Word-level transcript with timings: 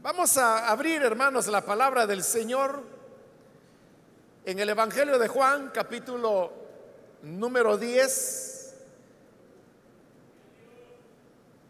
Vamos 0.00 0.36
a 0.38 0.68
abrir, 0.68 1.02
hermanos, 1.02 1.48
la 1.48 1.64
palabra 1.64 2.06
del 2.06 2.22
Señor 2.22 2.84
en 4.44 4.60
el 4.60 4.68
Evangelio 4.68 5.18
de 5.18 5.26
Juan, 5.26 5.72
capítulo 5.74 6.52
número 7.22 7.76
10. 7.76 8.74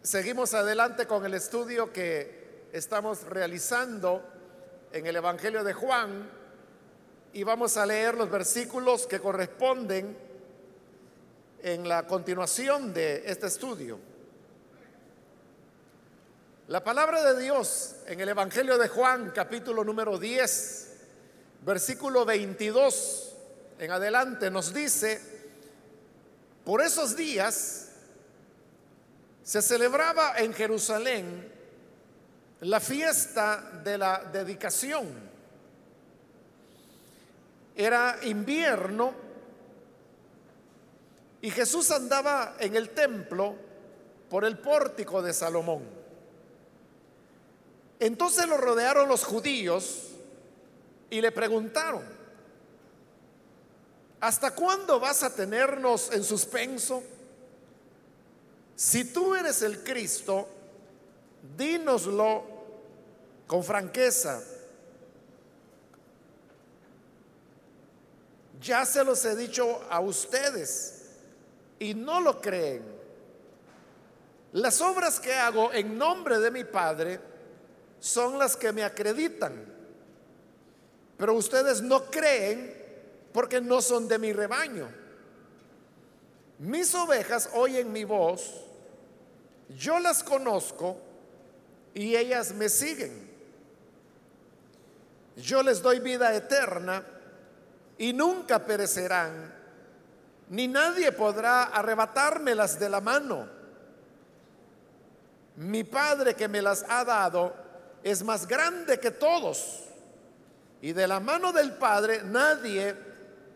Seguimos 0.03 0.53
adelante 0.53 1.07
con 1.07 1.25
el 1.25 1.33
estudio 1.33 1.91
que 1.91 2.67
estamos 2.71 3.23
realizando 3.23 4.23
en 4.93 5.07
el 5.07 5.15
Evangelio 5.15 5.63
de 5.63 5.73
Juan 5.73 6.29
y 7.33 7.43
vamos 7.43 7.77
a 7.77 7.85
leer 7.87 8.13
los 8.13 8.29
versículos 8.29 9.07
que 9.07 9.19
corresponden 9.19 10.15
en 11.63 11.89
la 11.89 12.05
continuación 12.05 12.93
de 12.93 13.23
este 13.25 13.47
estudio. 13.47 14.08
La 16.69 16.83
palabra 16.83 17.23
de 17.23 17.41
Dios 17.41 17.95
en 18.05 18.19
el 18.19 18.29
Evangelio 18.29 18.77
de 18.77 18.87
Juan, 18.89 19.31
capítulo 19.33 19.83
número 19.83 20.19
10, 20.19 20.97
versículo 21.65 22.25
22 22.25 23.35
en 23.79 23.89
adelante, 23.89 24.51
nos 24.51 24.71
dice, 24.71 25.19
por 26.63 26.83
esos 26.83 27.15
días 27.15 27.89
se 29.41 29.63
celebraba 29.63 30.37
en 30.37 30.53
Jerusalén 30.53 31.51
la 32.59 32.79
fiesta 32.79 33.81
de 33.83 33.97
la 33.97 34.25
dedicación. 34.31 35.07
Era 37.75 38.19
invierno 38.21 39.15
y 41.41 41.49
Jesús 41.49 41.89
andaba 41.89 42.57
en 42.59 42.75
el 42.75 42.91
templo 42.91 43.55
por 44.29 44.45
el 44.45 44.59
pórtico 44.59 45.23
de 45.23 45.33
Salomón. 45.33 45.98
Entonces 47.99 48.47
lo 48.47 48.57
rodearon 48.57 49.09
los 49.09 49.25
judíos 49.25 50.07
y 51.09 51.19
le 51.21 51.31
preguntaron, 51.31 52.03
¿hasta 54.21 54.55
cuándo 54.55 54.99
vas 54.99 55.23
a 55.23 55.33
tenernos 55.33 56.11
en 56.11 56.23
suspenso? 56.23 57.03
Si 58.75 59.05
tú 59.11 59.35
eres 59.35 59.61
el 59.61 59.83
Cristo, 59.83 60.47
dínoslo 61.57 62.43
con 63.45 63.63
franqueza. 63.63 64.41
Ya 68.61 68.85
se 68.85 69.03
los 69.03 69.23
he 69.25 69.35
dicho 69.35 69.81
a 69.89 69.99
ustedes 69.99 71.09
y 71.79 71.93
no 71.93 72.21
lo 72.21 72.39
creen. 72.39 72.83
Las 74.53 74.79
obras 74.81 75.19
que 75.19 75.33
hago 75.33 75.73
en 75.73 75.97
nombre 75.97 76.39
de 76.39 76.51
mi 76.51 76.63
Padre, 76.63 77.19
son 77.99 78.37
las 78.37 78.55
que 78.55 78.71
me 78.71 78.83
acreditan. 78.83 79.53
Pero 81.17 81.33
ustedes 81.33 81.81
no 81.81 82.05
creen 82.05 82.75
porque 83.33 83.59
no 83.59 83.81
son 83.81 84.07
de 84.07 84.17
mi 84.17 84.33
rebaño. 84.33 84.89
Mis 86.59 86.93
ovejas 86.95 87.49
oyen 87.53 87.91
mi 87.91 88.03
voz, 88.03 88.65
yo 89.69 89.99
las 89.99 90.23
conozco 90.23 90.97
y 91.93 92.15
ellas 92.15 92.53
me 92.53 92.69
siguen. 92.69 93.29
Yo 95.37 95.63
les 95.63 95.81
doy 95.81 95.99
vida 95.99 96.33
eterna 96.33 97.03
y 97.97 98.13
nunca 98.13 98.65
perecerán, 98.65 99.53
ni 100.49 100.67
nadie 100.67 101.11
podrá 101.11 101.63
arrebatármelas 101.63 102.79
de 102.79 102.89
la 102.89 103.01
mano. 103.01 103.47
Mi 105.57 105.83
Padre 105.83 106.35
que 106.35 106.47
me 106.47 106.61
las 106.61 106.83
ha 106.87 107.03
dado, 107.03 107.53
es 108.03 108.23
más 108.23 108.47
grande 108.47 108.99
que 108.99 109.11
todos 109.11 109.83
y 110.81 110.93
de 110.93 111.07
la 111.07 111.19
mano 111.19 111.51
del 111.51 111.73
Padre 111.73 112.21
nadie 112.23 112.95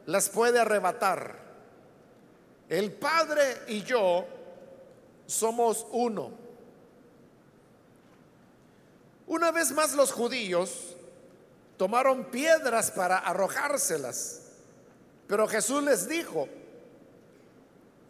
las 0.05 0.29
puede 0.29 0.59
arrebatar. 0.59 1.41
El 2.67 2.91
Padre 2.91 3.61
y 3.67 3.83
yo 3.83 4.25
somos 5.25 5.85
uno. 5.91 6.31
Una 9.27 9.51
vez 9.51 9.71
más 9.71 9.93
los 9.93 10.11
judíos 10.11 10.95
tomaron 11.77 12.25
piedras 12.25 12.91
para 12.91 13.19
arrojárselas, 13.19 14.41
pero 15.27 15.47
Jesús 15.47 15.81
les 15.83 16.07
dijo, 16.07 16.47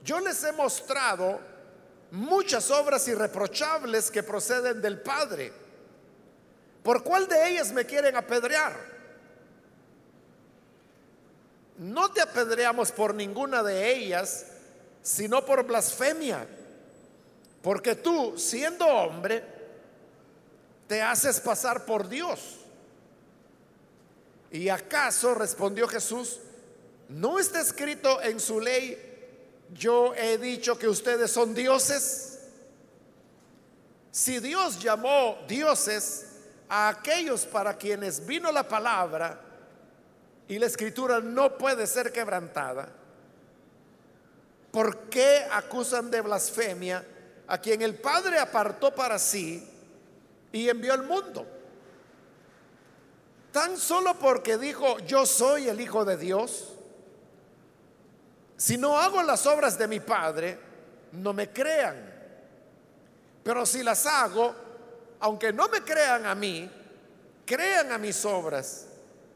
yo 0.03 0.19
les 0.19 0.43
he 0.43 0.51
mostrado 0.51 1.39
muchas 2.11 2.69
obras 2.71 3.07
irreprochables 3.07 4.09
que 4.09 4.23
proceden 4.23 4.81
del 4.81 4.99
Padre 5.01 5.62
¿Por 6.83 7.03
cuál 7.03 7.27
de 7.27 7.49
ellas 7.49 7.71
me 7.71 7.85
quieren 7.85 8.15
apedrear? 8.17 8.75
No 11.77 12.11
te 12.11 12.21
apedreamos 12.21 12.91
por 12.91 13.15
ninguna 13.15 13.63
de 13.63 13.91
ellas, 13.95 14.45
sino 15.01 15.45
por 15.45 15.63
blasfemia. 15.63 16.45
Porque 17.61 17.95
tú, 17.95 18.37
siendo 18.37 18.85
hombre, 18.85 19.43
te 20.87 21.01
haces 21.01 21.39
pasar 21.39 21.85
por 21.85 22.09
Dios. 22.09 22.59
¿Y 24.51 24.67
acaso, 24.69 25.33
respondió 25.33 25.87
Jesús, 25.87 26.39
no 27.07 27.39
está 27.39 27.61
escrito 27.61 28.21
en 28.21 28.39
su 28.39 28.59
ley, 28.59 28.97
yo 29.73 30.13
he 30.15 30.37
dicho 30.37 30.77
que 30.77 30.87
ustedes 30.87 31.31
son 31.31 31.55
dioses? 31.55 32.39
Si 34.11 34.39
Dios 34.39 34.79
llamó 34.79 35.39
dioses 35.47 36.32
a 36.75 36.89
aquellos 36.89 37.45
para 37.45 37.77
quienes 37.77 38.25
vino 38.25 38.51
la 38.51 38.67
palabra 38.67 39.39
y 40.47 40.57
la 40.57 40.65
escritura 40.65 41.19
no 41.19 41.55
puede 41.55 41.85
ser 41.85 42.11
quebrantada, 42.11 42.89
¿por 44.71 45.01
qué 45.01 45.45
acusan 45.51 46.09
de 46.09 46.21
blasfemia 46.21 47.05
a 47.45 47.59
quien 47.59 47.83
el 47.83 47.93
Padre 47.93 48.39
apartó 48.39 48.91
para 48.95 49.19
sí 49.19 49.63
y 50.51 50.67
envió 50.67 50.93
al 50.93 51.03
mundo? 51.03 51.45
Tan 53.51 53.77
solo 53.77 54.15
porque 54.15 54.57
dijo, 54.57 54.97
yo 55.01 55.27
soy 55.27 55.69
el 55.69 55.79
Hijo 55.79 56.03
de 56.05 56.17
Dios, 56.17 56.73
si 58.57 58.77
no 58.77 58.97
hago 58.97 59.21
las 59.21 59.45
obras 59.45 59.77
de 59.77 59.87
mi 59.87 59.99
Padre, 59.99 60.57
no 61.11 61.33
me 61.33 61.51
crean. 61.51 62.11
Pero 63.43 63.63
si 63.63 63.83
las 63.83 64.07
hago, 64.07 64.62
aunque 65.23 65.53
no 65.53 65.69
me 65.69 65.81
crean 65.81 66.25
a 66.25 66.35
mí, 66.35 66.69
crean 67.45 67.93
a 67.93 67.97
mis 67.97 68.25
obras, 68.25 68.87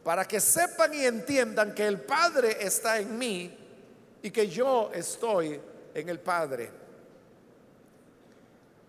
para 0.04 0.26
que 0.26 0.42
sepan 0.42 0.94
y 0.94 1.06
entiendan 1.06 1.74
que 1.74 1.88
el 1.88 2.02
Padre 2.02 2.58
está 2.60 3.00
en 3.00 3.18
mí 3.18 3.58
y 4.22 4.30
que 4.30 4.50
yo 4.50 4.92
estoy 4.94 5.62
en 5.94 6.10
el 6.10 6.20
Padre. 6.20 6.70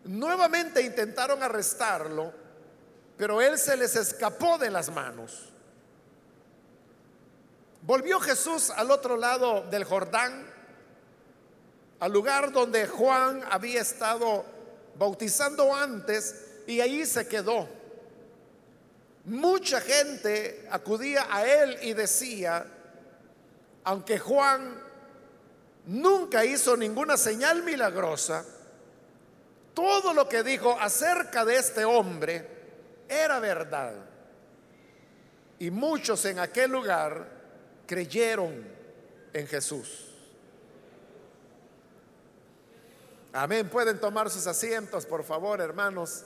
Nuevamente 0.06 0.82
intentaron 0.82 1.40
arrestarlo, 1.40 2.32
pero 3.16 3.40
él 3.40 3.58
se 3.58 3.76
les 3.76 3.94
escapó 3.94 4.58
de 4.58 4.68
las 4.68 4.90
manos. 4.90 5.52
Volvió 7.82 8.18
Jesús 8.18 8.70
al 8.70 8.90
otro 8.90 9.16
lado 9.16 9.62
del 9.70 9.84
Jordán, 9.84 10.44
al 12.00 12.12
lugar 12.12 12.50
donde 12.50 12.88
Juan 12.88 13.44
había 13.48 13.82
estado 13.82 14.44
bautizando 14.96 15.72
antes 15.72 16.47
y 16.68 16.82
ahí 16.82 17.06
se 17.06 17.26
quedó. 17.26 17.66
Mucha 19.24 19.80
gente 19.80 20.68
acudía 20.70 21.26
a 21.30 21.46
él 21.46 21.78
y 21.80 21.94
decía, 21.94 22.66
aunque 23.84 24.18
Juan 24.18 24.78
nunca 25.86 26.44
hizo 26.44 26.76
ninguna 26.76 27.16
señal 27.16 27.62
milagrosa, 27.62 28.44
todo 29.72 30.12
lo 30.12 30.28
que 30.28 30.42
dijo 30.42 30.76
acerca 30.78 31.42
de 31.46 31.56
este 31.56 31.86
hombre 31.86 32.46
era 33.08 33.40
verdad. 33.40 33.94
Y 35.58 35.70
muchos 35.70 36.22
en 36.26 36.38
aquel 36.38 36.70
lugar 36.70 37.26
creyeron 37.86 38.62
en 39.32 39.46
Jesús. 39.46 40.04
Amén. 43.32 43.70
Pueden 43.70 43.98
tomar 43.98 44.28
sus 44.28 44.46
asientos, 44.46 45.06
por 45.06 45.24
favor, 45.24 45.62
hermanos. 45.62 46.24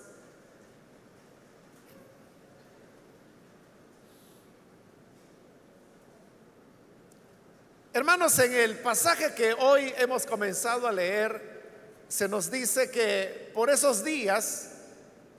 Hermanos, 7.95 8.39
en 8.39 8.55
el 8.55 8.79
pasaje 8.79 9.35
que 9.35 9.53
hoy 9.53 9.93
hemos 9.99 10.25
comenzado 10.25 10.89
a 10.89 10.93
leer, 10.93 11.61
se 12.09 12.27
nos 12.27 12.51
dice 12.51 12.91
que 12.91 13.51
por 13.53 13.69
esos 13.69 14.03
días 14.03 14.71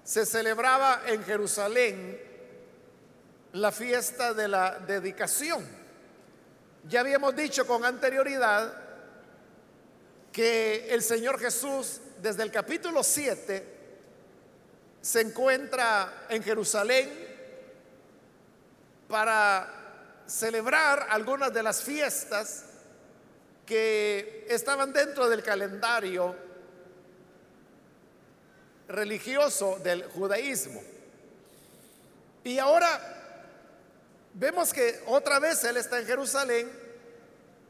se 0.03 0.23
celebraba 0.23 1.01
en 1.07 1.23
Jerusalén 1.23 2.21
la 3.53 3.71
fiesta 3.71 4.35
de 4.35 4.47
la 4.47 4.77
dedicación. 4.77 5.65
Ya 6.87 6.99
habíamos 6.99 7.35
dicho 7.35 7.65
con 7.65 7.83
anterioridad 7.85 8.71
que 10.31 10.93
el 10.93 11.01
Señor 11.01 11.39
Jesús 11.39 12.01
desde 12.21 12.43
el 12.43 12.51
capítulo 12.51 13.01
7 13.03 13.65
se 15.01 15.21
encuentra 15.21 16.27
en 16.29 16.43
Jerusalén 16.43 17.09
para 19.07 19.82
celebrar 20.27 21.07
algunas 21.09 21.53
de 21.53 21.63
las 21.63 21.81
fiestas 21.81 22.65
que 23.65 24.45
estaban 24.49 24.91
dentro 24.93 25.29
del 25.29 25.43
calendario 25.43 26.35
religioso 28.87 29.79
del 29.79 30.03
judaísmo. 30.05 30.81
Y 32.43 32.59
ahora 32.59 32.99
vemos 34.33 34.73
que 34.73 35.01
otra 35.07 35.39
vez 35.39 35.63
Él 35.63 35.77
está 35.77 35.99
en 35.99 36.05
Jerusalén 36.05 36.71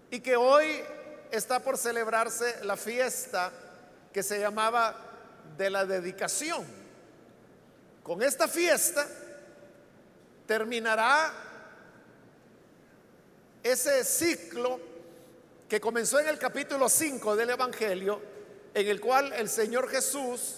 y 0.09 0.19
que 0.19 0.35
hoy 0.35 0.83
está 1.31 1.59
por 1.59 1.77
celebrarse 1.77 2.63
la 2.63 2.77
fiesta 2.77 3.51
que 4.11 4.23
se 4.23 4.39
llamaba 4.39 4.95
de 5.57 5.69
la 5.69 5.85
dedicación. 5.85 6.65
Con 8.03 8.21
esta 8.21 8.47
fiesta 8.47 9.07
terminará 10.45 11.33
ese 13.63 14.04
ciclo 14.04 14.80
que 15.69 15.80
comenzó 15.80 16.19
en 16.19 16.27
el 16.27 16.38
capítulo 16.38 16.89
5 16.89 17.36
del 17.36 17.51
Evangelio, 17.51 18.21
en 18.74 18.88
el 18.88 19.00
cual 19.00 19.33
el 19.33 19.50
Señor 19.50 19.89
Jesús 19.89 20.57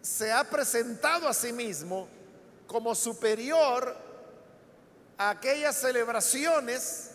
se 0.00 0.32
ha 0.32 0.44
presentado 0.44 1.28
a 1.28 1.34
sí 1.34 1.52
mismo 1.52 2.08
como 2.66 2.94
superior 2.94 3.96
a 5.18 5.30
aquellas 5.30 5.76
celebraciones 5.76 7.10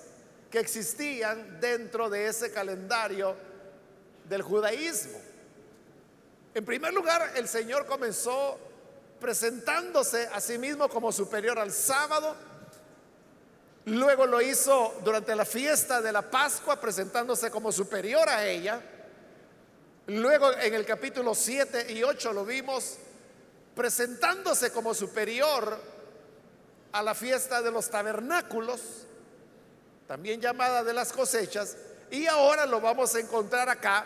que 0.52 0.60
existían 0.60 1.60
dentro 1.60 2.10
de 2.10 2.28
ese 2.28 2.52
calendario 2.52 3.36
del 4.30 4.42
judaísmo. 4.42 5.20
En 6.54 6.64
primer 6.64 6.94
lugar, 6.94 7.34
el 7.36 7.48
Señor 7.48 7.86
comenzó 7.86 8.60
presentándose 9.20 10.28
a 10.32 10.40
sí 10.40 10.58
mismo 10.58 10.88
como 10.88 11.12
superior 11.12 11.58
al 11.58 11.72
sábado. 11.72 12.36
Luego 13.86 14.26
lo 14.26 14.42
hizo 14.42 15.00
durante 15.04 15.36
la 15.36 15.46
fiesta 15.46 16.02
de 16.02 16.12
la 16.12 16.24
Pascua, 16.24 16.80
presentándose 16.80 17.52
como 17.52 17.72
superior 17.72 18.28
a 18.28 18.46
ella. 18.46 18.82
Luego 20.08 20.54
en 20.54 20.74
el 20.74 20.86
capítulo 20.86 21.36
7 21.36 21.92
y 21.92 22.04
8 22.04 22.34
lo 22.34 22.46
vimos 22.46 22.98
presentándose 23.76 24.72
como 24.72 24.94
superior 24.94 25.80
a 26.92 27.04
la 27.04 27.14
fiesta 27.14 27.62
de 27.62 27.72
los 27.72 27.90
tabernáculos, 27.90 28.82
también 30.08 30.40
llamada 30.40 30.84
de 30.84 30.94
las 30.94 31.12
cosechas, 31.12 31.76
y 32.10 32.26
ahora 32.26 32.66
lo 32.66 32.80
vamos 32.80 33.14
a 33.16 33.20
encontrar 33.20 33.68
acá 33.70 34.06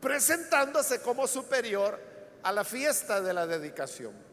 presentándose 0.00 1.00
como 1.02 1.26
superior 1.26 1.98
a 2.42 2.52
la 2.52 2.64
fiesta 2.64 3.20
de 3.20 3.32
la 3.32 3.46
dedicación. 3.46 4.27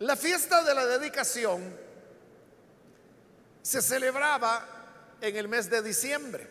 La 0.00 0.14
fiesta 0.14 0.62
de 0.62 0.74
la 0.74 0.86
dedicación 0.86 1.74
se 3.62 3.80
celebraba 3.80 5.16
en 5.20 5.36
el 5.36 5.48
mes 5.48 5.70
de 5.70 5.80
diciembre. 5.80 6.46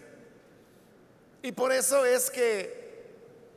Y 1.44 1.52
por 1.52 1.72
eso 1.72 2.04
es 2.06 2.32
que 2.32 2.86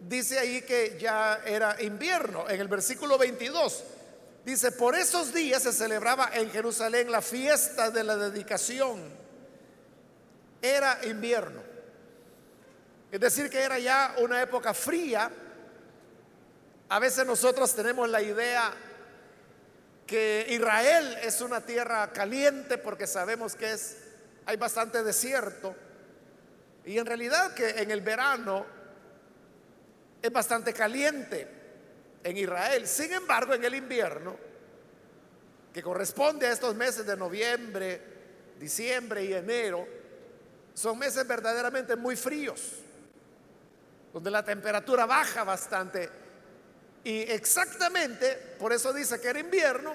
dice 0.01 0.39
ahí 0.39 0.61
que 0.61 0.99
ya 1.01 1.41
era 1.45 1.81
invierno. 1.83 2.49
En 2.51 2.61
el 2.61 2.69
versículo 2.69 3.17
22 3.17 3.85
dice, 4.45 4.73
por 4.73 4.95
esos 4.95 5.33
días 5.33 5.63
se 5.63 5.73
celebraba 5.73 6.31
en 6.35 6.51
Jerusalén 6.51 7.11
la 7.11 7.23
fiesta 7.23 7.91
de 7.91 8.05
la 8.05 8.17
dedicación. 8.17 9.03
Era 10.61 11.01
invierno. 11.05 11.63
Es 13.11 13.21
decir, 13.21 13.49
que 13.49 13.61
era 13.63 13.79
ya 13.79 14.17
una 14.19 14.43
época 14.43 14.75
fría. 14.75 15.31
A 16.91 16.99
veces 16.99 17.25
nosotros 17.25 17.75
tenemos 17.75 18.07
la 18.11 18.21
idea 18.21 18.75
que 20.09 20.47
Israel 20.49 21.19
es 21.23 21.41
una 21.43 21.61
tierra 21.61 22.11
caliente 22.13 22.79
porque 22.79 23.07
sabemos 23.07 23.55
que 23.55 23.73
es 23.73 23.99
hay 24.47 24.57
bastante 24.57 25.03
desierto. 25.03 25.77
Y 26.87 26.97
en 26.97 27.05
realidad 27.05 27.53
que 27.53 27.69
en 27.69 27.91
el 27.91 28.01
verano 28.01 28.65
es 30.23 30.33
bastante 30.33 30.73
caliente 30.73 31.47
en 32.25 32.37
Israel. 32.39 32.89
Sin 32.89 33.13
embargo, 33.13 33.53
en 33.53 33.63
el 33.63 33.75
invierno, 33.75 34.37
que 35.75 35.83
corresponde 35.83 36.47
a 36.47 36.53
estos 36.53 36.75
meses 36.75 37.05
de 37.05 37.15
noviembre, 37.15 38.01
diciembre 38.59 39.23
y 39.23 39.35
enero, 39.35 39.87
son 40.73 40.99
meses 40.99 41.29
verdaderamente 41.29 41.95
muy 41.95 42.17
fríos, 42.17 42.77
donde 44.15 44.31
la 44.31 44.43
temperatura 44.43 45.05
baja 45.05 45.45
bastante. 45.45 46.09
Y 47.09 47.23
exactamente, 47.23 48.35
por 48.59 48.71
eso 48.71 48.93
dice 48.93 49.19
que 49.19 49.29
era 49.29 49.41
invierno, 49.41 49.95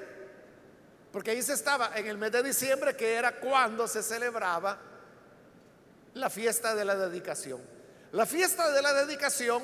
porque 1.11 1.29
ahí 1.29 1.43
se 1.43 1.53
estaba 1.53 1.91
en 1.95 2.07
el 2.07 2.17
mes 2.17 2.31
de 2.31 2.41
diciembre, 2.41 2.95
que 2.95 3.13
era 3.13 3.39
cuando 3.39 3.87
se 3.87 4.01
celebraba 4.01 4.79
la 6.15 6.27
fiesta 6.31 6.73
de 6.73 6.83
la 6.83 6.95
dedicación. 6.95 7.61
La 8.13 8.25
fiesta 8.25 8.71
de 8.71 8.81
la 8.81 8.93
dedicación 8.93 9.61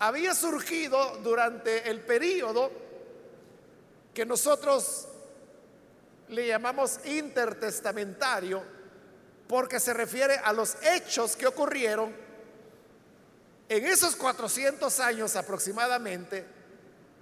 había 0.00 0.34
surgido 0.34 1.18
durante 1.18 1.88
el 1.88 2.00
periodo 2.00 2.72
que 4.12 4.26
nosotros 4.26 5.06
le 6.30 6.48
llamamos 6.48 6.98
intertestamentario, 7.04 8.60
porque 9.46 9.78
se 9.78 9.94
refiere 9.94 10.36
a 10.36 10.52
los 10.52 10.76
hechos 10.82 11.36
que 11.36 11.46
ocurrieron 11.46 12.23
en 13.68 13.84
esos 13.86 14.16
400 14.16 15.00
años 15.00 15.36
aproximadamente 15.36 16.44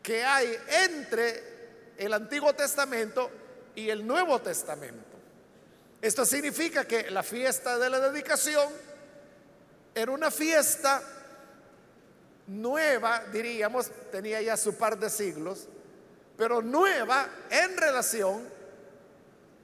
que 0.03 0.25
hay 0.25 0.57
entre 0.85 1.53
el 1.97 2.13
Antiguo 2.13 2.53
Testamento 2.55 3.31
y 3.75 3.89
el 3.89 4.07
Nuevo 4.07 4.41
Testamento. 4.41 5.13
Esto 6.01 6.27
significa 6.27 6.85
que 6.85 7.11
la 7.11 7.23
fiesta 7.23 7.79
de 7.79 7.89
la 7.89 8.01
dedicación 8.01 8.69
era 9.95 10.11
una 10.11 10.31
fiesta 10.31 11.03
nueva, 12.49 13.25
diríamos, 13.33 13.91
tenía 14.11 14.43
ya 14.43 14.57
su 14.57 14.75
par 14.75 14.99
de 14.99 15.09
siglos, 15.09 15.69
pero 16.37 16.61
nueva 16.61 17.29
en 17.51 17.77
relación, 17.77 18.49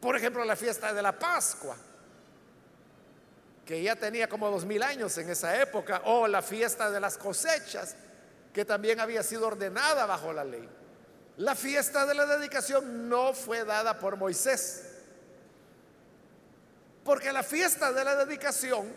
por 0.00 0.16
ejemplo, 0.16 0.42
a 0.42 0.46
la 0.46 0.54
fiesta 0.54 0.92
de 0.92 1.02
la 1.02 1.18
Pascua, 1.18 1.76
que 3.68 3.82
ya 3.82 3.94
tenía 3.96 4.30
como 4.30 4.50
dos 4.50 4.64
mil 4.64 4.82
años 4.82 5.18
en 5.18 5.28
esa 5.28 5.60
época, 5.60 6.00
o 6.06 6.26
la 6.26 6.40
fiesta 6.40 6.90
de 6.90 6.98
las 6.98 7.18
cosechas, 7.18 7.96
que 8.50 8.64
también 8.64 8.98
había 8.98 9.22
sido 9.22 9.46
ordenada 9.46 10.06
bajo 10.06 10.32
la 10.32 10.42
ley. 10.42 10.66
La 11.36 11.54
fiesta 11.54 12.06
de 12.06 12.14
la 12.14 12.24
dedicación 12.24 13.10
no 13.10 13.34
fue 13.34 13.66
dada 13.66 13.98
por 13.98 14.16
Moisés, 14.16 14.84
porque 17.04 17.30
la 17.30 17.42
fiesta 17.42 17.92
de 17.92 18.04
la 18.04 18.24
dedicación 18.24 18.90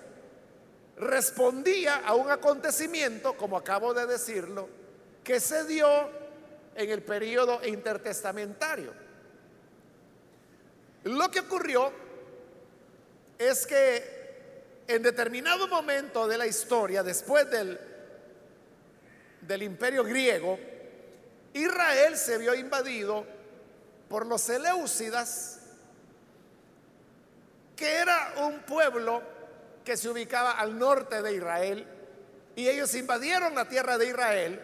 respondía 0.95 1.97
a 2.05 2.15
un 2.15 2.31
acontecimiento, 2.31 3.35
como 3.35 3.57
acabo 3.57 3.93
de 3.93 4.05
decirlo, 4.05 4.69
que 5.21 5.41
se 5.41 5.65
dio 5.65 5.89
en 6.75 6.89
el 6.89 7.03
periodo 7.03 7.59
intertestamentario. 7.65 8.93
Lo 11.03 11.29
que 11.29 11.41
ocurrió 11.41 11.91
es 13.37 13.67
que 13.67 14.20
en 14.87 15.01
determinado 15.03 15.67
momento 15.67 16.27
de 16.27 16.37
la 16.37 16.47
historia, 16.47 17.03
después 17.03 17.49
del, 17.49 17.79
del 19.41 19.63
imperio 19.63 20.03
griego, 20.03 20.59
Israel 21.53 22.17
se 22.17 22.37
vio 22.37 22.53
invadido 22.53 23.25
por 24.09 24.25
los 24.25 24.41
Seleucidas, 24.41 25.59
que 27.75 27.95
era 27.95 28.33
un 28.37 28.59
pueblo 28.61 29.21
que 29.83 29.97
se 29.97 30.09
ubicaba 30.09 30.51
al 30.51 30.77
norte 30.77 31.21
de 31.21 31.33
Israel 31.33 31.87
y 32.55 32.67
ellos 32.67 32.93
invadieron 32.95 33.55
la 33.55 33.67
tierra 33.67 33.97
de 33.97 34.07
Israel. 34.07 34.61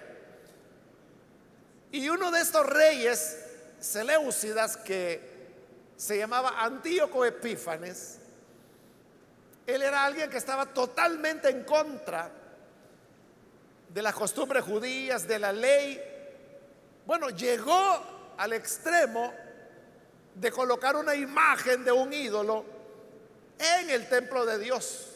Y 1.91 2.09
uno 2.09 2.31
de 2.31 2.41
estos 2.41 2.65
reyes 2.65 3.43
Seleucidas 3.79 4.75
que 4.77 5.37
se 5.95 6.17
llamaba 6.17 6.63
Antíoco 6.63 7.25
Epífanes, 7.25 8.19
él 9.67 9.81
era 9.81 10.05
alguien 10.05 10.29
que 10.29 10.37
estaba 10.37 10.65
totalmente 10.65 11.49
en 11.49 11.65
contra 11.65 12.31
de 13.89 14.01
las 14.01 14.15
costumbres 14.15 14.63
judías, 14.63 15.27
de 15.27 15.39
la 15.39 15.51
ley. 15.51 16.01
Bueno, 17.05 17.29
llegó 17.29 18.33
al 18.37 18.53
extremo 18.53 19.33
de 20.33 20.51
colocar 20.51 20.95
una 20.95 21.15
imagen 21.15 21.83
de 21.83 21.91
un 21.91 22.13
ídolo 22.13 22.63
en 23.59 23.89
el 23.89 24.07
templo 24.07 24.45
de 24.45 24.57
Dios 24.57 25.07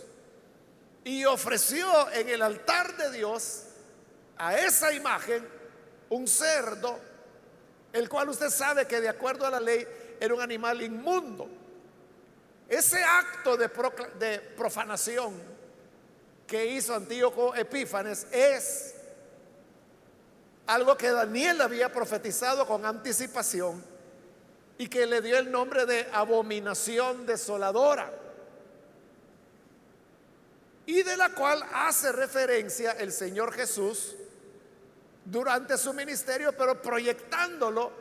y 1.05 1.24
ofreció 1.24 2.12
en 2.12 2.27
el 2.27 2.41
altar 2.41 2.98
de 2.98 3.12
Dios 3.12 3.63
a 4.38 4.58
esa 4.58 4.91
imagen 4.91 5.48
un 6.10 6.27
cerdo, 6.27 7.00
el 7.93 8.10
cual 8.10 8.27
usted 8.27 8.50
sabe 8.50 8.86
que 8.86 9.00
de 9.00 9.08
acuerdo 9.08 9.46
a 9.46 9.50
la 9.50 9.62
ley 9.62 9.88
era 10.20 10.34
un 10.34 10.41
animal 10.41 10.81
inmundo. 10.81 11.61
Ese 12.71 13.03
acto 13.03 13.57
de, 13.57 13.67
profanación 14.55 15.33
que 16.47 16.67
hizo 16.67 16.95
Antíoco 16.95 17.53
Epífanes 17.53 18.25
es 18.31 18.95
algo 20.67 20.95
que 20.95 21.09
Daniel 21.09 21.59
había 21.59 21.91
profetizado 21.91 22.65
con 22.65 22.85
anticipación 22.85 23.83
y 24.77 24.87
que 24.87 25.05
le 25.05 25.21
dio 25.21 25.37
el 25.37 25.51
nombre 25.51 25.85
de 25.85 26.07
abominación 26.13 27.25
desoladora 27.25 28.09
y 30.85 31.03
de 31.03 31.17
la 31.17 31.31
cual 31.31 31.61
hace 31.73 32.13
referencia 32.13 32.93
el 32.93 33.11
Señor 33.11 33.51
Jesús 33.51 34.15
durante 35.25 35.77
su 35.77 35.93
ministerio, 35.93 36.53
pero 36.57 36.81
proyectándolo 36.81 37.91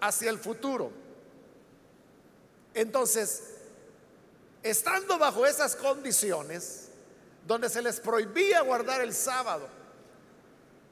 hacia 0.00 0.30
el 0.30 0.38
futuro. 0.38 0.90
Entonces, 2.72 3.55
estando 4.70 5.18
bajo 5.18 5.46
esas 5.46 5.76
condiciones, 5.76 6.88
donde 7.46 7.68
se 7.68 7.80
les 7.80 8.00
prohibía 8.00 8.60
guardar 8.62 9.00
el 9.00 9.14
sábado, 9.14 9.68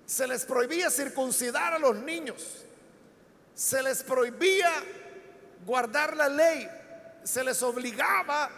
se 0.06 0.26
les 0.26 0.44
prohibía 0.44 0.90
circuncidar 0.90 1.74
a 1.74 1.78
los 1.78 1.96
niños, 1.96 2.42
se 3.54 3.82
les 3.82 4.02
prohibía 4.02 4.70
guardar 5.66 6.16
la 6.16 6.28
ley, 6.28 6.68
se 7.24 7.42
les 7.42 7.62
obligaba 7.62 8.50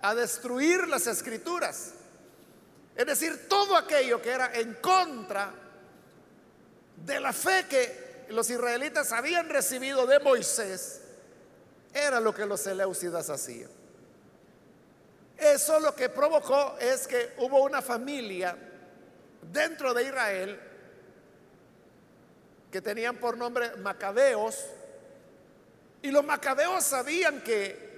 a 0.00 0.14
destruir 0.14 0.86
las 0.88 1.06
escrituras. 1.06 1.92
Es 2.96 3.06
decir, 3.06 3.48
todo 3.48 3.76
aquello 3.76 4.22
que 4.22 4.30
era 4.30 4.52
en 4.54 4.74
contra 4.74 5.52
de 7.04 7.20
la 7.20 7.32
fe 7.32 7.66
que 7.68 8.26
los 8.30 8.48
israelitas 8.50 9.12
habían 9.12 9.48
recibido 9.48 10.06
de 10.06 10.18
Moisés, 10.20 11.02
era 11.92 12.20
lo 12.20 12.34
que 12.34 12.46
los 12.46 12.60
Seleucidas 12.60 13.30
hacían. 13.30 13.77
Eso 15.38 15.78
lo 15.78 15.94
que 15.94 16.08
provocó 16.08 16.76
es 16.80 17.06
que 17.06 17.34
hubo 17.38 17.62
una 17.62 17.80
familia 17.80 18.56
dentro 19.52 19.94
de 19.94 20.02
Israel 20.02 20.60
que 22.72 22.82
tenían 22.82 23.16
por 23.16 23.38
nombre 23.38 23.76
Macabeos, 23.76 24.66
y 26.02 26.10
los 26.10 26.24
Macabeos 26.24 26.84
sabían 26.84 27.40
que 27.42 27.88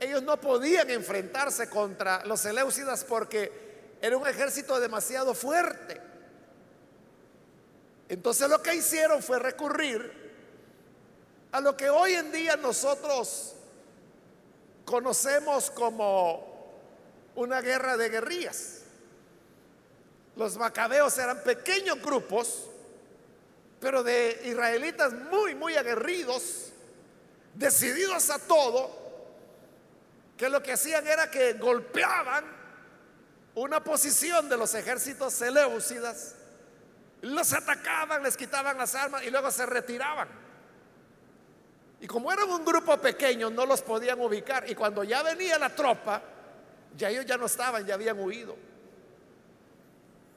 ellos 0.00 0.22
no 0.22 0.40
podían 0.40 0.90
enfrentarse 0.90 1.68
contra 1.68 2.24
los 2.24 2.40
Seleucidas 2.40 3.04
porque 3.04 3.96
era 4.00 4.16
un 4.16 4.26
ejército 4.26 4.78
demasiado 4.78 5.34
fuerte. 5.34 6.00
Entonces 8.08 8.48
lo 8.48 8.62
que 8.62 8.74
hicieron 8.74 9.22
fue 9.22 9.38
recurrir 9.38 10.28
a 11.52 11.60
lo 11.60 11.76
que 11.76 11.90
hoy 11.90 12.14
en 12.14 12.30
día 12.30 12.56
nosotros 12.56 13.54
conocemos 14.84 15.70
como 15.70 16.47
una 17.38 17.60
guerra 17.60 17.96
de 17.96 18.08
guerrillas. 18.08 18.80
Los 20.34 20.56
macabeos 20.56 21.16
eran 21.18 21.42
pequeños 21.44 22.02
grupos, 22.02 22.68
pero 23.80 24.02
de 24.02 24.40
israelitas 24.44 25.12
muy, 25.12 25.54
muy 25.54 25.76
aguerridos, 25.76 26.72
decididos 27.54 28.28
a 28.30 28.40
todo, 28.40 28.90
que 30.36 30.48
lo 30.48 30.62
que 30.62 30.72
hacían 30.72 31.06
era 31.06 31.30
que 31.30 31.52
golpeaban 31.54 32.44
una 33.54 33.82
posición 33.84 34.48
de 34.48 34.56
los 34.56 34.74
ejércitos 34.74 35.32
seleucidas, 35.34 36.34
los 37.22 37.52
atacaban, 37.52 38.22
les 38.24 38.36
quitaban 38.36 38.78
las 38.78 38.96
armas 38.96 39.22
y 39.22 39.30
luego 39.30 39.50
se 39.52 39.64
retiraban. 39.64 40.28
Y 42.00 42.06
como 42.08 42.32
eran 42.32 42.48
un 42.50 42.64
grupo 42.64 42.96
pequeño, 42.98 43.48
no 43.50 43.64
los 43.64 43.82
podían 43.82 44.20
ubicar. 44.20 44.68
Y 44.68 44.74
cuando 44.74 45.02
ya 45.02 45.22
venía 45.22 45.58
la 45.58 45.74
tropa, 45.74 46.22
ya 46.96 47.10
ellos 47.10 47.26
ya 47.26 47.36
no 47.36 47.46
estaban, 47.46 47.86
ya 47.86 47.94
habían 47.94 48.18
huido. 48.18 48.56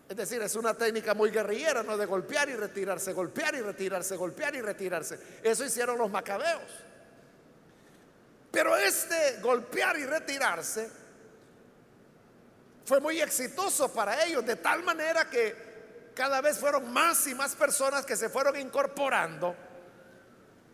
Es 0.09 0.17
decir, 0.17 0.41
es 0.41 0.55
una 0.55 0.73
técnica 0.73 1.13
muy 1.13 1.29
guerrillera, 1.29 1.83
¿no? 1.83 1.95
De 1.95 2.05
golpear 2.05 2.49
y 2.49 2.55
retirarse, 2.55 3.13
golpear 3.13 3.55
y 3.55 3.61
retirarse, 3.61 4.17
golpear 4.17 4.53
y 4.55 4.61
retirarse. 4.61 5.17
Eso 5.41 5.63
hicieron 5.63 5.97
los 5.97 6.11
macabeos. 6.11 6.69
Pero 8.51 8.75
este 8.75 9.39
golpear 9.41 9.97
y 9.97 10.05
retirarse 10.05 10.91
fue 12.83 12.99
muy 12.99 13.21
exitoso 13.21 13.93
para 13.93 14.25
ellos, 14.25 14.45
de 14.45 14.57
tal 14.57 14.83
manera 14.83 15.29
que 15.29 16.11
cada 16.13 16.41
vez 16.41 16.57
fueron 16.57 16.91
más 16.91 17.25
y 17.27 17.35
más 17.35 17.55
personas 17.55 18.05
que 18.05 18.17
se 18.17 18.27
fueron 18.27 18.59
incorporando 18.59 19.55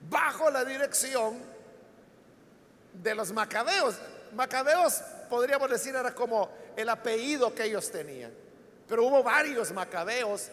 bajo 0.09 0.49
la 0.49 0.65
dirección 0.65 1.39
de 2.93 3.13
los 3.13 3.31
macabeos. 3.31 3.95
Macabeos, 4.33 5.01
podríamos 5.27 5.69
decir, 5.69 5.95
era 5.95 6.13
como 6.13 6.49
el 6.75 6.89
apellido 6.89 7.53
que 7.53 7.65
ellos 7.65 7.89
tenían. 7.91 8.31
Pero 8.87 9.05
hubo 9.05 9.23
varios 9.23 9.71
macabeos. 9.71 10.49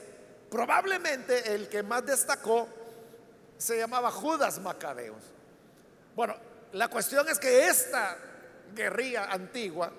Probablemente 0.50 1.54
el 1.54 1.68
que 1.68 1.82
más 1.82 2.04
destacó 2.04 2.68
se 3.56 3.78
llamaba 3.78 4.10
Judas 4.10 4.58
Macabeos. 4.58 5.22
Bueno, 6.14 6.36
la 6.72 6.88
cuestión 6.88 7.28
es 7.28 7.38
que 7.38 7.68
esta 7.68 8.16
guerrilla 8.74 9.26
antigua 9.26 9.92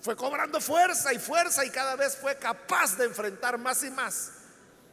fue 0.00 0.16
cobrando 0.16 0.60
fuerza 0.60 1.12
y 1.12 1.18
fuerza 1.18 1.64
y 1.64 1.70
cada 1.70 1.96
vez 1.96 2.16
fue 2.16 2.36
capaz 2.36 2.96
de 2.96 3.04
enfrentar 3.04 3.58
más 3.58 3.82
y 3.82 3.90
más 3.90 4.32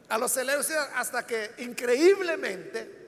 a 0.09 0.17
los 0.17 0.31
Seleucidas 0.31 0.89
hasta 0.95 1.25
que 1.25 1.51
increíblemente, 1.59 3.05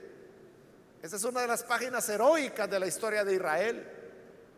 esa 1.02 1.16
es 1.16 1.24
una 1.24 1.42
de 1.42 1.46
las 1.46 1.62
páginas 1.62 2.08
heroicas 2.08 2.68
de 2.68 2.80
la 2.80 2.86
historia 2.86 3.24
de 3.24 3.34
Israel, 3.34 3.97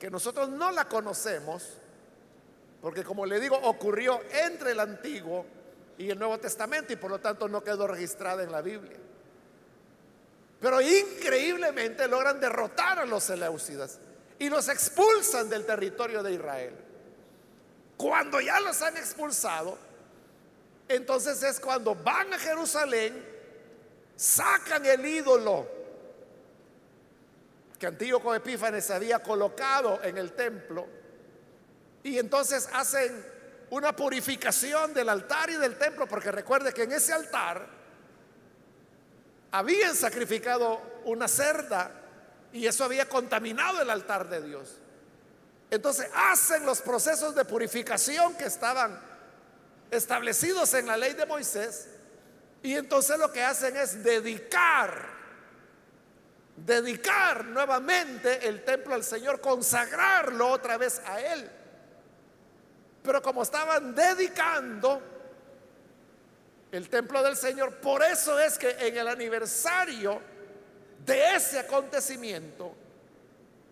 que 0.01 0.11
nosotros 0.11 0.49
no 0.49 0.73
la 0.73 0.89
conocemos, 0.89 1.63
porque 2.81 3.05
como 3.05 3.27
le 3.27 3.39
digo, 3.39 3.57
ocurrió 3.57 4.19
entre 4.33 4.73
el 4.73 4.81
Antiguo 4.81 5.45
y 5.99 6.09
el 6.09 6.19
Nuevo 6.19 6.39
Testamento 6.39 6.95
y 6.95 6.97
por 6.97 7.11
lo 7.11 7.21
tanto 7.21 7.47
no 7.49 7.63
quedó 7.63 7.87
registrada 7.87 8.43
en 8.43 8.51
la 8.51 8.63
Biblia. 8.63 8.97
Pero 10.59 10.81
increíblemente 10.81 12.09
logran 12.09 12.41
derrotar 12.41 12.99
a 12.99 13.05
los 13.05 13.25
Seleucidas 13.25 13.99
y 14.39 14.49
los 14.49 14.71
expulsan 14.71 15.51
del 15.51 15.67
territorio 15.67 16.23
de 16.23 16.33
Israel. 16.33 16.75
Cuando 17.99 18.41
ya 18.41 18.59
los 18.61 18.81
han 18.81 18.97
expulsado, 18.97 19.77
entonces 20.89 21.43
es 21.43 21.61
cuando 21.61 21.95
van 21.95 22.33
a 22.33 22.39
Jerusalén, 22.39 23.23
sacan 24.17 24.87
el 24.87 25.05
ídolo 25.05 25.80
que 27.81 27.87
Antíoco 27.87 28.35
Epífanes 28.35 28.91
había 28.91 29.21
colocado 29.21 30.01
en 30.05 30.19
el 30.19 30.33
templo 30.33 30.87
y 32.03 32.19
entonces 32.19 32.69
hacen 32.75 33.25
una 33.71 33.97
purificación 33.97 34.93
del 34.93 35.09
altar 35.09 35.49
y 35.49 35.55
del 35.55 35.79
templo, 35.79 36.07
porque 36.07 36.31
recuerde 36.31 36.75
que 36.75 36.83
en 36.83 36.93
ese 36.93 37.15
altar 37.15 37.67
habían 39.51 39.97
sacrificado 39.97 41.01
una 41.07 41.27
cerda 41.27 41.91
y 42.53 42.67
eso 42.67 42.85
había 42.85 43.09
contaminado 43.09 43.81
el 43.81 43.89
altar 43.89 44.29
de 44.29 44.43
Dios. 44.43 44.77
Entonces 45.71 46.07
hacen 46.15 46.67
los 46.67 46.83
procesos 46.83 47.35
de 47.35 47.47
purificación 47.47 48.35
que 48.35 48.45
estaban 48.45 49.01
establecidos 49.91 50.75
en 50.75 50.87
la 50.87 50.99
ley 50.99 51.15
de 51.15 51.25
Moisés 51.25 51.89
y 52.63 52.75
entonces 52.75 53.19
lo 53.19 53.33
que 53.33 53.43
hacen 53.43 53.75
es 53.79 54.05
dedicar, 54.05 55.20
dedicar 56.65 57.45
nuevamente 57.45 58.47
el 58.49 58.65
templo 58.65 58.95
al 58.95 59.05
Señor, 59.05 59.41
consagrarlo 59.41 60.49
otra 60.49 60.77
vez 60.77 61.01
a 61.07 61.21
Él. 61.21 61.51
Pero 63.03 63.23
como 63.23 63.43
estaban 63.43 63.95
dedicando 63.95 65.01
el 66.71 66.89
templo 66.89 67.23
del 67.23 67.37
Señor, 67.37 67.77
por 67.77 68.03
eso 68.03 68.39
es 68.39 68.59
que 68.59 68.71
en 68.71 68.97
el 68.97 69.09
aniversario 69.09 70.21
de 71.05 71.35
ese 71.35 71.59
acontecimiento, 71.59 72.75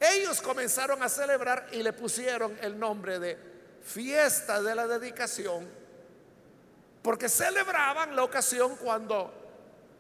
ellos 0.01 0.41
comenzaron 0.41 1.03
a 1.03 1.09
celebrar 1.09 1.69
y 1.73 1.83
le 1.83 1.93
pusieron 1.93 2.57
el 2.63 2.79
nombre 2.79 3.19
de 3.19 3.39
fiesta 3.83 4.63
de 4.63 4.75
la 4.75 4.87
dedicación, 4.87 5.69
porque 7.03 7.29
celebraban 7.29 8.17
la 8.17 8.25
ocasión 8.25 8.77
cuando 8.77 9.38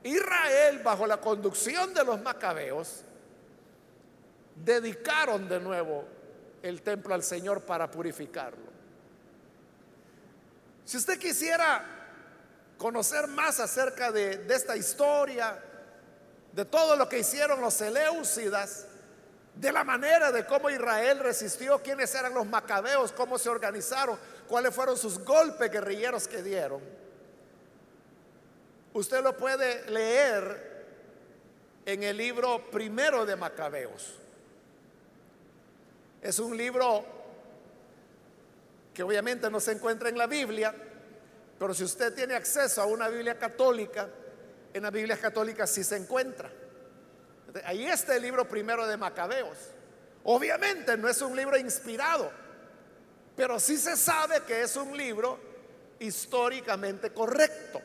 Israel, 0.02 0.81
bajo 0.83 1.07
la 1.07 1.19
conducción 1.19 1.93
de 1.93 2.05
los 2.05 2.21
macabeos, 2.21 3.02
dedicaron 4.64 5.49
de 5.49 5.61
nuevo 5.61 6.05
el 6.62 6.83
templo 6.83 7.14
al 7.14 7.23
Señor 7.23 7.62
para 7.62 7.90
purificarlo. 7.90 8.69
Si 10.85 10.97
usted 10.97 11.19
quisiera 11.19 11.85
conocer 12.78 13.26
más 13.26 13.61
acerca 13.61 14.11
de, 14.11 14.47
esta 14.49 14.76
historia, 14.76 15.62
de 16.52 16.64
todo 16.64 16.97
lo 16.97 17.09
que 17.09 17.19
hicieron 17.19 17.61
los 17.61 17.75
Seleucidas, 17.75 18.87
de 19.55 19.73
la 19.73 19.83
manera 19.83 20.31
de 20.31 20.47
cómo 20.47 20.71
Israel 20.71 21.19
resistió, 21.19 21.83
quiénes 21.83 22.14
eran 22.14 22.33
los 22.33 22.47
macabeos, 22.47 23.12
cómo 23.12 23.37
se 23.38 23.49
organizaron, 23.49 24.19
cuáles 24.47 24.75
fueron 24.75 24.97
sus 24.97 25.19
golpes 25.19 25.71
guerrilleros 25.71 26.28
que 26.28 26.43
dieron. 26.43 26.81
Usted 28.92 29.23
lo 29.23 29.37
puede 29.37 29.90
leer 29.90 30.68
en 31.85 32.02
el 32.02 32.16
libro 32.16 32.71
primero 32.71 33.25
de 33.25 33.37
Macabeos. 33.37 34.14
Es 36.21 36.38
un 36.38 36.57
libro 36.57 37.04
que 38.92 39.02
obviamente 39.02 39.49
no 39.50 39.61
se 39.61 39.73
encuentra 39.73 40.09
en 40.09 40.18
la 40.18 40.26
Biblia, 40.26 40.75
pero 41.59 41.73
si 41.73 41.85
usted 41.85 42.14
tiene 42.14 42.35
acceso 42.35 42.83
a 42.83 42.87
una 42.87 43.09
Biblia 43.09 43.38
católica, 43.38 44.09
en 44.75 44.83
la 44.83 44.90
Biblia 44.90 45.16
católica 45.16 45.66
sí 45.66 45.85
se 45.85 45.97
encuentra. 45.97 46.50
Ahí 47.64 47.87
está 47.87 48.16
el 48.16 48.23
libro 48.23 48.47
primero 48.49 48.87
de 48.87 48.97
Macabeos. 48.97 49.57
Obviamente 50.25 50.97
no 50.97 51.09
es 51.09 51.23
un 51.23 51.35
libro 51.35 51.57
inspirado, 51.57 52.30
pero 53.37 53.59
sí 53.59 53.76
se 53.78 53.97
sabe 53.97 54.42
que 54.42 54.62
es 54.62 54.76
un 54.76 54.97
libro 54.97 55.38
históricamente 56.00 57.12
correcto. 57.12 57.80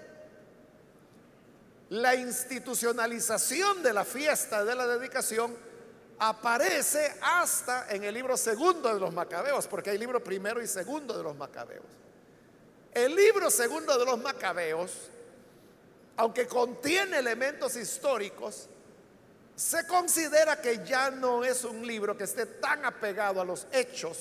La 1.93 2.15
institucionalización 2.15 3.83
de 3.83 3.93
la 3.93 4.03
fiesta 4.03 4.65
de 4.65 4.73
la 4.73 4.87
dedicación 4.87 5.55
aparece 6.17 7.13
hasta 7.21 7.87
en 7.93 8.03
el 8.03 8.15
libro 8.15 8.35
segundo 8.35 8.91
de 8.91 8.99
los 8.99 9.13
Macabeos, 9.13 9.67
porque 9.67 9.91
hay 9.91 9.99
libro 9.99 10.23
primero 10.23 10.59
y 10.59 10.65
segundo 10.65 11.15
de 11.15 11.21
los 11.21 11.35
Macabeos. 11.35 11.85
El 12.91 13.15
libro 13.15 13.51
segundo 13.51 13.95
de 13.95 14.05
los 14.05 14.17
Macabeos, 14.17 14.91
aunque 16.17 16.47
contiene 16.47 17.19
elementos 17.19 17.75
históricos, 17.75 18.69
se 19.55 19.85
considera 19.85 20.59
que 20.59 20.83
ya 20.83 21.11
no 21.11 21.43
es 21.43 21.63
un 21.63 21.85
libro 21.85 22.17
que 22.17 22.23
esté 22.23 22.47
tan 22.47 22.85
apegado 22.85 23.39
a 23.39 23.45
los 23.45 23.67
hechos 23.71 24.17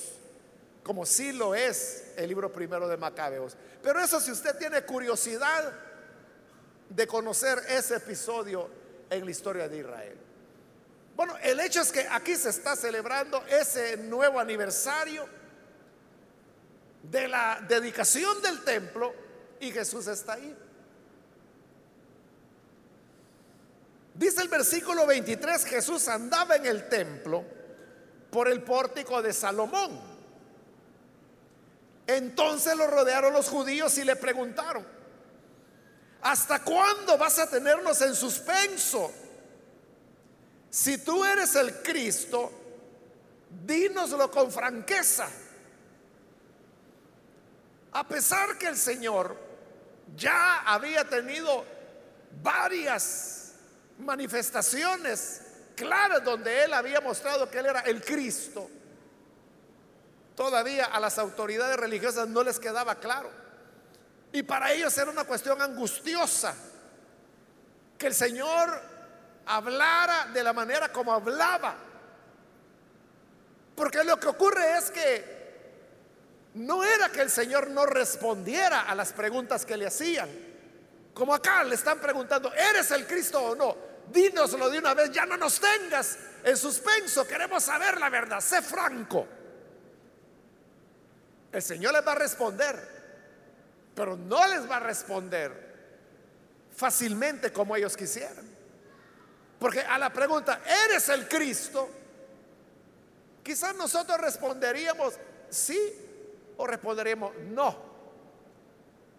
como 0.82 1.06
sí 1.06 1.32
lo 1.32 1.54
es 1.54 2.12
el 2.16 2.28
libro 2.28 2.52
primero 2.52 2.86
de 2.86 2.98
Macabeos. 2.98 3.56
Pero 3.82 3.98
eso 3.98 4.20
si 4.20 4.30
usted 4.30 4.58
tiene 4.58 4.82
curiosidad 4.82 5.72
de 6.94 7.06
conocer 7.06 7.58
ese 7.68 7.96
episodio 7.96 8.68
en 9.08 9.24
la 9.24 9.30
historia 9.30 9.68
de 9.68 9.78
Israel. 9.78 10.18
Bueno, 11.16 11.36
el 11.42 11.60
hecho 11.60 11.80
es 11.80 11.92
que 11.92 12.06
aquí 12.10 12.36
se 12.36 12.50
está 12.50 12.74
celebrando 12.76 13.44
ese 13.46 13.96
nuevo 13.96 14.40
aniversario 14.40 15.26
de 17.02 17.28
la 17.28 17.64
dedicación 17.68 18.40
del 18.42 18.62
templo 18.64 19.14
y 19.60 19.70
Jesús 19.70 20.06
está 20.06 20.34
ahí. 20.34 20.56
Dice 24.14 24.42
el 24.42 24.48
versículo 24.48 25.06
23, 25.06 25.64
Jesús 25.64 26.08
andaba 26.08 26.56
en 26.56 26.66
el 26.66 26.88
templo 26.88 27.44
por 28.30 28.48
el 28.48 28.62
pórtico 28.62 29.22
de 29.22 29.32
Salomón. 29.32 30.12
Entonces 32.06 32.76
lo 32.76 32.86
rodearon 32.86 33.32
los 33.32 33.48
judíos 33.48 33.96
y 33.98 34.04
le 34.04 34.16
preguntaron, 34.16 34.86
¿hasta 36.22 36.62
cuándo 36.62 37.18
vas 37.18 37.38
a 37.38 37.50
tenernos 37.50 38.00
en 38.00 38.14
suspenso? 38.14 39.12
Si 40.70 40.98
tú 40.98 41.24
eres 41.24 41.54
el 41.56 41.82
Cristo, 41.82 42.50
dínoslo 43.64 44.30
con 44.30 44.50
franqueza. 44.50 45.28
A 47.92 48.08
pesar 48.08 48.56
que 48.56 48.68
el 48.68 48.76
Señor 48.76 49.36
ya 50.16 50.60
había 50.60 51.04
tenido 51.04 51.64
varias 52.42 53.52
manifestaciones 53.98 55.42
claras 55.76 56.24
donde 56.24 56.64
Él 56.64 56.72
había 56.72 57.00
mostrado 57.00 57.50
que 57.50 57.58
Él 57.58 57.66
era 57.66 57.80
el 57.80 58.02
Cristo, 58.02 58.70
todavía 60.34 60.86
a 60.86 61.00
las 61.00 61.18
autoridades 61.18 61.76
religiosas 61.76 62.28
no 62.28 62.42
les 62.42 62.58
quedaba 62.58 62.94
claro. 62.94 63.41
Y 64.32 64.42
para 64.42 64.72
ellos 64.72 64.96
era 64.96 65.10
una 65.10 65.24
cuestión 65.24 65.60
angustiosa 65.60 66.54
que 67.98 68.06
el 68.06 68.14
Señor 68.14 68.80
hablara 69.46 70.26
de 70.32 70.42
la 70.42 70.52
manera 70.52 70.90
como 70.90 71.12
hablaba. 71.12 71.76
Porque 73.76 74.02
lo 74.04 74.18
que 74.18 74.28
ocurre 74.28 74.78
es 74.78 74.90
que 74.90 75.42
no 76.54 76.84
era 76.84 77.08
que 77.10 77.22
el 77.22 77.30
Señor 77.30 77.70
no 77.70 77.86
respondiera 77.86 78.82
a 78.82 78.94
las 78.94 79.12
preguntas 79.12 79.64
que 79.64 79.76
le 79.76 79.86
hacían. 79.86 80.28
Como 81.14 81.34
acá 81.34 81.62
le 81.64 81.74
están 81.74 81.98
preguntando, 81.98 82.52
¿eres 82.54 82.90
el 82.90 83.06
Cristo 83.06 83.42
o 83.42 83.54
no? 83.54 83.76
Dínoslo 84.10 84.68
de 84.68 84.78
una 84.78 84.94
vez, 84.94 85.10
ya 85.10 85.26
no 85.26 85.36
nos 85.36 85.60
tengas 85.60 86.18
en 86.44 86.56
suspenso, 86.56 87.26
queremos 87.26 87.62
saber 87.62 88.00
la 88.00 88.10
verdad, 88.10 88.40
sé 88.40 88.60
franco. 88.62 89.26
El 91.52 91.62
Señor 91.62 91.92
les 91.92 92.06
va 92.06 92.12
a 92.12 92.16
responder, 92.16 92.91
pero 93.94 94.16
no 94.16 94.46
les 94.46 94.68
va 94.68 94.76
a 94.76 94.80
responder 94.80 95.72
fácilmente 96.74 97.52
como 97.52 97.76
ellos 97.76 97.96
quisieran. 97.96 98.46
Porque 99.58 99.80
a 99.80 99.98
la 99.98 100.12
pregunta, 100.12 100.62
¿eres 100.86 101.08
el 101.08 101.28
Cristo? 101.28 101.88
Quizás 103.42 103.74
nosotros 103.76 104.18
responderíamos 104.20 105.14
sí 105.50 105.78
o 106.56 106.66
responderíamos 106.66 107.34
no. 107.50 107.92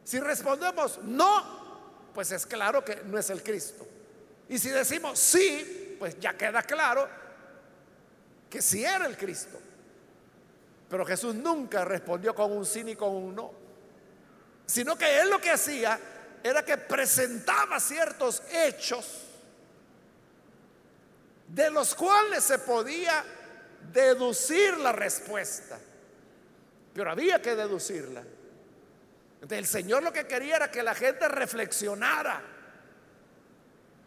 Si 0.04 0.20
respondemos 0.20 1.00
no, 1.04 2.12
pues 2.14 2.32
es 2.32 2.46
claro 2.46 2.84
que 2.84 2.98
no 3.06 3.18
es 3.18 3.30
el 3.30 3.42
Cristo. 3.42 3.86
Y 4.50 4.60
si 4.60 4.70
decimos 4.70 5.18
sí, 5.20 5.96
pues 6.00 6.20
ya 6.20 6.34
queda 6.36 6.62
claro 6.64 7.08
que 8.50 8.62
sí 8.62 8.84
era 8.84 9.06
el 9.06 9.18
Cristo. 9.18 9.60
Pero 10.90 11.06
Jesús 11.06 11.34
nunca 11.34 11.86
respondió 11.86 12.36
con 12.36 12.52
un 12.52 12.66
sí 12.66 12.84
ni 12.84 12.96
con 12.96 13.16
un 13.16 13.36
no, 13.36 13.52
sino 14.66 14.98
que 14.98 15.20
él 15.20 15.30
lo 15.30 15.40
que 15.40 15.52
hacía 15.52 16.00
era 16.44 16.64
que 16.64 16.78
presentaba 16.78 17.80
ciertos 17.80 18.44
hechos 18.52 19.24
de 21.48 21.70
los 21.70 21.94
cuales 21.96 22.44
se 22.44 22.60
podía 22.60 23.24
deducir 23.92 24.78
la 24.78 24.92
respuesta. 24.92 25.78
Pero 26.94 27.12
había 27.12 27.42
que 27.42 27.56
deducirla. 27.56 28.24
Entonces 29.36 29.58
el 29.58 29.68
Señor 29.68 30.04
lo 30.04 30.12
que 30.14 30.26
quería 30.26 30.56
era 30.58 30.72
que 30.72 30.84
la 30.84 30.96
gente 30.96 31.28
reflexionara. 31.28 32.42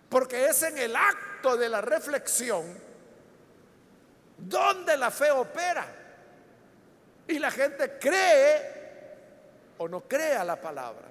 Porque 0.09 0.47
es 0.47 0.63
en 0.63 0.79
el 0.79 0.95
acto 0.95 1.57
de 1.57 1.69
la 1.69 1.81
reflexión 1.81 2.65
donde 4.39 4.97
la 4.97 5.11
fe 5.11 5.31
opera. 5.31 5.87
Y 7.29 7.39
la 7.39 7.51
gente 7.51 7.99
cree 7.99 8.76
o 9.79 9.89
no 9.89 10.03
cree 10.03 10.35
a 10.35 10.45
la 10.45 10.61
palabra. 10.61 11.09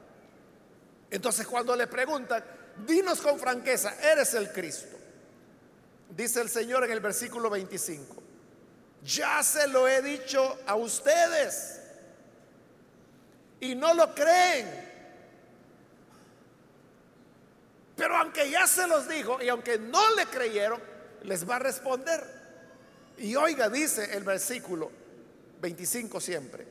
Entonces 1.10 1.48
cuando 1.48 1.76
le 1.76 1.88
preguntan, 1.88 2.44
dinos 2.86 3.22
con 3.22 3.40
franqueza, 3.40 3.96
¿eres 4.02 4.34
el 4.34 4.52
Cristo? 4.52 4.98
Dice 6.10 6.42
el 6.42 6.50
Señor 6.50 6.84
en 6.86 6.92
el 6.92 7.00
versículo 7.00 7.50
25, 7.50 8.24
ya 9.04 9.42
se 9.44 9.68
lo 9.68 9.88
he 9.88 10.02
dicho 10.02 10.60
a 10.66 10.76
ustedes 10.76 11.82
y 13.60 13.76
no 13.76 13.94
lo 13.94 14.14
creen. 14.14 14.86
Pero 17.96 18.18
aunque 18.18 18.50
ya 18.50 18.68
se 18.68 18.88
los 18.88 19.08
dijo 19.08 19.42
y 19.42 19.50
aunque 19.50 19.80
no 19.80 20.16
le 20.16 20.26
creyeron, 20.26 20.82
les 21.24 21.50
va 21.50 21.56
a 21.56 21.60
responder. 21.60 22.24
Y 23.18 23.36
oiga, 23.36 23.70
dice 23.70 24.16
el 24.16 24.24
versículo 24.24 24.92
25 25.62 26.20
siempre, 26.20 26.68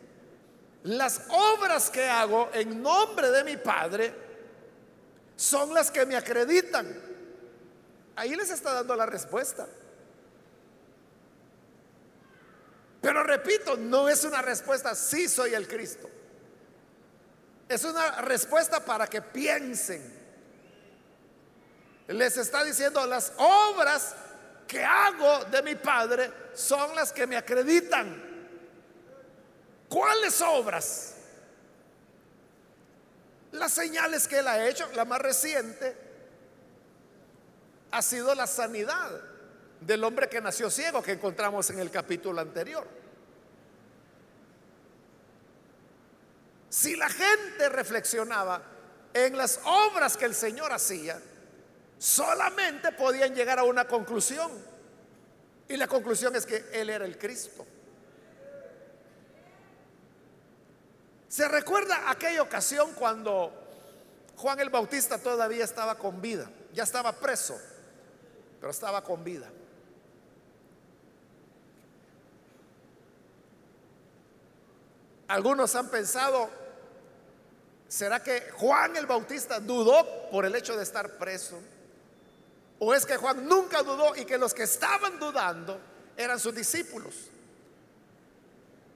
las 0.85 1.23
obras 1.29 1.91
que 1.91 2.09
hago 2.09 2.51
en 2.55 2.83
nombre 2.83 3.31
de 3.31 3.45
mi 3.45 3.57
Padre 3.57 4.15
son 5.37 5.75
las 5.75 5.91
que 5.91 6.07
me 6.07 6.17
acreditan 6.17 7.15
Ahí 8.17 8.35
les 8.37 8.51
está 8.51 8.73
dando 8.73 8.95
la 8.95 9.07
respuesta. 9.07 9.67
Pero 13.01 13.23
repito, 13.23 13.77
no 13.77 14.09
es 14.09 14.25
una 14.25 14.41
respuesta, 14.41 14.95
sí 14.95 15.29
soy 15.29 15.55
el 15.55 15.69
Cristo. 15.69 16.09
Es 17.69 17.85
una 17.85 18.23
respuesta 18.23 18.85
para 18.85 19.07
que 19.07 19.21
piensen. 19.21 20.23
Les 22.09 22.37
está 22.37 22.63
diciendo, 22.63 23.05
las 23.07 23.33
obras 23.37 24.15
que 24.69 24.85
hago 24.85 25.45
de 25.47 25.63
mi 25.63 25.75
Padre 25.75 26.31
son 26.55 26.95
las 26.95 27.13
que 27.13 27.27
me 27.27 27.37
acreditan. 27.37 28.34
¿Cuáles 29.95 30.43
obras? 30.43 31.15
Las 33.53 33.73
señales 33.73 34.27
que 34.27 34.41
Él 34.41 34.49
ha 34.49 34.67
hecho, 34.67 34.91
la 34.97 35.05
más 35.05 35.21
reciente, 35.21 35.97
ha 37.93 38.03
sido 38.03 38.35
la 38.35 38.49
sanidad 38.49 39.09
del 39.81 40.03
hombre 40.03 40.29
que 40.29 40.41
nació 40.41 40.69
ciego 40.69 41.01
que 41.01 41.13
encontramos 41.13 41.71
en 41.71 41.79
el 41.79 41.93
capítulo 41.93 42.41
anterior. 42.41 42.85
Si 46.71 46.97
la 46.97 47.09
gente 47.09 47.69
reflexionaba 47.69 48.63
en 49.13 49.37
las 49.37 49.61
obras 49.65 50.17
que 50.17 50.25
el 50.25 50.35
Señor 50.35 50.73
hacía, 50.73 51.23
solamente 51.99 52.91
podían 52.91 53.33
llegar 53.33 53.61
a 53.61 53.63
una 53.63 53.87
conclusión. 53.87 54.51
Y 55.69 55.77
la 55.77 55.87
conclusión 55.87 56.35
es 56.35 56.47
que 56.47 56.65
Él 56.73 56.91
era 56.91 57.05
el 57.05 57.17
Cristo. 57.17 57.65
¿Se 61.35 61.49
recuerda 61.49 62.09
aquella 62.09 62.43
ocasión 62.43 62.93
cuando 62.93 63.53
Juan 64.37 64.61
el 64.61 64.71
Bautista 64.71 65.19
todavía 65.19 65.65
estaba 65.65 65.99
con 65.99 66.23
vida? 66.23 66.49
Ya 66.73 66.85
estaba 66.85 67.13
preso 67.13 67.59
pero 68.61 68.71
estaba 68.71 69.03
con 69.03 69.25
vida. 69.25 69.51
Algunos 75.27 75.75
han 75.75 75.89
pensado, 75.89 76.49
¿será 77.89 78.23
que 78.23 78.53
Juan 78.53 78.97
el 78.97 79.07
Bautista 79.07 79.59
dudó 79.59 80.31
por 80.31 80.45
el 80.47 80.55
hecho 80.55 80.77
de 80.77 80.85
estar 80.85 81.19
preso? 81.19 81.59
¿O 82.79 82.95
es 82.95 83.05
que 83.05 83.17
Juan 83.17 83.49
nunca 83.49 83.83
dudó 83.83 84.15
y 84.15 84.25
que 84.25 84.39
los 84.39 84.55
que 84.55 84.63
estaban 84.63 85.19
dudando 85.19 85.81
eran 86.17 86.39
sus 86.39 86.55
discípulos? 86.55 87.33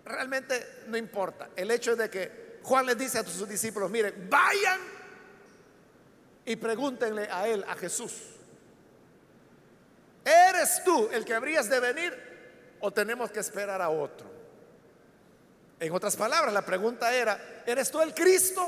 Realmente 0.09 0.85
no 0.87 0.97
importa. 0.97 1.51
El 1.55 1.71
hecho 1.71 1.95
de 1.95 2.09
que 2.09 2.59
Juan 2.63 2.87
les 2.87 2.97
dice 2.97 3.19
a 3.19 3.25
sus 3.25 3.47
discípulos, 3.47 3.91
miren, 3.91 4.29
vayan 4.29 4.81
y 6.47 6.57
pregúntenle 6.57 7.29
a 7.31 7.47
él, 7.47 7.63
a 7.69 7.75
Jesús, 7.77 8.15
¿eres 10.25 10.83
tú 10.83 11.11
el 11.13 11.27
que 11.27 11.35
habrías 11.35 11.69
de 11.69 11.79
venir 11.79 12.77
o 12.81 12.91
tenemos 12.91 13.31
que 13.31 13.41
esperar 13.41 13.83
a 13.83 13.91
otro? 13.91 14.27
En 15.79 15.93
otras 15.93 16.17
palabras, 16.17 16.53
la 16.55 16.65
pregunta 16.65 17.13
era, 17.13 17.63
¿eres 17.67 17.91
tú 17.91 18.01
el 18.01 18.15
Cristo? 18.15 18.67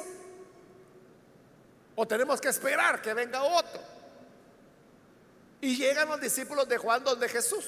¿O 1.96 2.06
tenemos 2.06 2.38
que 2.40 2.48
esperar 2.48 3.00
que 3.00 3.14
venga 3.14 3.42
otro? 3.42 3.80
Y 5.62 5.76
llegan 5.76 6.08
los 6.08 6.20
discípulos 6.20 6.68
de 6.68 6.76
Juan 6.76 7.02
donde 7.02 7.28
Jesús. 7.28 7.64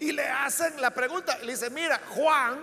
Y 0.00 0.12
le 0.12 0.28
hacen 0.28 0.80
la 0.80 0.90
pregunta. 0.92 1.38
Le 1.38 1.52
dice, 1.52 1.70
mira, 1.70 2.00
Juan, 2.10 2.58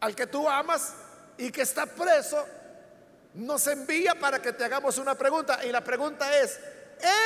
al 0.00 0.14
que 0.14 0.26
tú 0.26 0.48
amas 0.48 0.94
y 1.38 1.50
que 1.50 1.62
está 1.62 1.86
preso, 1.86 2.46
nos 3.34 3.66
envía 3.66 4.14
para 4.14 4.40
que 4.42 4.52
te 4.52 4.64
hagamos 4.64 4.98
una 4.98 5.14
pregunta. 5.16 5.64
Y 5.64 5.72
la 5.72 5.82
pregunta 5.82 6.38
es, 6.38 6.60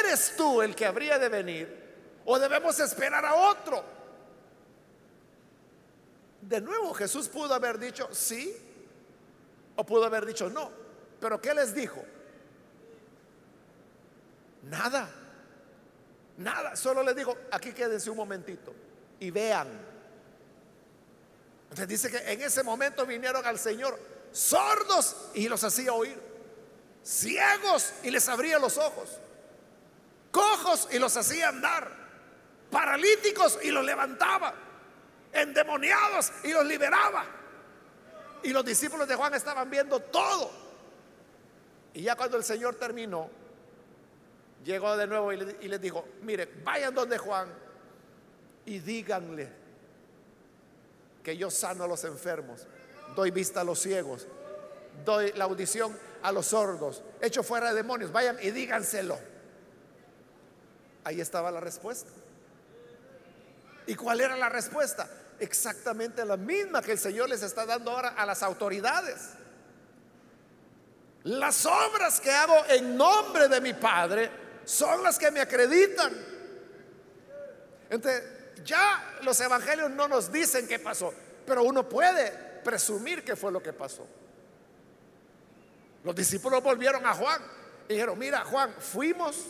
¿eres 0.01 0.35
tú 0.37 0.63
el 0.63 0.75
que 0.75 0.87
habría 0.87 1.19
de 1.19 1.29
venir? 1.29 1.87
¿O 2.25 2.39
debemos 2.39 2.79
esperar 2.81 3.25
a 3.25 3.35
otro? 3.35 3.85
De 6.41 6.61
nuevo 6.61 6.95
Jesús 6.95 7.29
pudo 7.29 7.55
haber 7.55 7.79
dicho 7.79 8.09
sí 8.13 8.55
o 9.75 9.85
pudo 9.85 10.05
haber 10.05 10.25
dicho 10.25 10.49
no. 10.49 10.71
Pero 11.21 11.41
¿qué 11.41 11.55
les 11.55 11.75
dijo? 11.75 12.03
Nada. 14.63 15.09
Nada. 16.39 16.77
Solo 16.77 17.03
les 17.03 17.17
digo, 17.17 17.37
aquí 17.51 17.73
quédense 17.73 18.11
un 18.11 18.17
momentito 18.17 18.75
y 19.21 19.31
vean. 19.31 19.69
Entonces 21.65 21.89
dice 21.89 22.11
que 22.11 22.33
en 22.33 22.41
ese 22.43 22.63
momento 22.63 23.07
vinieron 23.07 23.45
al 23.47 23.59
Señor 23.59 23.99
sordos 24.33 25.31
y 25.35 25.49
los 25.49 25.63
hacía 25.65 25.93
oír. 25.93 26.21
Ciegos 27.05 27.93
y 28.03 28.11
les 28.11 28.29
abría 28.29 28.59
los 28.59 28.77
ojos. 28.79 29.19
Cojos 30.31 30.89
y 30.93 30.99
los 30.99 31.17
hacía 31.17 31.49
andar. 31.49 31.91
Paralíticos 32.71 33.59
y 33.63 33.71
los 33.71 33.85
levantaba 33.85 34.55
endemoniados 35.37 36.33
y 36.45 36.53
los 36.53 36.65
liberaba. 36.65 37.25
Y 38.43 38.51
los 38.51 38.65
discípulos 38.65 39.09
de 39.09 39.15
Juan 39.15 39.35
estaban 39.35 39.69
viendo 39.71 40.01
todo. 40.01 40.51
Y 41.95 42.03
ya 42.03 42.17
cuando 42.17 42.37
el 42.37 42.45
Señor 42.45 42.77
terminó, 42.77 43.31
llegó 44.67 44.97
de 44.97 45.07
nuevo 45.07 45.33
y, 45.33 45.69
les 45.69 45.81
dijo, 45.81 46.05
mire, 46.23 46.47
vayan 46.63 46.95
donde 46.95 47.17
Juan 47.17 47.49
y 48.67 48.81
díganle 48.81 49.49
que 51.23 51.37
yo 51.37 51.51
sano 51.51 51.85
a 51.85 51.89
los 51.89 52.05
enfermos, 52.05 52.67
doy 53.15 53.31
vista 53.31 53.63
a 53.63 53.65
los 53.65 53.81
ciegos, 53.81 54.27
doy 55.05 55.33
la 55.33 55.45
audición 55.45 55.97
a 56.23 56.33
los 56.33 56.49
sordos, 56.49 57.03
echo 57.21 57.43
fuera 57.43 57.71
de 57.71 57.77
demonios, 57.77 58.13
vayan 58.13 58.37
y 58.43 58.51
díganselo. 58.51 59.19
Ahí 61.05 61.21
estaba 61.21 61.51
la 61.51 61.61
respuesta. 61.61 62.11
¿Y 63.87 63.95
cuál 63.95 64.21
era 64.21 64.37
la 64.37 64.49
respuesta? 64.49 65.09
exactamente 65.39 66.25
la 66.25 66.37
misma 66.37 66.83
que 66.83 66.93
el 66.93 66.99
Señor 66.99 67.29
les 67.29 67.43
está 67.43 67.67
dando 67.67 67.91
ahora 67.91 68.15
a 68.17 68.25
las 68.27 68.43
autoridades. 68.43 69.31
Las 71.25 71.67
obras 71.67 72.21
que 72.21 72.31
hago 72.31 72.55
en 72.69 72.97
nombre 72.97 73.49
de 73.49 73.61
mi 73.61 73.75
Padre 73.75 74.46
son 74.67 75.03
las 75.03 75.19
que 75.19 75.31
me 75.31 75.41
acreditan. 75.41 76.13
Entonces, 77.89 78.23
ya 78.63 79.19
los 79.23 79.41
evangelios 79.41 79.91
no 79.91 80.09
nos 80.09 80.31
dicen 80.31 80.69
qué 80.69 80.79
pasó, 80.79 81.15
pero 81.47 81.63
uno 81.63 81.89
puede 81.89 82.61
presumir 82.63 83.25
que 83.25 83.35
fue 83.35 83.51
lo 83.51 83.63
que 83.63 83.73
pasó. 83.73 84.07
Los 86.05 86.15
discípulos 86.15 86.63
volvieron 86.63 87.07
a 87.07 87.15
Juan 87.15 87.41
y 87.89 87.95
dijeron, 87.95 88.19
mira 88.19 88.45
Juan, 88.45 88.75
fuimos 88.79 89.47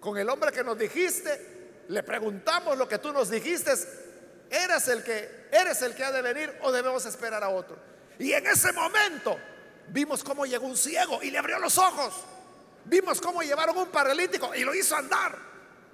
con 0.00 0.18
el 0.18 0.28
hombre 0.28 0.50
que 0.50 0.64
nos 0.64 0.76
dijiste, 0.76 1.84
le 1.88 2.02
preguntamos 2.02 2.76
lo 2.76 2.88
que 2.88 2.98
tú 2.98 3.12
nos 3.12 3.30
dijiste 3.30 3.72
¿Eres 4.50 4.88
el 4.88 5.04
que 5.04 5.48
eres 5.52 5.80
el 5.82 5.94
que 5.94 6.04
ha 6.04 6.10
de 6.10 6.22
venir 6.22 6.52
o 6.62 6.72
debemos 6.72 7.06
esperar 7.06 7.42
a 7.44 7.50
otro? 7.50 7.76
Y 8.18 8.32
en 8.32 8.46
ese 8.48 8.72
momento 8.72 9.38
vimos 9.88 10.24
cómo 10.24 10.44
llegó 10.44 10.66
un 10.66 10.76
ciego 10.76 11.22
y 11.22 11.30
le 11.30 11.38
abrió 11.38 11.58
los 11.60 11.78
ojos. 11.78 12.14
Vimos 12.90 13.20
cómo 13.20 13.40
llevaron 13.40 13.78
un 13.78 13.86
paralítico 13.86 14.52
y 14.52 14.64
lo 14.64 14.74
hizo 14.74 14.96
andar. 14.96 15.38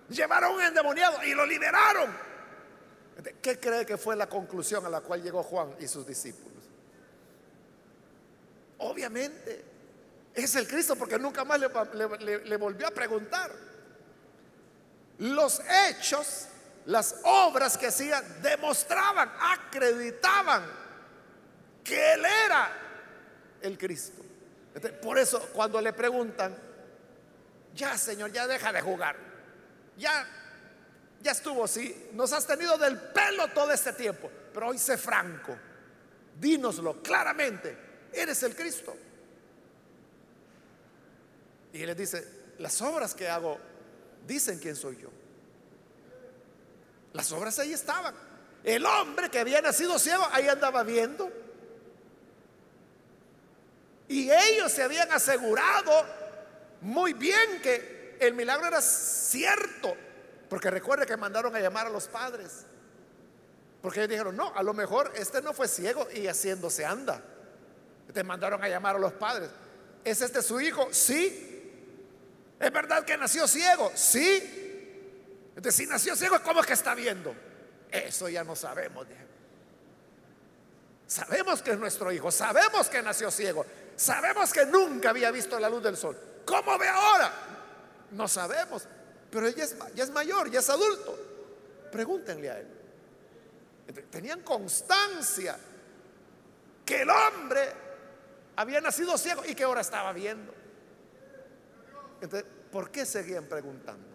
Llevaron 0.08 0.54
un 0.54 0.62
endemoniado 0.62 1.22
y 1.22 1.34
lo 1.34 1.44
liberaron. 1.44 2.10
¿Qué 3.42 3.60
cree 3.60 3.84
que 3.84 3.98
fue 3.98 4.16
la 4.16 4.26
conclusión 4.26 4.86
a 4.86 4.88
la 4.88 5.02
cual 5.02 5.22
llegó 5.22 5.42
Juan 5.42 5.76
y 5.78 5.86
sus 5.86 6.06
discípulos? 6.06 6.64
Obviamente 8.78 9.62
es 10.32 10.54
el 10.56 10.66
Cristo 10.66 10.96
porque 10.96 11.18
nunca 11.18 11.44
más 11.44 11.60
le, 11.60 12.38
le 12.46 12.56
volvió 12.56 12.86
a 12.86 12.90
preguntar. 12.90 13.52
Los 15.18 15.60
hechos 15.88 16.48
las 16.86 17.16
obras 17.24 17.76
que 17.76 17.88
hacía 17.88 18.22
demostraban, 18.22 19.30
acreditaban 19.38 20.64
que 21.84 22.14
Él 22.14 22.24
era 22.24 22.72
el 23.60 23.76
Cristo. 23.76 24.22
por 25.02 25.18
eso 25.18 25.40
cuando 25.52 25.80
le 25.80 25.92
preguntan, 25.92 26.65
ya 27.76 27.96
Señor, 27.96 28.32
ya 28.32 28.46
deja 28.46 28.72
de 28.72 28.80
jugar, 28.80 29.16
ya, 29.96 30.26
ya 31.20 31.30
estuvo 31.30 31.64
así, 31.64 32.08
nos 32.14 32.32
has 32.32 32.46
tenido 32.46 32.76
del 32.78 32.98
pelo 32.98 33.48
todo 33.48 33.70
este 33.70 33.92
tiempo, 33.92 34.30
pero 34.52 34.68
hoy 34.68 34.78
sé 34.78 34.96
franco, 34.96 35.56
dínoslo 36.40 37.02
claramente, 37.02 37.76
eres 38.12 38.42
el 38.42 38.56
Cristo. 38.56 38.96
Y 41.72 41.82
Él 41.82 41.86
les 41.88 41.96
dice, 41.96 42.26
las 42.58 42.80
obras 42.80 43.14
que 43.14 43.28
hago 43.28 43.58
dicen 44.26 44.58
quién 44.58 44.74
soy 44.74 44.96
yo. 44.96 45.10
Las 47.12 47.30
obras 47.32 47.58
ahí 47.58 47.72
estaban. 47.72 48.14
El 48.64 48.84
hombre 48.84 49.30
que 49.30 49.38
había 49.38 49.60
nacido 49.60 49.98
ciego 49.98 50.26
ahí 50.32 50.48
andaba 50.48 50.82
viendo. 50.82 51.30
Y 54.08 54.30
ellos 54.30 54.72
se 54.72 54.82
habían 54.82 55.10
asegurado 55.12 56.06
muy 56.86 57.14
bien 57.14 57.60
que 57.62 58.16
el 58.20 58.34
milagro 58.34 58.68
era 58.68 58.80
cierto. 58.80 59.96
Porque 60.48 60.70
recuerde 60.70 61.04
que 61.04 61.16
mandaron 61.16 61.54
a 61.56 61.60
llamar 61.60 61.88
a 61.88 61.90
los 61.90 62.06
padres. 62.06 62.64
Porque 63.82 64.00
ellos 64.00 64.10
dijeron, 64.10 64.36
no, 64.36 64.54
a 64.54 64.62
lo 64.62 64.72
mejor 64.72 65.12
este 65.16 65.42
no 65.42 65.52
fue 65.52 65.66
ciego 65.66 66.06
y 66.14 66.28
haciéndose 66.28 66.84
anda. 66.84 67.20
Te 68.12 68.22
mandaron 68.22 68.62
a 68.62 68.68
llamar 68.68 68.96
a 68.96 68.98
los 69.00 69.12
padres. 69.14 69.50
¿Es 70.04 70.20
este 70.20 70.40
su 70.42 70.60
hijo? 70.60 70.88
Sí. 70.92 71.74
¿Es 72.60 72.72
verdad 72.72 73.04
que 73.04 73.16
nació 73.16 73.48
ciego? 73.48 73.90
Sí. 73.96 75.50
Entonces, 75.56 75.74
si 75.74 75.86
nació 75.86 76.14
ciego, 76.14 76.40
¿cómo 76.44 76.60
es 76.60 76.66
que 76.66 76.74
está 76.74 76.94
viendo? 76.94 77.34
Eso 77.90 78.28
ya 78.28 78.44
no 78.44 78.54
sabemos. 78.54 79.06
Sabemos 81.08 81.62
que 81.62 81.72
es 81.72 81.78
nuestro 81.78 82.12
hijo, 82.12 82.30
sabemos 82.30 82.88
que 82.88 83.02
nació 83.02 83.30
ciego, 83.30 83.64
sabemos 83.96 84.52
que 84.52 84.66
nunca 84.66 85.10
había 85.10 85.30
visto 85.30 85.58
la 85.58 85.68
luz 85.68 85.82
del 85.82 85.96
sol. 85.96 86.16
¿Cómo 86.46 86.78
ve 86.78 86.88
ahora? 86.88 87.32
No 88.12 88.28
sabemos, 88.28 88.86
pero 89.30 89.48
ella 89.48 89.64
es, 89.64 89.76
ya 89.94 90.04
es 90.04 90.10
mayor, 90.10 90.48
ya 90.50 90.60
es 90.60 90.70
adulto. 90.70 91.18
Pregúntenle 91.90 92.50
a 92.50 92.58
él. 92.60 92.68
Tenían 94.10 94.42
constancia 94.42 95.58
que 96.84 97.02
el 97.02 97.10
hombre 97.10 97.72
había 98.54 98.80
nacido 98.80 99.18
ciego 99.18 99.42
y 99.44 99.54
que 99.54 99.64
ahora 99.64 99.80
estaba 99.80 100.12
viendo. 100.12 100.54
Entonces, 102.20 102.48
¿por 102.70 102.90
qué 102.90 103.04
seguían 103.04 103.46
preguntando? 103.46 104.06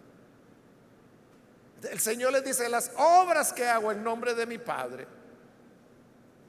El 1.90 2.00
Señor 2.00 2.32
les 2.32 2.44
dice, 2.44 2.70
las 2.70 2.92
obras 2.96 3.54
que 3.54 3.68
hago 3.68 3.92
en 3.92 4.04
nombre 4.04 4.34
de 4.34 4.46
mi 4.46 4.58
Padre 4.58 5.08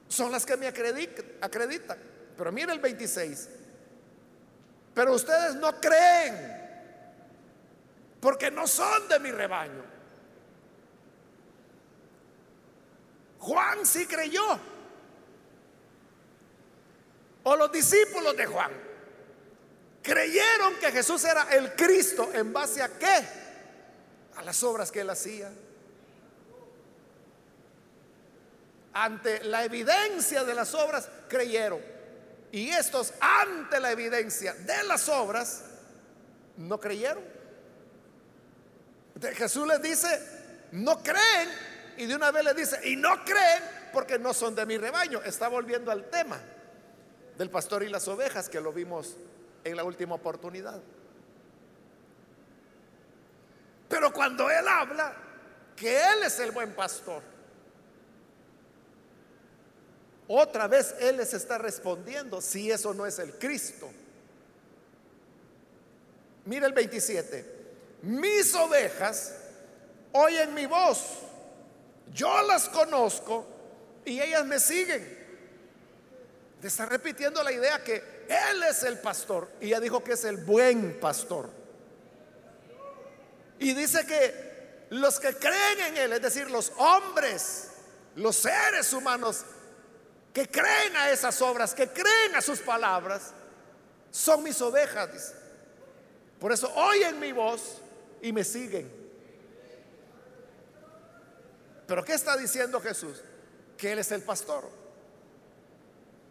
son 0.07 0.31
las 0.31 0.45
que 0.45 0.55
me 0.55 0.67
acreditan. 0.67 1.97
Pero 2.37 2.51
mire 2.51 2.71
el 2.71 2.79
26. 2.79 3.49
Pero 4.93 5.13
ustedes 5.13 5.55
no 5.55 5.79
creen 5.79 6.61
porque 8.19 8.51
no 8.51 8.67
son 8.67 9.07
de 9.07 9.19
mi 9.19 9.31
rebaño. 9.31 9.83
Juan 13.39 13.85
sí 13.85 14.05
creyó. 14.05 14.59
O 17.43 17.55
los 17.55 17.71
discípulos 17.71 18.37
de 18.37 18.45
Juan 18.45 18.71
creyeron 20.01 20.75
que 20.75 20.91
Jesús 20.91 21.23
era 21.25 21.43
el 21.51 21.75
Cristo 21.75 22.29
en 22.33 22.53
base 22.53 22.81
a 22.81 22.89
qué? 22.97 23.43
a 24.35 24.41
las 24.41 24.63
obras 24.63 24.91
que 24.91 25.01
él 25.01 25.09
hacía. 25.09 25.51
ante 28.93 29.43
la 29.43 29.63
evidencia 29.63 30.43
de 30.43 30.53
las 30.53 30.73
obras, 30.75 31.09
creyeron. 31.27 31.81
Y 32.53 32.69
estos, 32.69 33.15
ante 33.19 33.79
la 33.79 33.91
evidencia 33.91 34.53
de 34.53 34.83
las 34.83 35.09
obras, 35.09 35.63
no 36.55 36.79
creyeron. 36.79 37.23
Jesús 39.33 39.67
les 39.67 39.81
dice, 39.81 40.07
no 40.71 41.01
creen. 41.01 41.49
Y 41.97 42.05
de 42.05 42.15
una 42.15 42.29
vez 42.29 42.43
les 42.43 42.55
dice, 42.55 42.87
y 42.87 42.95
no 42.95 43.25
creen 43.25 43.63
porque 43.91 44.19
no 44.19 44.35
son 44.35 44.53
de 44.53 44.67
mi 44.67 44.77
rebaño. 44.77 45.19
Está 45.23 45.47
volviendo 45.47 45.91
al 45.91 46.11
tema 46.11 46.39
del 47.39 47.49
pastor 47.49 47.81
y 47.81 47.89
las 47.89 48.07
ovejas 48.07 48.49
que 48.49 48.61
lo 48.61 48.71
vimos 48.71 49.17
en 49.63 49.75
la 49.75 49.83
última 49.83 50.13
oportunidad. 50.13 50.79
Pero 53.89 54.13
cuando 54.13 54.47
Él 54.51 54.67
habla, 54.67 55.15
que 55.75 55.97
Él 55.97 56.21
es 56.23 56.37
el 56.37 56.51
buen 56.51 56.75
pastor, 56.75 57.32
otra 60.27 60.67
vez 60.67 60.95
Él 60.99 61.17
les 61.17 61.33
está 61.33 61.57
respondiendo 61.57 62.41
si 62.41 62.71
eso 62.71 62.93
no 62.93 63.05
es 63.05 63.19
el 63.19 63.33
Cristo. 63.33 63.89
Mira 66.45 66.67
el 66.67 66.73
27. 66.73 67.45
Mis 68.03 68.53
ovejas 68.55 69.33
oyen 70.11 70.53
mi 70.53 70.65
voz. 70.65 71.19
Yo 72.13 72.41
las 72.43 72.69
conozco 72.69 73.45
y 74.05 74.19
ellas 74.19 74.45
me 74.45 74.59
siguen. 74.59 75.23
Está 76.61 76.85
repitiendo 76.85 77.43
la 77.43 77.51
idea 77.51 77.83
que 77.83 78.25
Él 78.27 78.63
es 78.63 78.83
el 78.83 78.99
pastor. 78.99 79.49
Y 79.59 79.69
ya 79.69 79.79
dijo 79.79 80.03
que 80.03 80.13
es 80.13 80.23
el 80.23 80.37
buen 80.37 80.99
pastor. 80.99 81.49
Y 83.59 83.73
dice 83.73 84.05
que 84.05 84.87
los 84.89 85.19
que 85.19 85.35
creen 85.35 85.79
en 85.87 85.97
Él, 85.97 86.13
es 86.13 86.21
decir, 86.21 86.49
los 86.49 86.71
hombres, 86.77 87.69
los 88.15 88.35
seres 88.35 88.93
humanos 88.93 89.43
que 90.33 90.47
creen 90.47 90.97
a 90.97 91.11
esas 91.11 91.39
obras, 91.41 91.75
que 91.75 91.87
creen 91.87 92.35
a 92.35 92.41
sus 92.41 92.59
palabras, 92.59 93.31
son 94.09 94.43
mis 94.43 94.59
ovejas. 94.61 95.35
Por 96.39 96.51
eso 96.51 96.73
oyen 96.73 97.19
mi 97.19 97.31
voz 97.31 97.77
y 98.21 98.33
me 98.33 98.43
siguen. 98.43 98.91
Pero 101.85 102.03
¿qué 102.03 102.13
está 102.13 102.35
diciendo 102.35 102.81
Jesús? 102.81 103.21
Que 103.77 103.91
Él 103.91 103.99
es 103.99 104.11
el 104.11 104.23
pastor. 104.23 104.67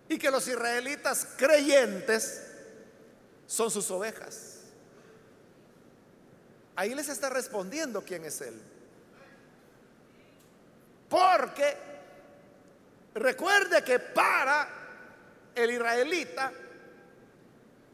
Y 0.09 0.19
que 0.19 0.31
los 0.31 0.49
israelitas 0.49 1.29
creyentes 1.37 2.43
son 3.47 3.71
sus 3.71 3.89
ovejas. 3.91 4.59
Ahí 6.75 6.95
les 6.95 7.09
está 7.09 7.29
respondiendo 7.31 8.03
quién 8.03 8.25
es 8.25 8.41
Él. 8.41 8.61
Porque 11.09 11.92
recuerde 13.15 13.83
que 13.83 13.99
para 13.99 14.69
el 15.55 15.71
israelita, 15.71 16.53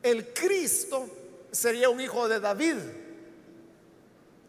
el 0.02 0.32
Cristo 0.32 1.08
sería 1.50 1.88
un 1.88 2.00
hijo 2.00 2.28
de 2.28 2.40
David. 2.40 2.76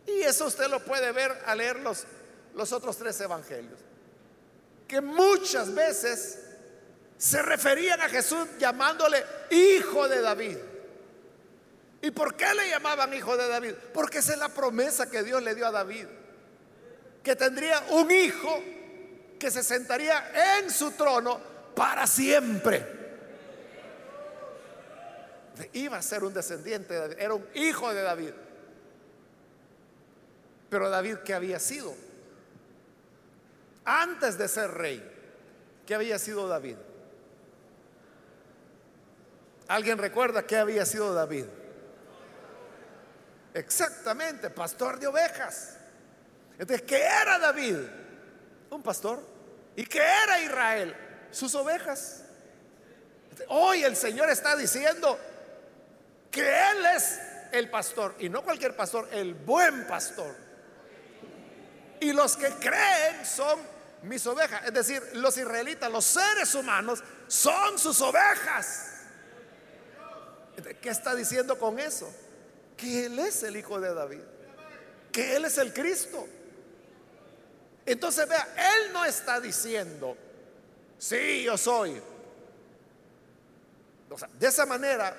Y 0.05 0.21
eso 0.21 0.45
usted 0.47 0.67
lo 0.67 0.83
puede 0.83 1.11
ver 1.11 1.31
al 1.45 1.57
leer 1.57 1.79
los, 1.79 2.05
los 2.55 2.71
otros 2.71 2.97
tres 2.97 3.19
evangelios. 3.21 3.79
Que 4.87 5.01
muchas 5.01 5.73
veces 5.73 6.39
se 7.17 7.41
referían 7.41 8.01
a 8.01 8.09
Jesús 8.09 8.47
llamándole 8.59 9.23
hijo 9.51 10.07
de 10.07 10.21
David. 10.21 10.57
¿Y 12.01 12.11
por 12.11 12.35
qué 12.35 12.53
le 12.53 12.69
llamaban 12.69 13.13
hijo 13.13 13.35
de 13.35 13.47
David? 13.47 13.73
Porque 13.93 14.19
esa 14.19 14.33
es 14.33 14.39
la 14.39 14.49
promesa 14.49 15.09
que 15.09 15.21
Dios 15.21 15.43
le 15.43 15.53
dio 15.53 15.67
a 15.67 15.71
David. 15.71 16.05
Que 17.23 17.35
tendría 17.35 17.83
un 17.89 18.09
hijo 18.09 18.63
que 19.39 19.49
se 19.49 19.63
sentaría 19.63 20.59
en 20.59 20.69
su 20.69 20.91
trono 20.91 21.39
para 21.75 22.05
siempre. 22.05 22.99
Iba 25.73 25.97
a 25.97 26.01
ser 26.01 26.23
un 26.23 26.33
descendiente 26.33 26.93
de 26.93 26.99
David, 26.99 27.15
era 27.19 27.33
un 27.33 27.45
hijo 27.53 27.93
de 27.93 28.01
David. 28.01 28.33
Pero 30.69 30.89
David, 30.89 31.17
¿qué 31.25 31.33
había 31.33 31.59
sido? 31.59 31.95
Antes 33.85 34.37
de 34.37 34.47
ser 34.47 34.71
rey, 34.71 35.03
¿qué 35.85 35.95
había 35.95 36.19
sido 36.19 36.47
David? 36.47 36.75
¿Alguien 39.67 39.97
recuerda 39.97 40.45
qué 40.45 40.57
había 40.57 40.85
sido 40.85 41.13
David? 41.13 41.45
Exactamente, 43.53 44.49
pastor 44.49 44.99
de 44.99 45.07
ovejas. 45.07 45.77
Entonces, 46.57 46.81
¿qué 46.83 47.01
era 47.01 47.39
David? 47.39 47.77
Un 48.69 48.83
pastor. 48.83 49.21
¿Y 49.75 49.85
qué 49.85 50.01
era 50.01 50.41
Israel? 50.41 50.95
Sus 51.31 51.53
ovejas. 51.55 52.23
Hoy 53.47 53.83
el 53.83 53.95
Señor 53.95 54.29
está 54.29 54.55
diciendo 54.55 55.17
que 56.29 56.41
Él 56.41 56.85
es 56.95 57.19
el 57.51 57.69
pastor, 57.69 58.15
y 58.19 58.29
no 58.29 58.43
cualquier 58.43 58.75
pastor, 58.75 59.07
el 59.11 59.33
buen 59.33 59.87
pastor. 59.87 60.35
Y 61.99 62.13
los 62.13 62.37
que 62.37 62.47
creen 62.55 63.25
son 63.25 63.59
mis 64.03 64.25
ovejas. 64.27 64.65
Es 64.65 64.73
decir, 64.73 65.01
los 65.13 65.37
israelitas, 65.37 65.91
los 65.91 66.05
seres 66.05 66.53
humanos, 66.55 67.03
son 67.27 67.77
sus 67.77 67.99
ovejas. 68.01 68.93
¿Qué 70.81 70.89
está 70.89 71.15
diciendo 71.15 71.57
con 71.57 71.79
eso? 71.79 72.13
Que 72.77 73.05
Él 73.05 73.19
es 73.19 73.43
el 73.43 73.57
Hijo 73.57 73.79
de 73.79 73.93
David. 73.93 74.21
Que 75.11 75.35
Él 75.35 75.45
es 75.45 75.57
el 75.57 75.73
Cristo. 75.73 76.27
Entonces 77.91 78.29
vea, 78.29 78.55
Él 78.55 78.93
no 78.93 79.03
está 79.03 79.39
diciendo, 79.39 80.15
sí, 80.99 81.43
yo 81.43 81.57
soy. 81.57 81.99
O 84.11 84.17
sea, 84.17 84.29
de 84.39 84.47
esa 84.47 84.67
manera 84.67 85.15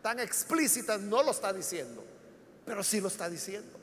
tan 0.00 0.18
explícita 0.18 0.96
no 0.96 1.22
lo 1.22 1.30
está 1.32 1.52
diciendo, 1.52 2.02
pero 2.64 2.82
sí 2.82 3.02
lo 3.02 3.08
está 3.08 3.28
diciendo. 3.28 3.78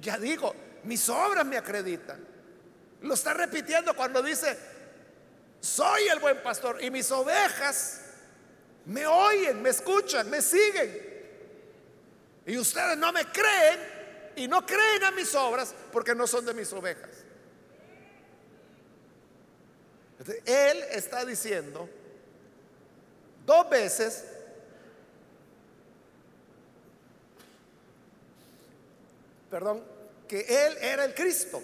Ya 0.00 0.16
digo, 0.18 0.54
mis 0.84 1.06
obras 1.10 1.44
me 1.44 1.58
acreditan. 1.58 2.24
Lo 3.02 3.12
está 3.12 3.34
repitiendo 3.34 3.94
cuando 3.94 4.22
dice, 4.22 4.58
soy 5.60 6.08
el 6.08 6.20
buen 6.20 6.42
pastor 6.42 6.82
y 6.82 6.90
mis 6.90 7.10
ovejas 7.10 8.00
me 8.86 9.06
oyen, 9.06 9.60
me 9.60 9.68
escuchan, 9.68 10.30
me 10.30 10.40
siguen. 10.40 11.06
Y 12.46 12.56
ustedes 12.56 12.96
no 12.96 13.12
me 13.12 13.26
creen 13.26 14.32
y 14.36 14.48
no 14.48 14.64
creen 14.64 15.04
a 15.04 15.10
mis 15.10 15.34
obras 15.34 15.74
porque 15.92 16.14
no 16.14 16.26
son 16.26 16.46
de 16.46 16.54
mis 16.54 16.72
ovejas. 16.72 17.15
Él 20.44 20.82
está 20.92 21.24
diciendo 21.24 21.88
dos 23.44 23.68
veces 23.68 24.24
perdón, 29.50 29.82
que 30.28 30.40
Él 30.40 30.76
era 30.82 31.04
el 31.04 31.14
Cristo. 31.14 31.62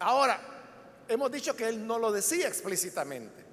Ahora, 0.00 0.40
hemos 1.08 1.30
dicho 1.30 1.54
que 1.56 1.68
Él 1.68 1.86
no 1.86 1.98
lo 1.98 2.12
decía 2.12 2.48
explícitamente. 2.48 3.44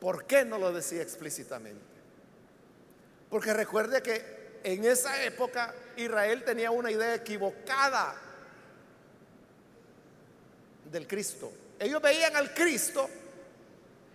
¿Por 0.00 0.24
qué 0.24 0.44
no 0.44 0.58
lo 0.58 0.72
decía 0.72 1.02
explícitamente? 1.02 1.84
Porque 3.28 3.52
recuerde 3.52 4.02
que 4.02 4.60
en 4.62 4.84
esa 4.84 5.22
época 5.24 5.74
Israel 5.96 6.44
tenía 6.44 6.70
una 6.70 6.90
idea 6.90 7.14
equivocada 7.14 8.14
del 10.90 11.06
Cristo. 11.06 11.52
Ellos 11.78 12.00
veían 12.00 12.34
al 12.36 12.54
Cristo 12.54 13.08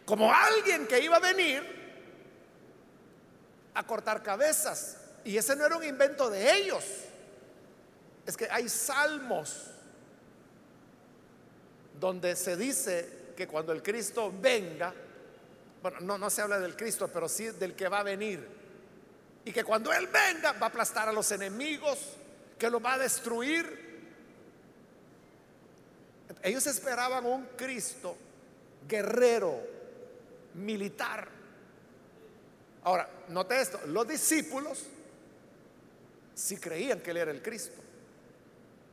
como 0.05 0.33
alguien 0.33 0.87
que 0.87 0.99
iba 0.99 1.17
a 1.17 1.19
venir 1.19 1.81
a 3.73 3.85
cortar 3.85 4.21
cabezas, 4.21 4.97
y 5.23 5.37
ese 5.37 5.55
no 5.55 5.65
era 5.65 5.77
un 5.77 5.83
invento 5.83 6.29
de 6.29 6.53
ellos. 6.57 6.83
Es 8.25 8.35
que 8.35 8.47
hay 8.49 8.67
salmos 8.67 9.67
donde 11.99 12.35
se 12.35 12.57
dice 12.57 13.33
que 13.37 13.47
cuando 13.47 13.71
el 13.71 13.81
Cristo 13.81 14.33
venga, 14.41 14.93
bueno, 15.81 15.99
no, 16.01 16.17
no 16.17 16.29
se 16.29 16.41
habla 16.41 16.59
del 16.59 16.75
Cristo, 16.75 17.07
pero 17.07 17.29
sí 17.29 17.45
del 17.47 17.75
que 17.75 17.87
va 17.87 17.99
a 17.99 18.03
venir. 18.03 18.45
Y 19.45 19.51
que 19.51 19.63
cuando 19.63 19.91
Él 19.93 20.07
venga 20.07 20.51
va 20.53 20.67
a 20.67 20.69
aplastar 20.69 21.09
a 21.09 21.13
los 21.13 21.31
enemigos, 21.31 21.99
que 22.57 22.69
lo 22.69 22.79
va 22.79 22.93
a 22.93 22.97
destruir. 22.99 23.90
Ellos 26.41 26.65
esperaban 26.67 27.25
un 27.25 27.45
Cristo 27.55 28.15
guerrero, 28.87 29.59
militar. 30.55 31.27
Ahora, 32.83 33.09
note 33.29 33.59
esto, 33.59 33.79
los 33.87 34.07
discípulos 34.07 34.83
si 36.33 36.57
creían 36.57 36.99
que 36.99 37.11
él 37.11 37.17
era 37.17 37.31
el 37.31 37.41
Cristo. 37.41 37.79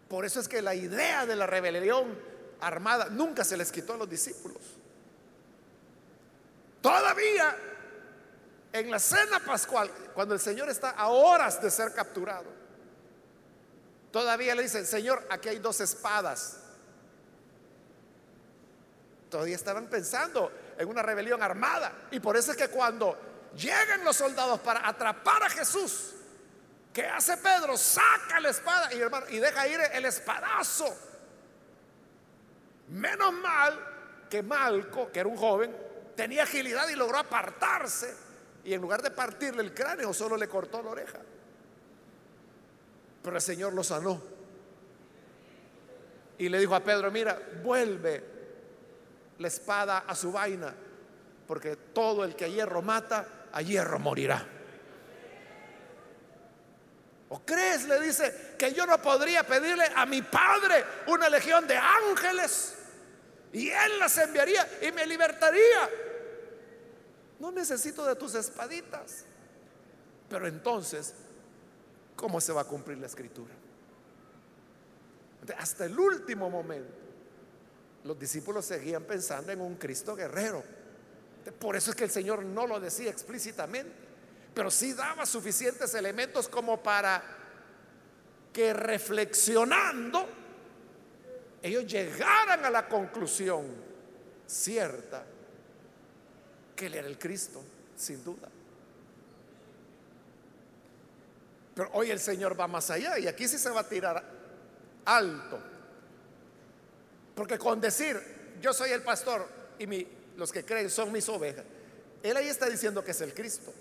Por 0.09 0.25
eso 0.25 0.41
es 0.41 0.49
que 0.49 0.63
la 0.63 0.75
idea 0.75 1.27
de 1.27 1.37
la 1.37 1.47
rebelión 1.47 2.17
armada 2.61 3.09
nunca 3.11 3.45
se 3.45 3.57
les 3.57 3.71
quitó 3.71 3.95
a 3.95 3.97
los 3.97 4.09
discípulos. 4.09 4.59
Todavía 6.81 7.57
en 8.73 8.91
la 8.91 8.99
cena 8.99 9.41
pascual, 9.41 9.91
cuando 10.15 10.35
el 10.35 10.41
Señor 10.41 10.69
está 10.69 10.91
a 10.91 11.09
horas 11.09 11.61
de 11.63 11.71
ser 11.71 11.93
capturado, 11.93 12.47
todavía 14.11 14.55
le 14.55 14.63
dicen, 14.63 14.87
Señor, 14.87 15.27
aquí 15.31 15.49
hay 15.49 15.59
dos 15.59 15.81
espadas. 15.81 16.59
Todavía 19.31 19.57
estaban 19.57 19.87
pensando 19.87 20.51
en 20.79 20.89
una 20.89 21.03
rebelión 21.03 21.43
armada. 21.43 21.93
Y 22.11 22.21
por 22.21 22.37
eso 22.37 22.53
es 22.53 22.57
que 22.57 22.69
cuando 22.69 23.17
llegan 23.57 24.05
los 24.05 24.17
soldados 24.17 24.61
para 24.61 24.87
atrapar 24.89 25.43
a 25.43 25.51
Jesús, 25.51 26.15
¿qué 26.93 27.07
hace 27.07 27.37
Pedro? 27.37 27.77
Saca 27.77 28.41
la 28.41 28.49
espada 28.49 28.91
y, 28.93 29.37
y 29.37 29.39
deja 29.39 29.69
ir 29.69 29.81
el 29.93 30.05
espadazo. 30.07 30.97
Menos 32.89 33.33
mal 33.35 34.27
que 34.31 34.43
Malco, 34.43 35.13
que 35.13 35.21
era 35.21 35.29
un 35.29 35.37
joven, 35.37 35.77
tenía 36.17 36.45
agilidad 36.45 36.89
y 36.89 36.95
logró 36.95 37.19
apartarse. 37.19 38.15
Y 38.65 38.73
en 38.73 38.81
lugar 38.81 39.03
de 39.03 39.11
partirle 39.11 39.63
el 39.63 39.75
cráneo, 39.75 40.13
solo 40.15 40.37
le 40.37 40.49
cortó 40.49 40.83
la 40.83 40.91
oreja. 40.91 41.19
Pero 43.23 43.37
el 43.37 43.43
Señor 43.43 43.75
lo 43.75 43.85
sanó. 43.85 44.21
Y 46.39 46.49
le 46.49 46.59
dijo 46.59 46.75
a 46.75 46.81
Pedro, 46.81 47.11
mira, 47.11 47.39
vuelve 47.63 48.38
la 49.39 49.49
espada 49.49 50.05
a 50.07 50.15
su 50.15 50.33
vaina, 50.33 50.75
porque 51.47 51.77
todo 51.77 52.25
el 52.25 52.35
que 52.35 52.47
a 52.47 52.49
hierro 52.49 52.83
mata, 52.83 53.49
a 53.53 53.63
hierro 53.63 53.99
morirá. 53.99 54.47
¿O 57.31 57.45
crees, 57.45 57.87
le 57.87 58.01
dice, 58.01 58.55
que 58.59 58.73
yo 58.73 58.87
no 58.87 59.01
podría 59.03 59.45
pedirle 59.45 59.85
a 59.95 60.07
mi 60.07 60.23
Padre 60.23 60.85
una 61.09 61.29
legión 61.29 61.67
de 61.67 61.77
ángeles? 61.77 62.75
Y 63.53 63.69
Él 63.69 63.99
las 63.99 64.17
enviaría 64.19 64.67
y 64.83 64.93
me 64.93 65.07
libertaría. 65.07 65.91
No 67.39 67.53
necesito 67.53 68.05
de 68.07 68.17
tus 68.17 68.35
espaditas. 68.35 69.25
Pero 70.29 70.47
entonces, 70.47 71.15
¿cómo 72.17 72.41
se 72.41 72.53
va 72.53 72.63
a 72.63 72.65
cumplir 72.65 72.99
la 72.99 73.07
escritura? 73.07 73.55
Hasta 75.57 75.85
el 75.87 75.99
último 75.99 76.51
momento, 76.51 77.08
los 78.09 78.19
discípulos 78.19 78.65
seguían 78.65 79.05
pensando 79.05 79.53
en 79.53 79.61
un 79.61 79.77
Cristo 79.77 80.17
guerrero. 80.17 80.65
Por 81.61 81.77
eso 81.77 81.91
es 81.91 81.97
que 81.97 82.05
el 82.05 82.11
Señor 82.11 82.43
no 82.43 82.67
lo 82.67 82.81
decía 82.81 83.11
explícitamente, 83.11 83.93
pero 84.55 84.71
sí 84.71 84.95
daba 84.95 85.27
suficientes 85.27 85.93
elementos 85.93 86.49
como 86.49 86.83
para 86.83 87.23
que 88.51 88.73
reflexionando 88.73 90.27
ellos 91.63 91.87
llegaran 91.87 92.65
a 92.65 92.71
la 92.71 92.89
conclusión 92.89 93.67
cierta 94.47 95.27
que 96.75 96.87
Él 96.87 96.95
era 96.95 97.09
el 97.09 97.19
Cristo, 97.19 97.63
sin 97.95 98.25
duda. 98.25 98.49
Pero 101.75 101.91
hoy 101.93 102.11
el 102.11 102.21
Señor 102.21 102.59
va 102.59 102.67
más 102.67 102.89
allá 102.89 103.19
y 103.19 103.27
aquí 103.27 103.47
sí 103.47 103.59
se 103.59 103.69
va 103.69 103.81
a 103.81 103.89
tirar 103.89 104.25
alto. 105.05 105.78
Porque 107.39 107.57
con 107.57 107.81
decir, 107.81 108.21
yo 108.61 108.73
soy 108.73 108.91
el 108.91 109.01
pastor 109.05 109.49
y 109.79 110.09
los 110.37 110.51
que 110.51 110.65
creen 110.65 110.91
son 110.91 111.13
mis 111.13 111.29
ovejas, 111.29 111.65
Él 112.21 112.37
ahí 112.37 112.49
está 112.49 112.67
diciendo 112.67 113.05
que 113.05 113.13
es 113.13 113.21
el 113.21 113.33
Cristo. 113.33 113.73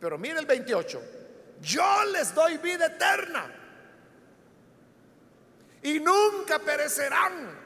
Pero 0.00 0.18
mire 0.18 0.40
el 0.40 0.46
28, 0.46 1.00
yo 1.62 2.04
les 2.06 2.34
doy 2.34 2.58
vida 2.58 2.86
eterna 2.86 3.54
y 5.84 6.00
nunca 6.00 6.58
perecerán, 6.58 7.56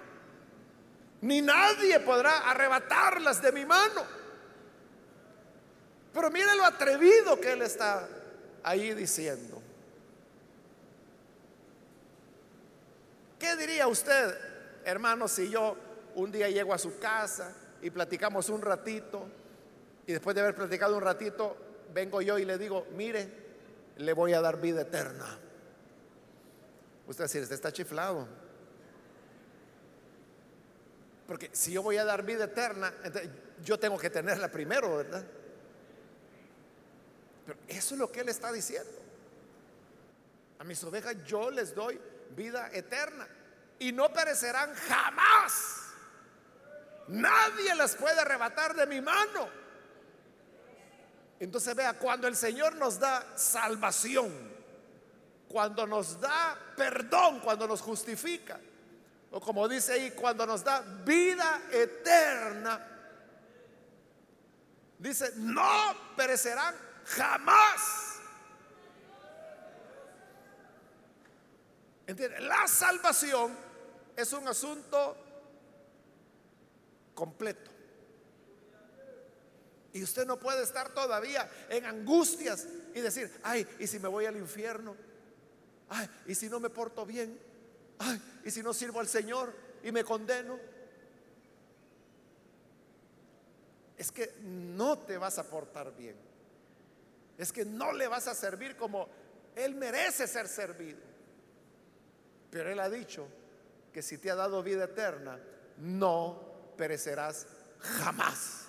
ni 1.23 1.41
nadie 1.41 1.99
podrá 2.01 2.51
arrebatarlas 2.51 3.41
de 3.41 3.53
mi 3.53 3.65
mano. 3.65 4.05
Pero 6.13 6.31
mire 6.31 6.55
lo 6.57 6.67
atrevido 6.67 7.41
que 7.41 7.53
él 7.53 7.63
está 7.63 8.07
ahí 8.65 8.93
diciendo. 8.93 9.54
¿Qué 13.45 13.57
diría 13.57 13.87
usted, 13.87 14.39
hermano, 14.87 15.29
si 15.29 15.51
yo 15.51 15.77
un 16.15 16.33
día 16.33 16.49
llego 16.49 16.73
a 16.73 16.79
su 16.79 16.99
casa 16.99 17.55
y 17.83 17.91
platicamos 17.91 18.49
un 18.49 18.63
ratito 18.63 19.27
y 20.07 20.13
después 20.13 20.35
de 20.35 20.41
haber 20.41 20.55
platicado 20.55 20.97
un 20.97 21.03
ratito, 21.03 21.55
vengo 21.93 22.23
yo 22.23 22.39
y 22.39 22.47
le 22.47 22.57
digo, 22.57 22.87
mire, 22.97 23.29
le 23.99 24.15
voy 24.15 24.33
a 24.33 24.41
dar 24.41 24.59
vida 24.63 24.81
eterna? 24.81 25.39
Usted 27.07 27.25
decir, 27.25 27.43
este 27.43 27.55
está 27.55 27.71
chiflado. 27.71 28.27
Porque 31.27 31.51
si 31.53 31.73
yo 31.73 31.83
voy 31.83 31.99
a 31.99 32.05
dar 32.07 32.23
vida 32.23 32.45
eterna, 32.45 32.95
yo 33.63 33.79
tengo 33.79 33.99
que 33.99 34.09
tenerla 34.09 34.51
primero, 34.51 34.97
¿verdad? 34.97 35.23
Pero 37.45 37.59
eso 37.69 37.95
es 37.95 38.01
lo 38.01 38.11
que 38.11 38.21
él 38.21 38.31
está 38.31 38.51
diciendo. 38.51 39.03
A 40.59 40.65
mis 40.65 40.83
ovejas 40.83 41.15
yo 41.27 41.51
les 41.51 41.75
doy 41.75 42.01
vida 42.31 42.71
eterna 42.73 43.27
y 43.79 43.93
no 43.93 44.13
perecerán 44.13 44.75
jamás. 44.75 45.81
Nadie 47.09 47.75
las 47.75 47.97
puede 47.97 48.21
arrebatar 48.21 48.75
de 48.75 48.87
mi 48.87 49.01
mano. 49.01 49.49
Entonces 51.41 51.75
vea, 51.75 51.95
cuando 51.95 52.27
el 52.27 52.37
Señor 52.37 52.77
nos 52.77 52.99
da 52.99 53.37
salvación, 53.37 54.33
cuando 55.49 55.87
nos 55.87 56.21
da 56.21 56.59
perdón, 56.77 57.41
cuando 57.41 57.67
nos 57.67 57.81
justifica, 57.81 58.59
o 59.31 59.41
como 59.41 59.69
dice 59.69 59.95
ahí, 59.95 60.11
cuando 60.13 60.47
nos 60.47 60.63
da 60.63 60.81
vida 61.05 61.63
eterna, 61.71 62.81
dice, 64.99 65.33
no 65.37 66.15
perecerán 66.17 66.75
jamás. 67.05 68.04
La 72.07 72.69
salvación 72.69 73.57
es 74.17 74.33
un 74.33 74.47
asunto 74.47 75.17
completo. 77.15 77.71
Y 79.93 80.03
usted 80.03 80.27
no 80.27 80.39
puede 80.39 80.65
estar 80.65 80.93
todavía 80.93 81.49
en 81.69 81.85
angustias 81.85 82.67
y 82.95 83.01
decir, 83.01 83.31
ay, 83.45 83.67
¿y 83.79 83.87
si 83.87 83.99
me 84.01 84.09
voy 84.09 84.27
al 84.27 84.37
infierno? 84.37 84.97
Ay, 85.89 86.11
¿y 86.27 86.35
si 86.35 86.49
no 86.49 86.59
me 86.59 86.69
porto 86.69 87.07
bien? 87.07 87.39
Ay, 87.99 88.21
¿y 88.45 88.51
si 88.51 88.63
no 88.63 88.75
sirvo 88.75 88.99
al 88.99 89.09
Señor 89.09 89.55
y 89.85 89.93
me 89.93 90.03
condeno? 90.03 90.59
Es 93.97 94.11
que 94.11 94.35
no 94.43 94.99
te 94.99 95.17
vas 95.17 95.39
a 95.39 95.45
portar 95.45 95.97
bien. 95.97 96.17
Es 97.39 97.53
que 97.53 97.65
no 97.65 97.93
le 97.93 98.09
vas 98.09 98.27
a 98.27 98.35
servir 98.35 98.77
como 98.77 99.09
Él 99.55 99.77
merece 99.77 100.27
ser 100.27 100.49
servido. 100.49 101.14
Pero 102.55 102.71
Él 102.71 102.79
ha 102.79 102.89
dicho 102.89 103.27
que 103.93 104.01
si 104.01 104.17
te 104.17 104.31
ha 104.31 104.37
dado 104.37 104.63
vida 104.63 104.85
eterna, 104.85 105.41
no 105.79 106.73
perecerás 106.79 107.49
jamás. 107.81 108.67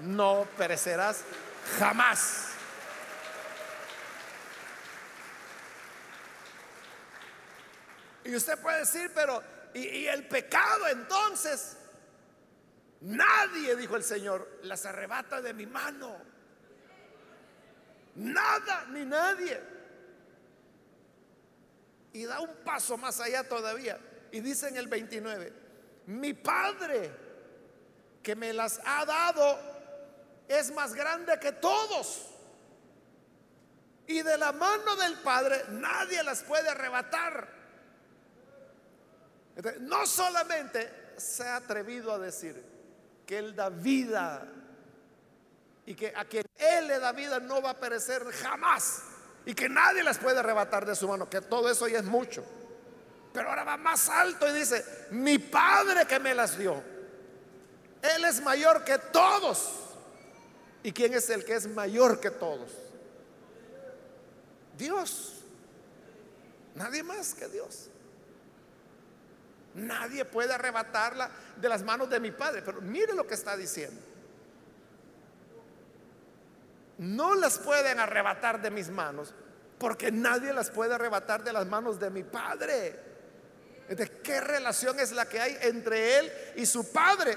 No 0.00 0.48
perecerás 0.58 1.22
jamás. 1.78 2.48
Y 8.24 8.34
usted 8.34 8.58
puede 8.58 8.80
decir, 8.80 9.12
pero 9.14 9.40
¿y, 9.74 10.06
el 10.06 10.26
pecado 10.26 10.88
entonces? 10.88 11.76
Nadie, 13.02 13.76
dijo 13.76 13.94
el 13.94 14.02
Señor, 14.02 14.58
las 14.64 14.84
arrebata 14.86 15.40
de 15.40 15.54
mi 15.54 15.66
mano. 15.66 16.16
Nada 18.16 18.86
ni 18.88 19.04
nadie. 19.04 19.71
Y 22.12 22.24
da 22.24 22.40
un 22.40 22.54
paso 22.64 22.96
más 22.96 23.20
allá 23.20 23.48
todavía. 23.48 23.98
Y 24.30 24.40
dice 24.40 24.68
en 24.68 24.76
el 24.76 24.86
29, 24.86 25.52
mi 26.06 26.34
Padre 26.34 27.10
que 28.22 28.36
me 28.36 28.52
las 28.52 28.80
ha 28.84 29.04
dado 29.04 29.58
es 30.48 30.72
más 30.72 30.94
grande 30.94 31.38
que 31.40 31.52
todos. 31.52 32.28
Y 34.06 34.22
de 34.22 34.36
la 34.36 34.52
mano 34.52 34.96
del 34.96 35.14
Padre 35.20 35.64
nadie 35.70 36.22
las 36.22 36.42
puede 36.42 36.68
arrebatar 36.68 37.62
no 39.80 40.06
solamente 40.06 41.14
se 41.16 41.46
ha 41.46 41.56
atrevido 41.56 42.12
a 42.12 42.18
decir 42.18 42.62
que 43.26 43.38
Él 43.38 43.54
da 43.54 43.68
vida 43.68 44.48
y 45.84 45.94
que 45.94 46.12
a 46.14 46.24
quien 46.24 46.46
Él 46.56 46.88
le 46.88 46.98
da 46.98 47.12
vida 47.12 47.38
no 47.38 47.60
va 47.60 47.70
a 47.70 47.80
perecer 47.80 48.24
jamás 48.24 49.02
y 49.44 49.54
que 49.54 49.68
nadie 49.68 50.02
las 50.02 50.18
puede 50.18 50.38
arrebatar 50.38 50.86
de 50.86 50.94
su 50.94 51.08
mano, 51.08 51.28
que 51.28 51.40
todo 51.40 51.70
eso 51.70 51.88
ya 51.88 51.98
es 51.98 52.04
mucho. 52.04 52.44
Pero 53.32 53.48
ahora 53.48 53.64
va 53.64 53.76
más 53.76 54.08
alto 54.08 54.48
y 54.48 54.52
dice, 54.52 54.84
mi 55.10 55.38
Padre 55.38 56.06
que 56.06 56.18
me 56.18 56.34
las 56.34 56.58
dio, 56.58 56.82
Él 58.02 58.24
es 58.24 58.42
mayor 58.42 58.84
que 58.84 58.98
todos. 58.98 59.78
¿Y 60.82 60.92
quién 60.92 61.14
es 61.14 61.30
el 61.30 61.44
que 61.44 61.54
es 61.54 61.66
mayor 61.66 62.20
que 62.20 62.30
todos? 62.30 62.70
Dios. 64.76 65.44
Nadie 66.74 67.02
más 67.02 67.34
que 67.34 67.48
Dios. 67.48 67.88
Nadie 69.74 70.24
puede 70.24 70.52
arrebatarla 70.52 71.30
de 71.56 71.68
las 71.68 71.82
manos 71.82 72.10
de 72.10 72.20
mi 72.20 72.30
Padre. 72.30 72.62
Pero 72.62 72.80
mire 72.80 73.14
lo 73.14 73.26
que 73.26 73.34
está 73.34 73.56
diciendo. 73.56 74.00
No 77.02 77.34
las 77.34 77.58
pueden 77.58 77.98
arrebatar 77.98 78.62
de 78.62 78.70
mis 78.70 78.88
manos 78.88 79.34
porque 79.76 80.12
nadie 80.12 80.52
las 80.52 80.70
puede 80.70 80.94
arrebatar 80.94 81.42
de 81.42 81.52
las 81.52 81.66
manos 81.66 81.98
de 81.98 82.10
mi 82.10 82.22
Padre. 82.22 82.96
¿qué 84.22 84.40
relación 84.40 85.00
es 85.00 85.10
la 85.10 85.28
que 85.28 85.40
hay 85.40 85.58
entre 85.62 86.18
él 86.18 86.32
y 86.56 86.64
su 86.64 86.92
padre, 86.92 87.36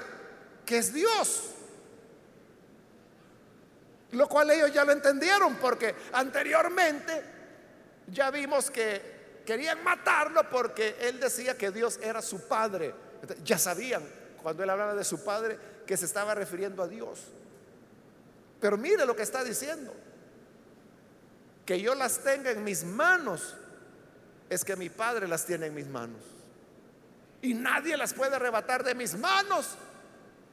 que 0.66 0.78
es 0.78 0.94
Dios? 0.94 1.50
Lo 4.12 4.30
cual 4.30 4.52
ellos 4.52 4.72
ya 4.72 4.86
lo 4.86 4.92
entendieron 4.92 5.56
porque 5.56 5.96
anteriormente 6.14 7.24
ya 8.08 8.30
vimos 8.30 8.70
que 8.70 9.42
querían 9.46 9.84
matarlo 9.84 10.48
porque 10.50 10.96
él 11.02 11.20
decía 11.20 11.58
que 11.58 11.72
Dios 11.72 12.00
era 12.02 12.22
su 12.22 12.48
padre. 12.48 12.94
Ya 13.44 13.58
sabían 13.58 14.04
cuando 14.42 14.64
él 14.64 14.70
hablaba 14.70 14.94
de 14.94 15.04
su 15.04 15.24
padre 15.26 15.58
que 15.88 15.98
se 15.98 16.06
estaba 16.06 16.36
refiriendo 16.36 16.84
a 16.84 16.88
Dios. 16.88 17.20
Pero 18.60 18.78
mire 18.78 19.06
lo 19.06 19.16
que 19.16 19.24
está 19.24 19.44
diciendo. 19.44 19.94
Que 21.66 21.82
yo 21.82 21.96
las 21.96 22.20
tenga 22.20 22.52
en 22.52 22.64
mis 22.64 22.84
manos 22.84 23.56
es 24.50 24.64
que 24.64 24.76
mi 24.76 24.90
padre 24.90 25.28
las 25.28 25.46
tiene 25.46 25.68
en 25.68 25.76
mis 25.76 25.88
manos. 25.88 26.22
Y 27.42 27.54
nadie 27.54 27.98
las 27.98 28.14
puede 28.14 28.36
arrebatar 28.36 28.84
de 28.84 28.96
mis 28.96 29.18
manos 29.18 29.76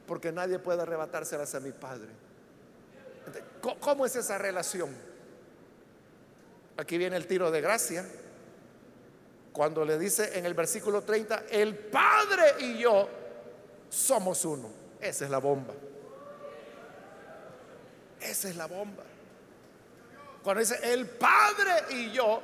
porque 0.07 0.31
nadie 0.31 0.59
puede 0.59 0.81
arrebatárselas 0.81 1.55
a 1.55 1.59
mi 1.59 1.71
padre. 1.71 2.09
¿Cómo 3.79 4.05
es 4.05 4.15
esa 4.15 4.37
relación? 4.37 4.89
Aquí 6.77 6.97
viene 6.97 7.15
el 7.15 7.27
tiro 7.27 7.51
de 7.51 7.61
gracia. 7.61 8.05
Cuando 9.51 9.85
le 9.85 9.97
dice 9.97 10.37
en 10.37 10.45
el 10.45 10.55
versículo 10.55 11.03
30, 11.03 11.45
el 11.51 11.75
Padre 11.75 12.55
y 12.59 12.79
yo 12.79 13.07
somos 13.89 14.43
uno. 14.45 14.69
Esa 14.99 15.25
es 15.25 15.31
la 15.31 15.37
bomba. 15.37 15.73
Esa 18.23 18.49
es 18.49 18.55
la 18.55 18.67
bomba. 18.67 19.03
Cuando 20.43 20.59
dice, 20.59 20.79
el 20.81 21.07
Padre 21.07 21.71
y 21.91 22.11
yo 22.11 22.41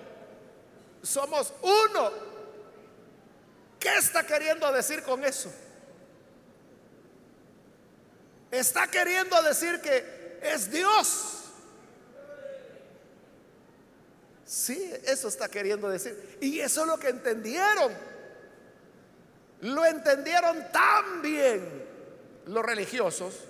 somos 1.02 1.54
uno. 1.62 2.12
¿Qué 3.80 3.98
está 3.98 4.26
queriendo 4.26 4.72
decir 4.72 5.04
con 5.04 5.24
eso? 5.24 5.52
Está 8.52 8.88
queriendo 8.88 9.42
decir 9.42 9.80
que 9.82 10.40
es 10.42 10.72
Dios. 10.72 11.36
Sí, 14.46 14.92
eso 15.06 15.28
está 15.28 15.48
queriendo 15.48 15.90
decir. 15.90 16.38
Y 16.42 16.60
eso 16.60 16.82
es 16.82 16.88
lo 16.88 16.98
que 16.98 17.10
entendieron. 17.10 17.94
Lo 19.62 19.86
entendieron 19.86 20.72
tan 20.72 21.22
bien 21.22 21.88
los 22.48 22.66
religiosos 22.66 23.49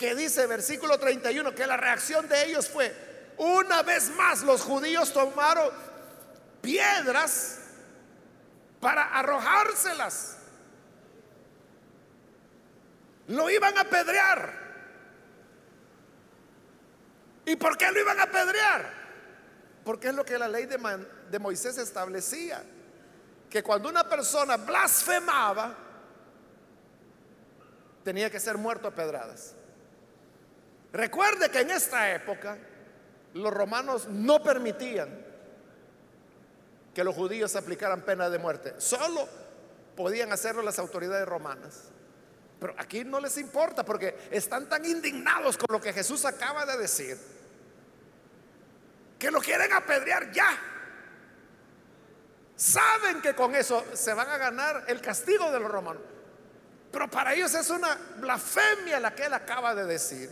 que 0.00 0.14
dice 0.14 0.46
versículo 0.46 0.98
31 0.98 1.54
que 1.54 1.66
la 1.66 1.76
reacción 1.76 2.26
de 2.26 2.46
ellos 2.46 2.70
fue, 2.70 2.90
una 3.36 3.82
vez 3.82 4.08
más 4.16 4.40
los 4.40 4.62
judíos 4.62 5.12
tomaron 5.12 5.68
piedras 6.62 7.58
para 8.80 9.18
arrojárselas. 9.18 10.38
Lo 13.28 13.50
iban 13.50 13.76
a 13.76 13.84
pedrear. 13.84 14.54
¿Y 17.44 17.56
por 17.56 17.76
qué 17.76 17.92
lo 17.92 18.00
iban 18.00 18.18
a 18.20 18.22
apedrear? 18.22 18.90
Porque 19.84 20.08
es 20.08 20.14
lo 20.14 20.24
que 20.24 20.38
la 20.38 20.48
ley 20.48 20.64
de, 20.64 20.78
de 21.30 21.38
Moisés 21.38 21.76
establecía. 21.76 22.64
Que 23.50 23.62
cuando 23.62 23.90
una 23.90 24.08
persona 24.08 24.56
blasfemaba, 24.56 25.74
tenía 28.02 28.30
que 28.30 28.40
ser 28.40 28.56
muerto 28.56 28.88
a 28.88 28.92
pedradas. 28.92 29.56
Recuerde 30.92 31.50
que 31.50 31.60
en 31.60 31.70
esta 31.70 32.12
época 32.12 32.58
los 33.34 33.52
romanos 33.52 34.08
no 34.08 34.42
permitían 34.42 35.08
que 36.94 37.04
los 37.04 37.14
judíos 37.14 37.54
aplicaran 37.54 38.02
pena 38.02 38.28
de 38.28 38.38
muerte. 38.38 38.74
Solo 38.78 39.28
podían 39.96 40.32
hacerlo 40.32 40.62
las 40.62 40.78
autoridades 40.78 41.26
romanas. 41.26 41.84
Pero 42.58 42.74
aquí 42.76 43.04
no 43.04 43.20
les 43.20 43.38
importa 43.38 43.84
porque 43.84 44.16
están 44.30 44.68
tan 44.68 44.84
indignados 44.84 45.56
con 45.56 45.66
lo 45.70 45.80
que 45.80 45.92
Jesús 45.92 46.24
acaba 46.24 46.66
de 46.66 46.76
decir 46.76 47.18
que 49.18 49.30
lo 49.30 49.40
quieren 49.40 49.72
apedrear 49.72 50.32
ya. 50.32 50.58
Saben 52.56 53.22
que 53.22 53.34
con 53.34 53.54
eso 53.54 53.84
se 53.94 54.12
van 54.12 54.28
a 54.28 54.36
ganar 54.38 54.84
el 54.88 55.00
castigo 55.00 55.50
de 55.52 55.60
los 55.60 55.70
romanos. 55.70 56.02
Pero 56.90 57.08
para 57.08 57.34
ellos 57.34 57.54
es 57.54 57.70
una 57.70 57.96
blasfemia 58.16 58.98
la 58.98 59.14
que 59.14 59.26
él 59.26 59.34
acaba 59.34 59.74
de 59.74 59.84
decir. 59.84 60.30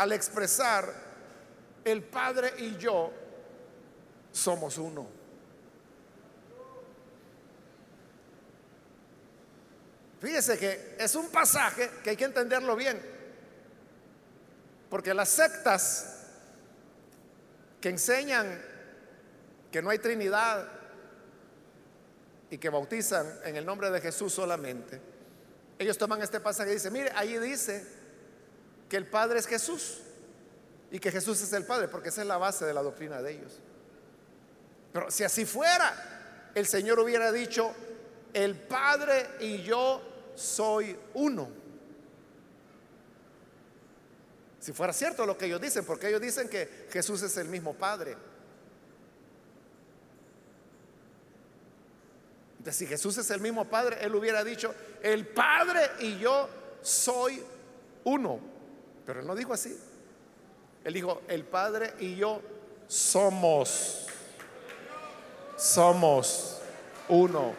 Al 0.00 0.12
expresar, 0.12 0.90
el 1.84 2.02
Padre 2.02 2.54
y 2.56 2.78
yo 2.78 3.12
somos 4.32 4.78
uno. 4.78 5.06
Fíjese 10.18 10.58
que 10.58 10.96
es 10.98 11.14
un 11.16 11.28
pasaje 11.28 11.90
que 12.02 12.08
hay 12.08 12.16
que 12.16 12.24
entenderlo 12.24 12.76
bien. 12.76 12.98
Porque 14.88 15.12
las 15.12 15.28
sectas 15.28 16.24
que 17.78 17.90
enseñan 17.90 18.58
que 19.70 19.82
no 19.82 19.90
hay 19.90 19.98
Trinidad 19.98 20.66
y 22.48 22.56
que 22.56 22.70
bautizan 22.70 23.40
en 23.44 23.56
el 23.56 23.66
nombre 23.66 23.90
de 23.90 24.00
Jesús 24.00 24.32
solamente, 24.32 24.98
ellos 25.78 25.98
toman 25.98 26.22
este 26.22 26.40
pasaje 26.40 26.70
y 26.70 26.74
dicen, 26.76 26.90
mire, 26.94 27.12
ahí 27.14 27.36
dice 27.36 27.99
que 28.90 28.96
el 28.96 29.06
Padre 29.06 29.38
es 29.38 29.46
Jesús 29.46 30.00
y 30.90 30.98
que 30.98 31.12
Jesús 31.12 31.40
es 31.40 31.52
el 31.52 31.64
Padre, 31.64 31.86
porque 31.86 32.08
esa 32.08 32.22
es 32.22 32.26
la 32.26 32.36
base 32.36 32.66
de 32.66 32.74
la 32.74 32.82
doctrina 32.82 33.22
de 33.22 33.32
ellos. 33.32 33.60
Pero 34.92 35.10
si 35.12 35.22
así 35.22 35.46
fuera, 35.46 36.50
el 36.54 36.66
Señor 36.66 36.98
hubiera 36.98 37.30
dicho, 37.30 37.72
el 38.34 38.56
Padre 38.56 39.28
y 39.38 39.62
yo 39.62 40.02
soy 40.34 40.98
uno. 41.14 41.48
Si 44.58 44.72
fuera 44.72 44.92
cierto 44.92 45.24
lo 45.24 45.38
que 45.38 45.46
ellos 45.46 45.60
dicen, 45.60 45.84
porque 45.84 46.08
ellos 46.08 46.20
dicen 46.20 46.48
que 46.48 46.88
Jesús 46.90 47.22
es 47.22 47.36
el 47.36 47.46
mismo 47.46 47.74
Padre. 47.74 48.16
Entonces, 52.58 52.76
si 52.76 52.86
Jesús 52.86 53.16
es 53.18 53.30
el 53.30 53.40
mismo 53.40 53.70
Padre, 53.70 53.98
Él 54.00 54.14
hubiera 54.16 54.42
dicho, 54.42 54.74
el 55.00 55.28
Padre 55.28 55.92
y 56.00 56.18
yo 56.18 56.48
soy 56.82 57.40
uno. 58.02 58.59
Pero 59.10 59.22
Él 59.22 59.26
no 59.26 59.34
dijo 59.34 59.52
así. 59.52 59.76
Él 60.84 60.94
dijo, 60.94 61.22
el 61.26 61.42
Padre 61.42 61.94
y 61.98 62.14
yo 62.14 62.40
somos, 62.86 64.06
somos 65.56 66.60
uno. 67.08 67.52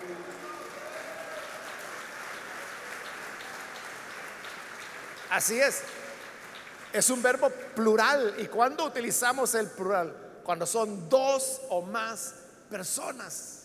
Así 5.30 5.60
es. 5.60 5.82
Es 6.94 7.10
un 7.10 7.22
verbo 7.22 7.50
plural. 7.76 8.36
¿Y 8.38 8.46
cuando 8.46 8.86
utilizamos 8.86 9.54
el 9.56 9.70
plural? 9.72 10.16
Cuando 10.46 10.66
son 10.66 11.10
dos 11.10 11.64
o 11.68 11.82
más 11.82 12.34
personas. 12.70 13.64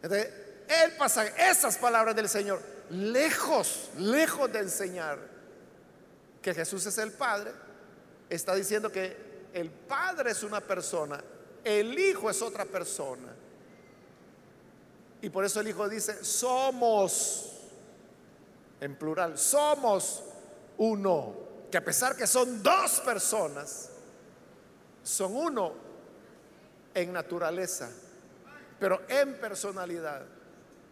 Entonces, 0.00 0.32
él 0.66 0.96
pasa 0.96 1.26
esas 1.26 1.76
palabras 1.76 2.16
del 2.16 2.30
Señor, 2.30 2.62
lejos, 2.88 3.90
lejos 3.98 4.50
de 4.50 4.60
enseñar 4.60 5.29
que 6.42 6.54
Jesús 6.54 6.86
es 6.86 6.98
el 6.98 7.12
Padre, 7.12 7.52
está 8.28 8.54
diciendo 8.54 8.90
que 8.90 9.48
el 9.52 9.70
Padre 9.70 10.30
es 10.30 10.42
una 10.42 10.60
persona, 10.60 11.22
el 11.64 11.98
Hijo 11.98 12.30
es 12.30 12.40
otra 12.42 12.64
persona. 12.64 13.34
Y 15.22 15.28
por 15.28 15.44
eso 15.44 15.60
el 15.60 15.68
Hijo 15.68 15.88
dice, 15.88 16.24
somos, 16.24 17.52
en 18.80 18.96
plural, 18.96 19.38
somos 19.38 20.22
uno 20.78 21.50
que 21.70 21.76
a 21.76 21.84
pesar 21.84 22.16
que 22.16 22.26
son 22.26 22.62
dos 22.62 23.00
personas, 23.00 23.90
son 25.02 25.36
uno 25.36 25.74
en 26.94 27.12
naturaleza, 27.12 27.90
pero 28.78 29.02
en 29.08 29.34
personalidad 29.34 30.22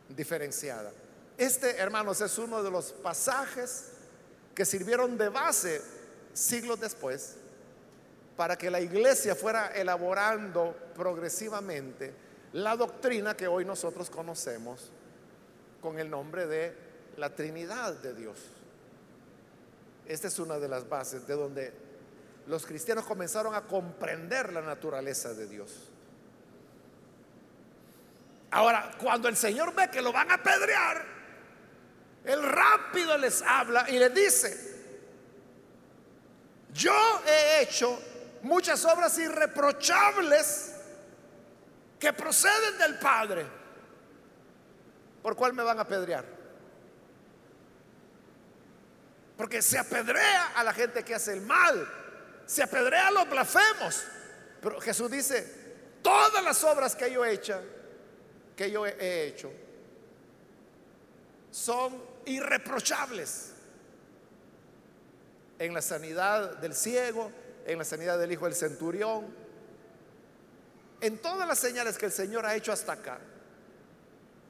diferenciada. 0.09 0.93
Este, 1.37 1.77
hermanos, 1.77 2.21
es 2.21 2.37
uno 2.39 2.63
de 2.63 2.71
los 2.71 2.93
pasajes 2.93 3.93
que 4.59 4.65
sirvieron 4.65 5.17
de 5.17 5.29
base 5.29 5.81
siglos 6.33 6.81
después 6.81 7.37
para 8.37 8.59
que 8.59 8.73
la 8.73 8.81
iglesia 8.81 9.37
fuera 9.37 9.69
elaborando 9.69 10.75
progresivamente 10.97 12.13
la 12.55 12.75
doctrina 12.75 13.37
que 13.37 13.47
hoy 13.47 13.65
nosotros 13.65 14.11
conocemos 14.11 14.91
con 15.81 16.01
el 16.01 16.11
nombre 16.11 16.49
de 16.49 16.75
la 17.19 17.33
Trinidad 17.37 17.95
de 17.99 18.15
Dios. 18.15 18.37
Esta 20.09 20.27
es 20.27 20.37
una 20.41 20.59
de 20.59 20.67
las 20.67 20.89
bases 20.89 21.25
de 21.29 21.35
donde 21.35 21.73
los 22.49 22.67
cristianos 22.67 23.05
comenzaron 23.05 23.55
a 23.55 23.63
comprender 23.63 24.53
la 24.53 24.63
naturaleza 24.63 25.35
de 25.35 25.47
Dios. 25.47 25.89
Ahora, 28.51 28.91
cuando 29.01 29.29
el 29.29 29.37
Señor 29.37 29.73
ve 29.73 29.89
que 29.89 30.03
lo 30.03 30.13
van 30.13 30.33
a 30.33 30.35
apedrear, 30.35 31.18
Él 32.29 32.43
rápido 32.43 33.17
les 33.17 33.41
habla 33.41 33.89
y 33.89 33.99
les 33.99 34.13
dice, 34.13 34.77
yo 36.75 36.93
he 37.27 37.63
hecho 37.63 37.99
muchas 38.43 38.85
obras 38.85 39.17
irreprochables 39.17 40.75
que 41.99 42.13
proceden 42.13 42.77
del 42.77 42.99
Padre, 42.99 43.47
¿por 45.23 45.35
cuál 45.37 45.55
me 45.55 45.63
van 45.63 45.79
a 45.79 45.83
apedrear? 45.83 46.27
Porque 49.39 49.63
se 49.63 49.79
apedrea 49.79 50.49
a 50.49 50.63
la 50.65 50.75
gente 50.75 51.03
que 51.03 51.15
hace 51.15 51.33
el 51.33 51.41
mal, 51.41 51.89
se 52.45 52.63
apedrea 52.63 53.09
a 53.09 53.11
los 53.11 53.27
blasfemos. 53.31 54.05
Pero 54.61 54.79
Jesús 54.83 55.11
dice, 55.11 55.99
todas 56.03 56.45
las 56.45 56.63
obras 56.63 56.95
que 56.95 57.11
yo 57.11 57.25
he 57.25 57.33
hecho, 57.33 57.59
que 58.55 58.71
yo 58.71 58.85
he 58.85 59.29
hecho, 59.29 59.51
son 61.51 62.18
irreprochables 62.29 63.53
en 65.59 65.75
la 65.75 65.83
sanidad 65.83 66.59
del 66.59 66.75
ciego, 66.75 67.33
en 67.67 67.79
la 67.79 67.85
sanidad 67.85 68.19
del 68.19 68.31
hijo 68.33 68.45
del 68.45 68.55
centurión, 68.55 69.27
en 71.01 71.19
todas 71.19 71.47
las 71.47 71.59
señales 71.59 71.99
que 71.99 72.07
el 72.07 72.13
Señor 72.13 72.47
ha 72.47 72.55
hecho 72.55 72.73
hasta 72.73 72.93
acá. 72.93 73.19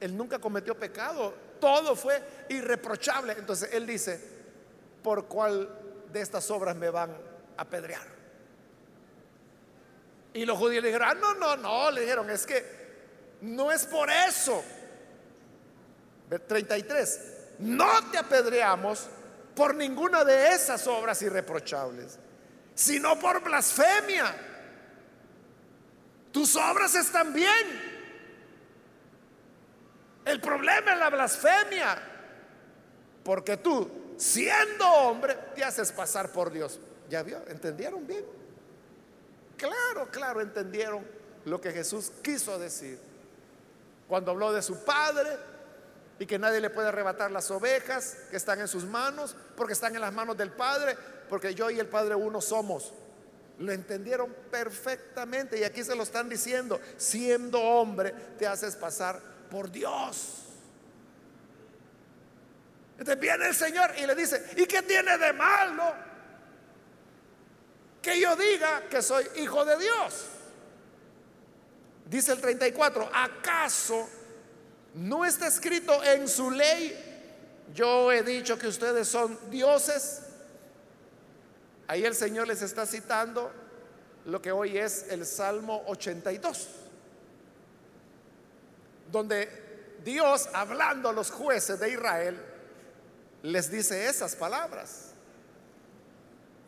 Él 0.01 0.17
nunca 0.17 0.39
cometió 0.39 0.79
pecado, 0.79 1.35
todo 1.61 1.97
fue 1.97 2.23
irreprochable. 2.49 3.33
Entonces 3.33 3.71
Él 3.73 3.87
dice, 3.87 4.21
¿por 5.03 5.27
cuál 5.27 5.69
de 6.13 6.21
estas 6.21 6.51
obras 6.51 6.77
me 6.77 6.91
van 6.91 7.11
a 7.57 7.63
apedrear? 7.63 8.19
Y 10.35 10.45
los 10.45 10.59
judíos 10.59 10.83
le 10.83 10.89
dijeron, 10.89 11.09
ah, 11.11 11.15
no, 11.15 11.35
no, 11.35 11.57
no, 11.57 11.91
le 11.91 12.03
dijeron, 12.03 12.31
es 12.31 12.47
que 12.47 12.79
no 13.41 13.73
es 13.73 13.87
por 13.87 14.11
eso. 14.11 14.63
33, 16.47 17.38
no 17.59 18.11
te 18.11 18.19
apedreamos 18.19 19.09
por 19.55 19.75
ninguna 19.75 20.25
de 20.25 20.49
esas 20.49 20.87
obras 20.87 21.21
irreprochables, 21.23 22.19
sino 22.75 23.19
por 23.19 23.43
blasfemia. 23.43 24.35
Tus 26.31 26.55
obras 26.57 26.95
están 26.95 27.33
bien. 27.33 27.89
El 30.25 30.41
problema 30.41 30.93
es 30.93 30.99
la 30.99 31.11
blasfemia, 31.11 31.99
porque 33.25 33.57
tú, 33.57 34.15
siendo 34.17 34.87
hombre, 34.87 35.37
te 35.55 35.65
haces 35.65 35.91
pasar 35.91 36.31
por 36.31 36.53
Dios. 36.53 36.79
¿Ya 37.09 37.23
vio? 37.23 37.43
¿Entendieron 37.49 38.07
bien? 38.07 38.25
Claro, 39.57 40.09
claro, 40.11 40.41
entendieron 40.41 41.05
lo 41.47 41.61
que 41.61 41.73
Jesús 41.73 42.13
quiso 42.23 42.59
decir. 42.59 43.01
Cuando 44.07 44.31
habló 44.31 44.53
de 44.53 44.63
su 44.63 44.85
Padre, 44.85 45.31
y 46.19 46.27
que 46.27 46.39
nadie 46.39 46.61
le 46.61 46.71
puede 46.71 46.89
arrebatar 46.89 47.31
las 47.31 47.51
ovejas 47.51 48.17
que 48.31 48.37
están 48.37 48.61
en 48.61 48.69
sus 48.69 48.85
manos, 48.85 49.37
porque 49.57 49.73
están 49.73 49.95
en 49.95 50.01
las 50.01 50.13
manos 50.13 50.37
del 50.37 50.51
Padre, 50.51 50.97
porque 51.29 51.55
yo 51.55 51.71
y 51.71 51.79
el 51.79 51.87
Padre 51.87 52.15
uno 52.15 52.41
somos. 52.41 52.93
Lo 53.59 53.73
entendieron 53.73 54.35
perfectamente 54.51 55.59
y 55.59 55.65
aquí 55.65 55.85
se 55.85 55.95
lo 55.95 56.03
están 56.03 56.29
diciendo, 56.29 56.81
siendo 56.97 57.61
hombre 57.61 58.13
te 58.39 58.47
haces 58.47 58.77
pasar 58.77 59.21
por 59.51 59.71
Dios. 59.71 60.45
Entonces 62.99 63.21
viene 63.21 63.47
el 63.47 63.55
Señor 63.55 63.93
y 63.97 64.07
le 64.07 64.15
dice, 64.15 64.45
¿y 64.57 64.67
qué 64.67 64.83
tiene 64.83 65.17
de 65.19 65.33
malo 65.33 65.95
que 68.03 68.21
yo 68.21 68.35
diga 68.35 68.89
que 68.89 69.03
soy 69.03 69.25
hijo 69.37 69.65
de 69.65 69.79
Dios? 69.79 70.27
Dice 72.07 72.33
el 72.33 72.41
34, 72.41 73.09
¿acaso 73.13 74.09
no 74.99 75.25
está 75.25 75.47
escrito 75.47 76.03
en 76.03 76.27
su 76.27 76.51
ley, 76.51 76.93
yo 77.73 78.11
he 78.11 78.23
dicho 78.25 78.59
que 78.59 78.67
ustedes 78.67 79.07
son 79.07 79.39
dioses. 79.49 80.23
Ahí 81.87 82.05
el 82.05 82.17
Señor 82.17 82.49
les 82.49 82.63
está 82.63 82.85
citando 82.85 83.53
lo 84.25 84.43
que 84.43 84.51
hoy 84.51 84.77
es 84.77 85.07
el 85.11 85.25
Salmo 85.25 85.85
82, 85.87 86.69
donde 89.13 89.97
Dios, 90.05 90.49
hablando 90.53 91.09
a 91.09 91.13
los 91.13 91.31
jueces 91.31 91.79
de 91.79 91.91
Israel, 91.91 92.43
les 93.43 93.71
dice 93.71 94.09
esas 94.09 94.35
palabras. 94.35 95.13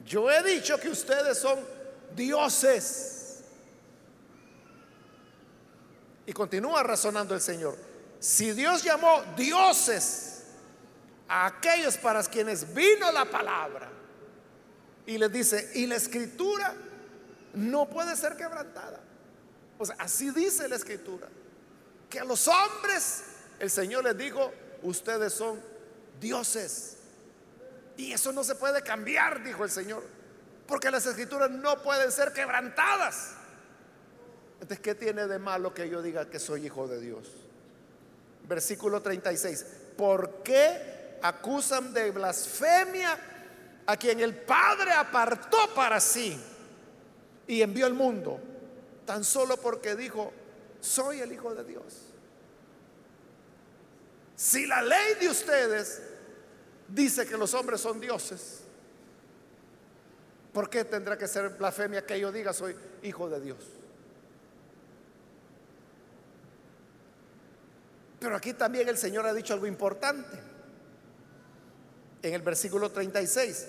Yo 0.06 0.30
he 0.30 0.42
dicho 0.44 0.78
que 0.78 0.88
ustedes 0.88 1.36
son 1.36 1.58
dioses. 2.14 3.40
Y 6.26 6.32
continúa 6.32 6.84
razonando 6.84 7.34
el 7.34 7.40
Señor. 7.40 7.89
Si 8.20 8.52
Dios 8.52 8.84
llamó 8.84 9.24
dioses 9.34 10.42
a 11.26 11.46
aquellos 11.46 11.96
para 11.96 12.22
quienes 12.22 12.72
vino 12.74 13.10
la 13.10 13.24
palabra 13.24 13.88
y 15.06 15.16
les 15.16 15.32
dice, 15.32 15.70
y 15.74 15.86
la 15.86 15.96
escritura 15.96 16.74
no 17.54 17.88
puede 17.88 18.14
ser 18.16 18.36
quebrantada. 18.36 19.00
O 19.78 19.86
sea, 19.86 19.96
así 19.98 20.30
dice 20.30 20.68
la 20.68 20.76
escritura. 20.76 21.26
Que 22.10 22.20
a 22.20 22.24
los 22.24 22.46
hombres 22.46 23.22
el 23.58 23.70
Señor 23.70 24.04
les 24.04 24.18
dijo, 24.18 24.52
ustedes 24.82 25.32
son 25.32 25.58
dioses. 26.20 26.98
Y 27.96 28.12
eso 28.12 28.32
no 28.32 28.44
se 28.44 28.54
puede 28.54 28.82
cambiar, 28.82 29.42
dijo 29.42 29.64
el 29.64 29.70
Señor, 29.70 30.04
porque 30.66 30.90
las 30.90 31.06
escrituras 31.06 31.50
no 31.50 31.82
pueden 31.82 32.12
ser 32.12 32.34
quebrantadas. 32.34 33.32
Entonces, 34.60 34.80
¿qué 34.80 34.94
tiene 34.94 35.26
de 35.26 35.38
malo 35.38 35.72
que 35.72 35.88
yo 35.88 36.02
diga 36.02 36.28
que 36.28 36.38
soy 36.38 36.66
hijo 36.66 36.86
de 36.86 37.00
Dios? 37.00 37.49
Versículo 38.50 39.00
36. 39.00 39.64
¿Por 39.96 40.42
qué 40.42 41.18
acusan 41.22 41.94
de 41.94 42.10
blasfemia 42.10 43.16
a 43.86 43.96
quien 43.96 44.20
el 44.20 44.34
Padre 44.34 44.90
apartó 44.90 45.72
para 45.74 46.00
sí 46.00 46.38
y 47.46 47.62
envió 47.62 47.86
al 47.86 47.94
mundo? 47.94 48.40
Tan 49.06 49.24
solo 49.24 49.56
porque 49.56 49.94
dijo, 49.94 50.32
soy 50.80 51.20
el 51.20 51.32
Hijo 51.32 51.54
de 51.54 51.64
Dios. 51.64 51.84
Si 54.34 54.66
la 54.66 54.82
ley 54.82 55.14
de 55.20 55.28
ustedes 55.28 56.02
dice 56.88 57.26
que 57.26 57.36
los 57.36 57.54
hombres 57.54 57.80
son 57.80 58.00
dioses, 58.00 58.62
¿por 60.52 60.68
qué 60.68 60.84
tendrá 60.84 61.16
que 61.16 61.28
ser 61.28 61.50
blasfemia 61.50 62.04
que 62.04 62.18
yo 62.18 62.32
diga 62.32 62.52
soy 62.52 62.74
hijo 63.02 63.28
de 63.28 63.40
Dios? 63.40 63.79
Pero 68.20 68.36
aquí 68.36 68.52
también 68.52 68.88
el 68.88 68.98
Señor 68.98 69.26
ha 69.26 69.32
dicho 69.32 69.54
algo 69.54 69.66
importante. 69.66 70.38
En 72.22 72.34
el 72.34 72.42
versículo 72.42 72.90
36. 72.90 73.66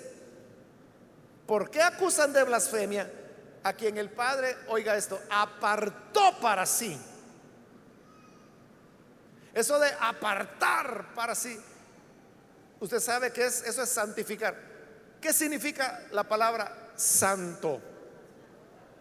¿Por 1.47 1.71
qué 1.71 1.81
acusan 1.81 2.33
de 2.33 2.43
blasfemia 2.43 3.09
a 3.63 3.73
quien 3.73 3.97
el 3.97 4.09
Padre, 4.09 4.57
oiga 4.67 4.97
esto, 4.97 5.21
apartó 5.29 6.37
para 6.41 6.65
sí? 6.65 6.99
Eso 9.53 9.79
de 9.79 9.89
apartar 9.99 11.13
para 11.13 11.33
sí, 11.35 11.59
usted 12.79 12.99
sabe 12.99 13.31
que 13.31 13.45
es, 13.45 13.63
eso 13.63 13.83
es 13.83 13.89
santificar. 13.89 14.55
¿Qué 15.19 15.33
significa 15.33 16.07
la 16.11 16.23
palabra 16.23 16.91
santo 16.95 17.81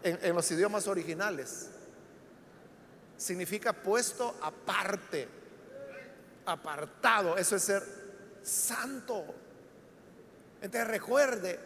en 0.03 0.35
los 0.35 0.51
idiomas 0.51 0.87
originales? 0.87 1.69
Significa 3.17 3.73
puesto 3.73 4.37
aparte 4.43 5.40
apartado, 6.47 7.37
eso 7.37 7.57
es 7.57 7.63
ser 7.63 7.83
santo. 8.43 9.25
Entonces 10.61 10.89
recuerde 10.89 11.59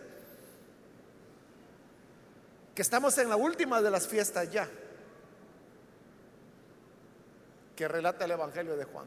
que 2.74 2.82
estamos 2.82 3.16
en 3.18 3.28
la 3.28 3.36
última 3.36 3.80
de 3.80 3.90
las 3.90 4.06
fiestas 4.06 4.50
ya, 4.50 4.68
que 7.76 7.88
relata 7.88 8.24
el 8.24 8.32
Evangelio 8.32 8.76
de 8.76 8.84
Juan. 8.84 9.06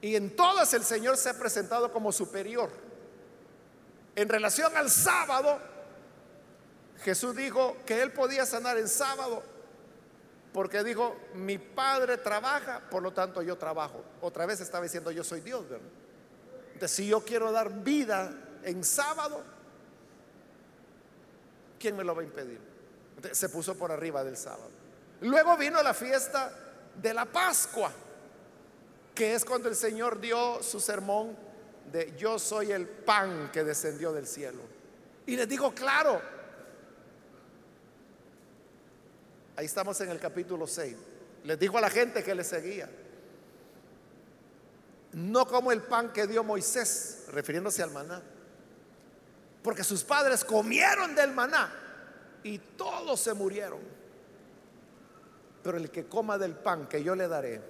Y 0.00 0.16
en 0.16 0.34
todas 0.34 0.72
el 0.74 0.84
Señor 0.84 1.16
se 1.16 1.28
ha 1.28 1.38
presentado 1.38 1.92
como 1.92 2.10
superior. 2.10 2.70
En 4.16 4.28
relación 4.28 4.76
al 4.76 4.90
sábado, 4.90 5.58
Jesús 7.02 7.36
dijo 7.36 7.76
que 7.86 8.02
él 8.02 8.12
podía 8.12 8.46
sanar 8.46 8.78
en 8.78 8.88
sábado 8.88 9.42
porque 10.52 10.82
dijo, 10.82 11.16
mi 11.34 11.58
padre 11.58 12.16
trabaja, 12.18 12.80
por 12.90 13.02
lo 13.02 13.12
tanto 13.12 13.42
yo 13.42 13.56
trabajo. 13.56 14.04
Otra 14.20 14.46
vez 14.46 14.60
estaba 14.60 14.84
diciendo, 14.84 15.10
yo 15.10 15.22
soy 15.22 15.40
Dios, 15.40 15.68
¿verdad? 15.68 15.86
Entonces, 16.72 16.96
si 16.96 17.08
yo 17.08 17.24
quiero 17.24 17.52
dar 17.52 17.70
vida 17.82 18.32
en 18.64 18.82
sábado, 18.82 19.42
¿quién 21.78 21.96
me 21.96 22.04
lo 22.04 22.14
va 22.14 22.22
a 22.22 22.24
impedir? 22.24 22.70
se 23.32 23.48
puso 23.48 23.74
por 23.74 23.92
arriba 23.92 24.24
del 24.24 24.36
sábado. 24.36 24.70
Luego 25.20 25.56
vino 25.56 25.82
la 25.82 25.92
fiesta 25.92 26.52
de 26.94 27.12
la 27.12 27.26
Pascua, 27.26 27.92
que 29.14 29.34
es 29.34 29.44
cuando 29.44 29.68
el 29.68 29.76
Señor 29.76 30.20
dio 30.20 30.62
su 30.62 30.80
sermón 30.80 31.36
de 31.92 32.14
yo 32.16 32.38
soy 32.38 32.72
el 32.72 32.88
pan 32.88 33.50
que 33.52 33.64
descendió 33.64 34.12
del 34.12 34.26
cielo. 34.26 34.62
Y 35.26 35.36
les 35.36 35.48
digo, 35.48 35.74
claro, 35.74 36.20
Ahí 39.60 39.66
estamos 39.66 40.00
en 40.00 40.08
el 40.08 40.18
capítulo 40.18 40.66
6. 40.66 40.96
Les 41.44 41.58
dijo 41.58 41.76
a 41.76 41.82
la 41.82 41.90
gente 41.90 42.24
que 42.24 42.34
le 42.34 42.44
seguía. 42.44 42.88
No 45.12 45.46
como 45.46 45.70
el 45.70 45.82
pan 45.82 46.14
que 46.14 46.26
dio 46.26 46.42
Moisés, 46.42 47.26
refiriéndose 47.28 47.82
al 47.82 47.90
maná. 47.90 48.22
Porque 49.62 49.84
sus 49.84 50.02
padres 50.02 50.46
comieron 50.46 51.14
del 51.14 51.32
maná 51.32 51.70
y 52.42 52.56
todos 52.56 53.20
se 53.20 53.34
murieron. 53.34 53.80
pero 55.62 55.76
el 55.76 55.90
que 55.90 56.06
coma 56.06 56.38
del 56.38 56.54
pan 56.54 56.88
que 56.88 57.04
yo 57.04 57.14
le 57.14 57.28
daré 57.28 57.60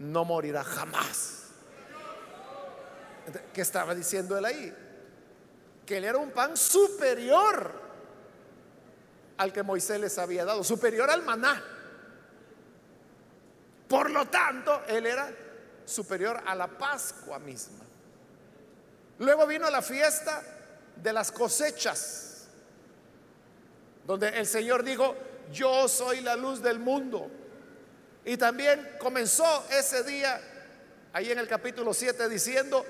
no 0.00 0.26
morirá 0.26 0.62
jamás. 0.62 1.44
¿Qué 3.54 3.62
estaba 3.62 3.94
diciendo 3.94 4.36
él 4.36 4.44
ahí? 4.44 4.76
Que 5.86 5.96
él 5.96 6.04
era 6.04 6.18
un 6.18 6.32
pan 6.32 6.54
superior 6.54 7.85
al 9.38 9.52
que 9.52 9.62
Moisés 9.62 10.00
les 10.00 10.18
había 10.18 10.44
dado, 10.44 10.64
superior 10.64 11.10
al 11.10 11.22
maná. 11.22 11.62
Por 13.88 14.10
lo 14.10 14.26
tanto, 14.26 14.82
él 14.88 15.06
era 15.06 15.30
superior 15.84 16.42
a 16.44 16.54
la 16.54 16.66
Pascua 16.66 17.38
misma. 17.38 17.84
Luego 19.18 19.46
vino 19.46 19.70
la 19.70 19.82
fiesta 19.82 20.42
de 20.96 21.12
las 21.12 21.30
cosechas, 21.30 22.46
donde 24.04 24.28
el 24.28 24.46
Señor 24.46 24.82
dijo, 24.82 25.14
yo 25.52 25.88
soy 25.88 26.20
la 26.20 26.36
luz 26.36 26.62
del 26.62 26.78
mundo. 26.78 27.30
Y 28.24 28.36
también 28.36 28.96
comenzó 28.98 29.66
ese 29.70 30.02
día, 30.02 30.40
ahí 31.12 31.30
en 31.30 31.38
el 31.38 31.46
capítulo 31.46 31.94
7, 31.94 32.28
diciendo, 32.28 32.84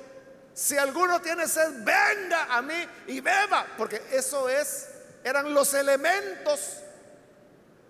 si 0.55 0.78
alguno 0.78 1.20
tiene 1.20 1.47
sed, 1.47 1.84
venga 1.84 2.57
a 2.57 2.62
mí 2.62 2.86
y 3.09 3.20
beba, 3.20 3.66
porque 3.76 4.03
eso 4.11 4.49
es, 4.49 4.88
eran 5.27 5.53
los 5.53 5.74
elementos 5.74 6.77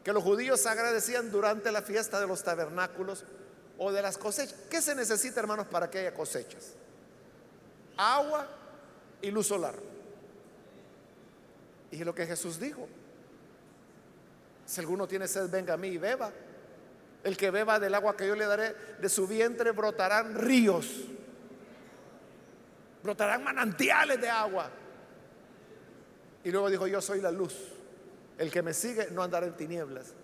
que 0.03 0.11
los 0.11 0.23
judíos 0.23 0.65
agradecían 0.65 1.31
durante 1.31 1.71
la 1.71 1.83
fiesta 1.83 2.19
de 2.19 2.27
los 2.27 2.43
tabernáculos 2.43 3.25
o 3.77 3.93
de 3.93 4.01
las 4.01 4.17
cosechas. 4.17 4.59
¿Qué 4.71 4.81
se 4.81 4.95
necesita, 4.95 5.41
hermanos, 5.41 5.67
para 5.67 5.91
que 5.91 5.99
haya 5.99 6.15
cosechas? 6.15 6.73
Agua 7.99 8.49
y 9.21 9.31
luz 9.31 9.49
solar. 9.49 9.75
Y 11.91 12.03
lo 12.05 12.15
que 12.15 12.27
Jesús 12.27 12.59
dijo. 12.59 12.89
Si 14.65 14.81
alguno 14.81 15.07
tiene 15.07 15.29
sed, 15.29 15.51
venga 15.51 15.75
a 15.75 15.77
mí 15.77 15.89
y 15.89 15.99
beba. 15.99 16.33
El 17.23 17.37
que 17.37 17.51
beba 17.51 17.79
del 17.79 17.95
agua 17.95 18.17
que 18.17 18.27
yo 18.27 18.35
le 18.35 18.47
daré, 18.47 18.75
de 18.99 19.11
su 19.11 19.27
vientre 19.27 19.73
brotarán 19.73 20.37
ríos. 20.37 20.89
Brotarán 23.03 23.45
manantiales 23.45 24.19
de 24.23 24.31
agua. 24.31 24.71
Y 26.47 26.53
luego 26.53 26.71
dijo, 26.71 26.87
yo 26.87 27.03
soy 27.03 27.21
la 27.21 27.33
luz. 27.33 27.57
El 28.39 28.53
que 28.53 28.63
me 28.63 28.73
sigue 28.73 29.09
no 29.11 29.21
andará 29.21 29.47
en 29.47 29.57
tinieblas. 29.57 30.15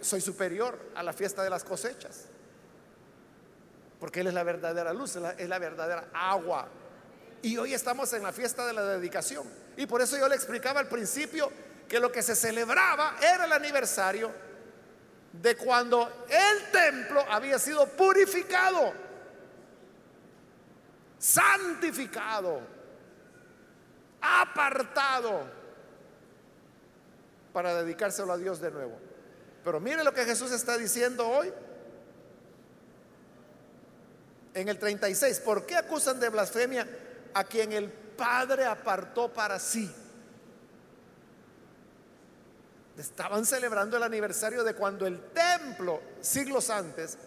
soy 0.00 0.20
superior 0.20 0.76
a 0.96 1.02
la 1.04 1.12
fiesta 1.12 1.44
de 1.44 1.50
las 1.50 1.62
cosechas. 1.62 2.24
Porque 4.00 4.18
Él 4.18 4.26
es 4.26 4.34
la 4.34 4.42
verdadera 4.42 4.92
luz, 4.92 5.14
es 5.14 5.48
la 5.48 5.58
verdadera 5.60 6.08
agua. 6.12 6.66
Y 7.40 7.56
hoy 7.56 7.72
estamos 7.72 8.12
en 8.14 8.24
la 8.24 8.32
fiesta 8.32 8.66
de 8.66 8.72
la 8.72 8.82
dedicación. 8.82 9.46
Y 9.76 9.86
por 9.86 10.02
eso 10.02 10.18
yo 10.18 10.28
le 10.28 10.34
explicaba 10.34 10.80
al 10.80 10.88
principio 10.88 11.52
que 11.88 12.00
lo 12.00 12.10
que 12.10 12.20
se 12.20 12.34
celebraba 12.34 13.14
era 13.22 13.44
el 13.44 13.52
aniversario 13.52 14.32
de 15.32 15.56
cuando 15.56 16.26
el 16.28 16.72
templo 16.72 17.24
había 17.30 17.60
sido 17.60 17.86
purificado, 17.90 18.92
santificado, 21.16 22.75
apartado 24.20 25.44
para 27.52 27.82
dedicárselo 27.82 28.32
a 28.32 28.36
Dios 28.36 28.60
de 28.60 28.70
nuevo. 28.70 28.98
Pero 29.64 29.80
mire 29.80 30.04
lo 30.04 30.12
que 30.12 30.24
Jesús 30.24 30.52
está 30.52 30.76
diciendo 30.76 31.26
hoy. 31.26 31.52
En 34.54 34.68
el 34.68 34.78
36, 34.78 35.40
¿por 35.40 35.66
qué 35.66 35.76
acusan 35.76 36.20
de 36.20 36.28
blasfemia 36.28 36.86
a 37.34 37.44
quien 37.44 37.72
el 37.72 37.90
Padre 37.90 38.64
apartó 38.64 39.32
para 39.32 39.58
sí? 39.58 39.92
Estaban 42.96 43.44
celebrando 43.44 43.96
el 43.96 44.02
aniversario 44.02 44.64
de 44.64 44.74
cuando 44.74 45.06
el 45.06 45.20
templo, 45.30 46.00
siglos 46.20 46.70
antes, 46.70 47.18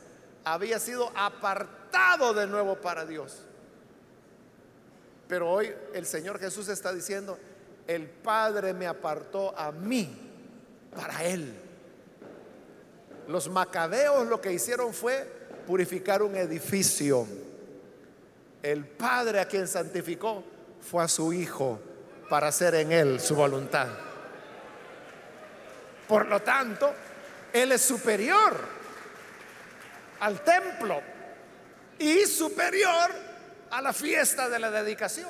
había 0.43 0.79
sido 0.79 1.11
apartado 1.15 2.33
de 2.33 2.47
nuevo 2.47 2.75
para 2.81 3.05
Dios. 3.05 3.45
Pero 5.29 5.47
hoy 5.47 5.71
el 5.93 6.07
Señor 6.07 6.39
Jesús 6.39 6.67
está 6.69 6.91
diciendo, 6.91 7.37
el 7.85 8.09
Padre 8.09 8.73
me 8.73 8.87
apartó 8.87 9.55
a 9.55 9.71
mí 9.71 10.09
para 10.93 11.23
Él. 11.23 11.53
Los 13.27 13.47
macabeos 13.47 14.27
lo 14.27 14.41
que 14.41 14.51
hicieron 14.51 14.91
fue 14.91 15.23
purificar 15.67 16.23
un 16.23 16.35
edificio. 16.35 17.27
El 18.63 18.85
Padre 18.85 19.39
a 19.39 19.45
quien 19.45 19.67
santificó 19.67 20.43
fue 20.81 21.03
a 21.03 21.07
su 21.07 21.31
Hijo 21.31 21.79
para 22.27 22.47
hacer 22.47 22.73
en 22.73 22.91
Él 22.91 23.19
su 23.19 23.35
voluntad. 23.35 23.87
Por 26.07 26.25
lo 26.25 26.41
tanto, 26.41 26.91
Él 27.53 27.71
es 27.71 27.81
superior 27.81 28.57
al 30.21 30.43
templo 30.43 30.99
y 31.99 32.25
superior 32.25 33.28
a 33.71 33.81
la 33.81 33.93
fiesta 33.93 34.49
de 34.49 34.59
la 34.59 34.71
dedicación. 34.71 35.29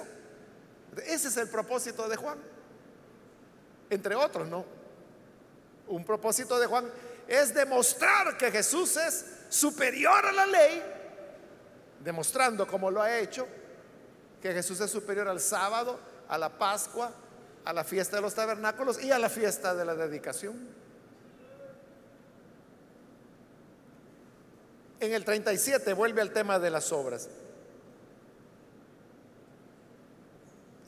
Ese 1.06 1.28
es 1.28 1.38
el 1.38 1.50
propósito 1.50 2.08
de 2.08 2.16
Juan. 2.16 2.38
Entre 3.90 4.16
otros, 4.16 4.48
¿no? 4.48 4.66
Un 5.88 6.04
propósito 6.06 6.60
de 6.60 6.68
Juan 6.68 6.90
es 7.28 7.54
demostrar 7.54 8.38
que 8.38 8.52
Jesús 8.52 8.98
es 8.98 9.26
superior 9.50 10.26
a 10.26 10.32
la 10.32 10.46
ley, 10.46 10.84
demostrando 12.04 12.68
como 12.68 12.92
lo 12.92 13.02
ha 13.02 13.18
hecho, 13.18 13.48
que 14.42 14.54
Jesús 14.54 14.80
es 14.80 14.92
superior 14.92 15.28
al 15.28 15.40
sábado, 15.40 16.00
a 16.28 16.38
la 16.38 16.50
Pascua, 16.58 17.12
a 17.66 17.74
la 17.74 17.84
fiesta 17.84 18.16
de 18.16 18.22
los 18.22 18.34
tabernáculos 18.34 19.04
y 19.04 19.12
a 19.12 19.20
la 19.20 19.30
fiesta 19.30 19.76
de 19.76 19.86
la 19.86 19.96
dedicación. 19.96 20.70
En 25.00 25.14
el 25.14 25.24
37 25.24 25.94
vuelve 25.94 26.22
al 26.22 26.32
tema 26.32 26.60
de 26.60 26.70
las 26.70 26.92
obras. 26.92 27.30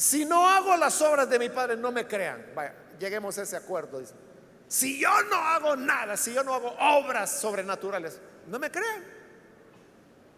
Si 0.02 0.26
no 0.26 0.50
hago 0.50 0.76
las 0.78 1.00
obras 1.04 1.30
de 1.30 1.38
mi 1.38 1.50
Padre, 1.50 1.78
no 1.78 1.92
me 1.92 2.08
crean. 2.08 2.44
Vaya, 2.56 2.74
lleguemos 2.98 3.38
a 3.38 3.44
ese 3.44 3.56
acuerdo. 3.56 4.02
Si 4.68 5.00
yo 5.00 5.10
no 5.30 5.36
hago 5.36 5.76
nada, 5.76 6.18
si 6.18 6.34
yo 6.34 6.44
no 6.44 6.56
hago 6.56 6.76
obras 6.80 7.40
sobrenaturales, 7.40 8.20
no 8.48 8.58
me 8.58 8.72
crean. 8.72 9.04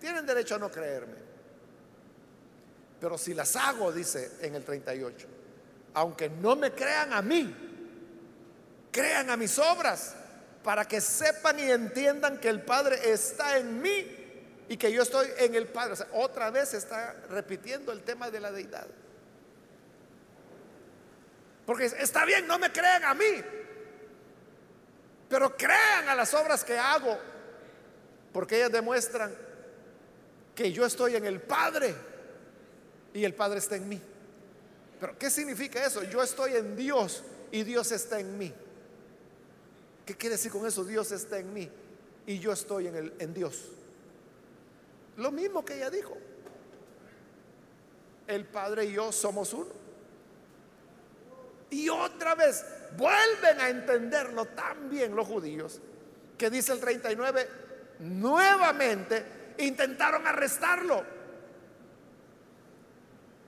Tienen 0.02 0.26
derecho 0.26 0.56
a 0.56 0.60
no 0.60 0.70
creerme. 0.70 1.16
Pero 3.00 3.18
si 3.18 3.34
las 3.34 3.56
hago, 3.56 3.94
dice 3.94 4.34
en 4.42 4.54
el 4.56 4.66
38, 4.66 5.28
aunque 5.94 6.30
no 6.30 6.58
me 6.58 6.74
crean 6.74 7.14
a 7.14 7.22
mí, 7.22 7.56
crean 8.92 9.30
a 9.30 9.38
mis 9.38 9.58
obras, 9.60 10.14
para 10.62 10.84
que 10.84 11.00
sepan 11.00 11.58
y 11.62 11.72
entiendan 11.72 12.38
que 12.38 12.50
el 12.50 12.64
Padre 12.64 13.00
está 13.14 13.58
en 13.58 13.82
mí 13.82 14.66
y 14.68 14.76
que 14.76 14.92
yo 14.92 15.04
estoy 15.04 15.30
en 15.38 15.56
el 15.56 15.68
Padre. 15.68 16.04
otra 16.12 16.50
vez 16.52 16.74
está 16.74 17.16
repitiendo 17.30 17.94
el 17.94 18.02
tema 18.04 18.30
de 18.30 18.42
la 18.42 18.52
deidad. 18.52 18.88
Porque 21.66 21.86
está 21.86 22.26
bien, 22.26 22.46
no 22.46 22.60
me 22.60 22.72
crean 22.72 23.04
a 23.06 23.14
mí, 23.14 23.42
pero 25.30 25.56
crean 25.56 26.10
a 26.10 26.16
las 26.16 26.34
obras 26.34 26.64
que 26.64 26.78
hago, 26.78 27.18
porque 28.34 28.58
ellas 28.58 28.72
demuestran 28.72 29.34
que 30.54 30.72
yo 30.72 30.86
estoy 30.86 31.16
en 31.16 31.26
el 31.26 31.42
Padre 31.42 31.96
y 33.14 33.24
el 33.24 33.34
Padre 33.34 33.60
está 33.60 33.76
en 33.76 33.88
mí. 33.88 34.02
Pero 35.00 35.18
¿qué 35.18 35.30
significa 35.30 35.84
eso? 35.86 36.04
Yo 36.04 36.22
estoy 36.22 36.56
en 36.56 36.76
Dios 36.76 37.24
y 37.52 37.64
Dios 37.64 37.92
está 37.92 38.20
en 38.20 38.38
mí. 38.38 38.54
¿Qué 40.06 40.16
quiere 40.16 40.36
decir 40.36 40.52
con 40.52 40.66
eso? 40.66 40.84
Dios 40.84 41.12
está 41.12 41.40
en 41.40 41.54
mí 41.54 41.70
y 42.26 42.40
yo 42.40 42.52
estoy 42.52 42.88
en, 42.88 42.96
el, 42.96 43.14
en 43.20 43.34
Dios. 43.34 43.70
Lo 45.18 45.32
mismo 45.32 45.64
que 45.64 45.76
ella 45.76 45.90
dijo. 45.90 46.18
El 48.28 48.46
Padre 48.46 48.86
y 48.86 48.94
yo 48.94 49.12
somos 49.12 49.54
uno. 49.54 49.83
Y 51.74 51.90
otra 51.90 52.36
vez 52.36 52.66
vuelven 52.96 53.60
a 53.60 53.70
entenderlo 53.70 54.46
tan 54.46 54.90
bien 54.90 55.16
los 55.16 55.28
judíos 55.28 55.82
que 56.38 56.50
dice 56.50 56.72
el 56.74 56.80
39, 56.80 57.50
nuevamente 58.00 59.54
intentaron 59.58 60.26
arrestarlo 60.26 61.04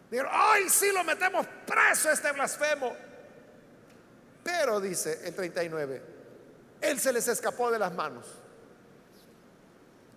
Dijeron, 0.09 0.31
hoy 0.33 0.69
sí 0.69 0.91
lo 0.91 1.03
metemos 1.03 1.45
preso 1.65 2.11
este 2.11 2.31
blasfemo. 2.31 2.95
Pero 4.43 4.79
dice 4.79 5.21
el 5.25 5.33
39, 5.33 6.01
él 6.81 6.99
se 6.99 7.11
les 7.11 7.27
escapó 7.27 7.71
de 7.71 7.79
las 7.79 7.93
manos. 7.93 8.25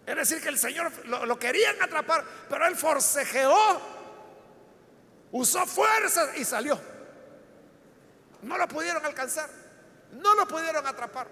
Es 0.07 0.17
decir, 0.17 0.41
que 0.41 0.49
el 0.49 0.59
Señor 0.59 0.93
lo, 1.07 1.27
lo 1.27 1.39
querían 1.39 1.81
atrapar, 1.83 2.25
pero 2.49 2.67
él 2.67 2.77
forcejeó, 2.77 3.81
usó 5.33 5.67
fuerzas 5.67 6.37
y 6.37 6.45
salió. 6.45 6.79
No 8.43 8.57
lo 8.57 8.69
pudieron 8.69 9.05
alcanzar, 9.05 9.51
no 10.13 10.35
lo 10.35 10.47
pudieron 10.47 10.87
atrapar. 10.87 11.29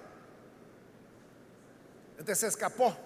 Entonces 2.12 2.38
se 2.38 2.46
escapó. 2.48 2.96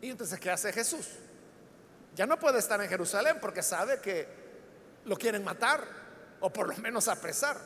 Y 0.00 0.10
entonces, 0.10 0.38
¿qué 0.38 0.50
hace 0.50 0.72
Jesús? 0.72 1.08
Ya 2.14 2.26
no 2.26 2.38
puede 2.38 2.58
estar 2.58 2.80
en 2.80 2.88
Jerusalén 2.88 3.38
porque 3.40 3.62
sabe 3.62 4.00
que 4.00 4.28
lo 5.04 5.16
quieren 5.16 5.44
matar 5.44 5.86
o 6.40 6.50
por 6.50 6.68
lo 6.68 6.76
menos 6.78 7.08
apresar. 7.08 7.58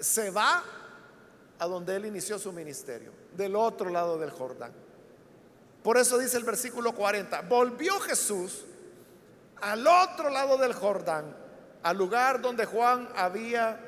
se 0.00 0.30
va 0.30 0.62
a 1.58 1.66
donde 1.66 1.96
él 1.96 2.06
inició 2.06 2.38
su 2.38 2.52
ministerio, 2.52 3.12
del 3.36 3.56
otro 3.56 3.90
lado 3.90 4.18
del 4.18 4.30
Jordán. 4.30 4.72
Por 5.82 5.98
eso 5.98 6.16
dice 6.16 6.36
el 6.36 6.44
versículo 6.44 6.94
40, 6.94 7.42
volvió 7.42 7.98
Jesús 8.00 8.64
al 9.60 9.86
otro 9.86 10.30
lado 10.30 10.56
del 10.58 10.72
Jordán, 10.72 11.36
al 11.82 11.96
lugar 11.96 12.40
donde 12.40 12.64
Juan 12.64 13.08
había 13.14 13.78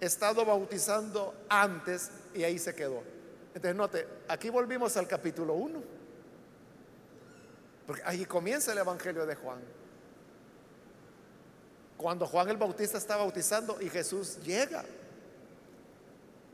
estado 0.00 0.44
bautizando 0.44 1.34
antes 1.48 2.10
y 2.34 2.44
ahí 2.44 2.58
se 2.58 2.74
quedó. 2.74 3.02
Entonces 3.54 3.74
note, 3.74 4.08
aquí 4.28 4.50
volvimos 4.50 4.96
al 4.96 5.06
capítulo 5.06 5.54
1, 5.54 5.82
porque 7.86 8.02
ahí 8.04 8.24
comienza 8.24 8.72
el 8.72 8.78
Evangelio 8.78 9.26
de 9.26 9.34
Juan. 9.34 9.60
Cuando 11.96 12.26
Juan 12.26 12.48
el 12.48 12.56
Bautista 12.56 12.98
está 12.98 13.16
bautizando 13.16 13.80
y 13.80 13.88
Jesús 13.88 14.38
llega. 14.42 14.84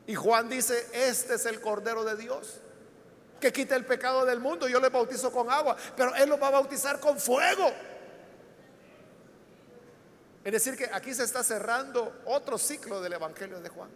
Y 0.05 0.15
Juan 0.15 0.49
dice, 0.49 0.87
este 0.93 1.35
es 1.35 1.45
el 1.45 1.59
Cordero 1.61 2.03
de 2.03 2.15
Dios 2.15 2.61
que 3.39 3.53
quita 3.53 3.75
el 3.75 3.85
pecado 3.85 4.25
del 4.25 4.39
mundo. 4.39 4.67
Yo 4.67 4.79
le 4.79 4.89
bautizo 4.89 5.31
con 5.31 5.49
agua, 5.49 5.75
pero 5.95 6.13
Él 6.15 6.29
lo 6.29 6.37
va 6.37 6.47
a 6.47 6.51
bautizar 6.51 6.99
con 6.99 7.17
fuego. 7.17 7.71
Es 10.43 10.51
decir, 10.53 10.77
que 10.77 10.89
aquí 10.91 11.13
se 11.13 11.23
está 11.23 11.43
cerrando 11.43 12.21
otro 12.25 12.57
ciclo 12.57 13.01
del 13.01 13.13
Evangelio 13.13 13.59
de 13.59 13.69
Juan. 13.69 13.89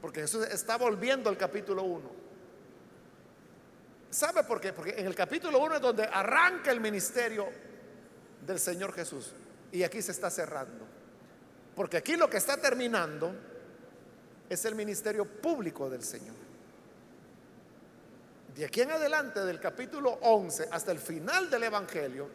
Porque 0.00 0.20
Jesús 0.20 0.46
está 0.46 0.76
volviendo 0.76 1.30
al 1.30 1.38
capítulo 1.38 1.82
1. 1.82 2.10
¿Sabe 4.10 4.44
por 4.44 4.60
qué? 4.60 4.72
Porque 4.72 4.94
en 4.98 5.06
el 5.06 5.14
capítulo 5.14 5.58
1 5.58 5.76
es 5.76 5.80
donde 5.80 6.04
arranca 6.04 6.70
el 6.70 6.80
ministerio 6.80 7.48
del 8.46 8.60
Señor 8.60 8.92
Jesús. 8.92 9.32
Y 9.72 9.82
aquí 9.82 10.02
se 10.02 10.12
está 10.12 10.30
cerrando. 10.30 10.86
Porque 11.74 11.96
aquí 11.96 12.16
lo 12.16 12.28
que 12.28 12.36
está 12.36 12.56
terminando 12.58 13.34
es 14.48 14.64
el 14.66 14.74
ministerio 14.74 15.24
público 15.24 15.88
del 15.88 16.04
Señor. 16.04 16.36
De 18.54 18.64
aquí 18.64 18.82
en 18.82 18.92
adelante, 18.92 19.40
del 19.40 19.58
capítulo 19.58 20.18
11 20.20 20.68
hasta 20.70 20.92
el 20.92 20.98
final 20.98 21.50
del 21.50 21.64
Evangelio, 21.64 22.28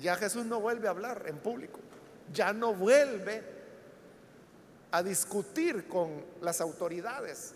ya 0.00 0.16
Jesús 0.16 0.44
no 0.46 0.60
vuelve 0.60 0.88
a 0.88 0.90
hablar 0.90 1.24
en 1.26 1.38
público, 1.38 1.80
ya 2.32 2.52
no 2.52 2.74
vuelve 2.74 3.42
a 4.90 5.02
discutir 5.02 5.88
con 5.88 6.24
las 6.40 6.60
autoridades. 6.60 7.54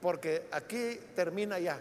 Porque 0.00 0.48
aquí 0.50 0.98
termina 1.14 1.58
ya 1.58 1.80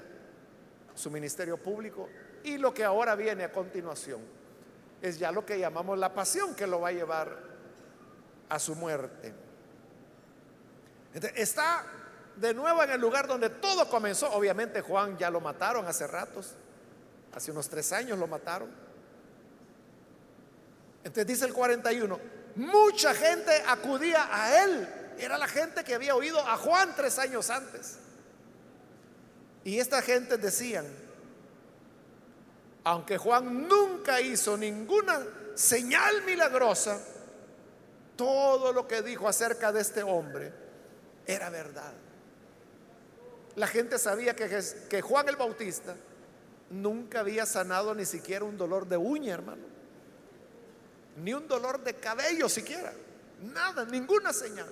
su 0.94 1.10
ministerio 1.10 1.58
público 1.58 2.10
y 2.44 2.58
lo 2.58 2.74
que 2.74 2.84
ahora 2.84 3.16
viene 3.16 3.44
a 3.44 3.52
continuación 3.52 4.22
es 5.02 5.18
ya 5.18 5.32
lo 5.32 5.46
que 5.46 5.60
llamamos 5.60 5.98
la 5.98 6.14
pasión 6.14 6.56
que 6.56 6.68
lo 6.68 6.82
va 6.82 6.90
a 6.90 6.92
llevar 6.92 7.36
a 8.50 8.60
su 8.60 8.76
muerte. 8.76 9.34
está 11.36 11.86
de 12.36 12.54
nuevo 12.54 12.84
en 12.84 12.92
el 12.92 13.02
lugar 13.02 13.28
donde 13.28 13.50
todo 13.50 13.90
comenzó. 13.90 14.32
Obviamente 14.32 14.82
Juan 14.82 15.18
ya 15.18 15.30
lo 15.30 15.42
mataron 15.42 15.86
hace 15.88 16.08
ratos. 16.08 16.56
Hace 17.34 17.52
unos 17.52 17.70
tres 17.70 17.92
años 17.94 18.18
lo 18.20 18.28
mataron. 18.28 18.70
Entonces 21.04 21.28
dice 21.28 21.46
el 21.46 21.54
41, 21.54 22.20
mucha 22.56 23.14
gente 23.14 23.52
acudía 23.68 24.28
a 24.32 24.64
él. 24.64 24.88
Era 25.18 25.38
la 25.38 25.48
gente 25.48 25.84
que 25.84 25.96
había 25.96 26.16
oído 26.16 26.40
a 26.40 26.58
Juan 26.58 26.94
tres 26.96 27.18
años 27.20 27.50
antes. 27.50 27.98
Y 29.64 29.80
esta 29.80 30.02
gente 30.02 30.38
decían, 30.38 30.86
aunque 32.84 33.18
Juan 33.18 33.68
nunca 33.68 34.20
hizo 34.22 34.58
ninguna 34.58 35.20
señal 35.56 36.24
milagrosa, 36.24 37.00
todo 38.16 38.74
lo 38.74 38.88
que 38.88 39.02
dijo 39.02 39.28
acerca 39.28 39.72
de 39.72 39.82
este 39.82 40.04
hombre 40.04 40.52
era 41.26 41.50
verdad. 41.50 41.94
La 43.56 43.68
gente 43.68 44.00
sabía 44.00 44.36
que, 44.36 44.64
que 44.90 45.02
Juan 45.02 45.30
el 45.30 45.36
Bautista 45.36 45.96
nunca 46.72 47.20
había 47.20 47.46
sanado 47.46 47.94
ni 47.94 48.06
siquiera 48.06 48.46
un 48.46 48.58
dolor 48.58 48.88
de 48.88 48.98
uña, 48.98 49.34
hermano. 49.34 49.64
Ni 51.18 51.34
un 51.34 51.48
dolor 51.48 51.84
de 51.84 51.96
cabello 51.96 52.48
siquiera. 52.50 52.94
Nada, 53.42 53.86
ninguna 53.86 54.34
señal. 54.34 54.70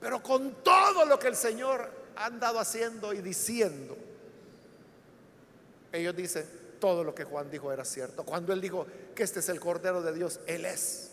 Pero 0.00 0.22
con 0.22 0.62
todo 0.62 1.04
lo 1.04 1.18
que 1.18 1.28
el 1.28 1.36
Señor 1.36 1.90
ha 2.16 2.26
andado 2.26 2.58
haciendo 2.58 3.12
y 3.12 3.20
diciendo, 3.20 3.96
ellos 5.92 6.16
dicen, 6.16 6.46
todo 6.80 7.04
lo 7.04 7.14
que 7.14 7.24
Juan 7.24 7.50
dijo 7.50 7.72
era 7.72 7.84
cierto. 7.84 8.24
Cuando 8.24 8.52
él 8.52 8.60
dijo 8.60 8.86
que 9.14 9.22
este 9.22 9.40
es 9.40 9.48
el 9.48 9.60
Cordero 9.60 10.02
de 10.02 10.12
Dios, 10.12 10.40
él 10.46 10.64
es. 10.64 11.10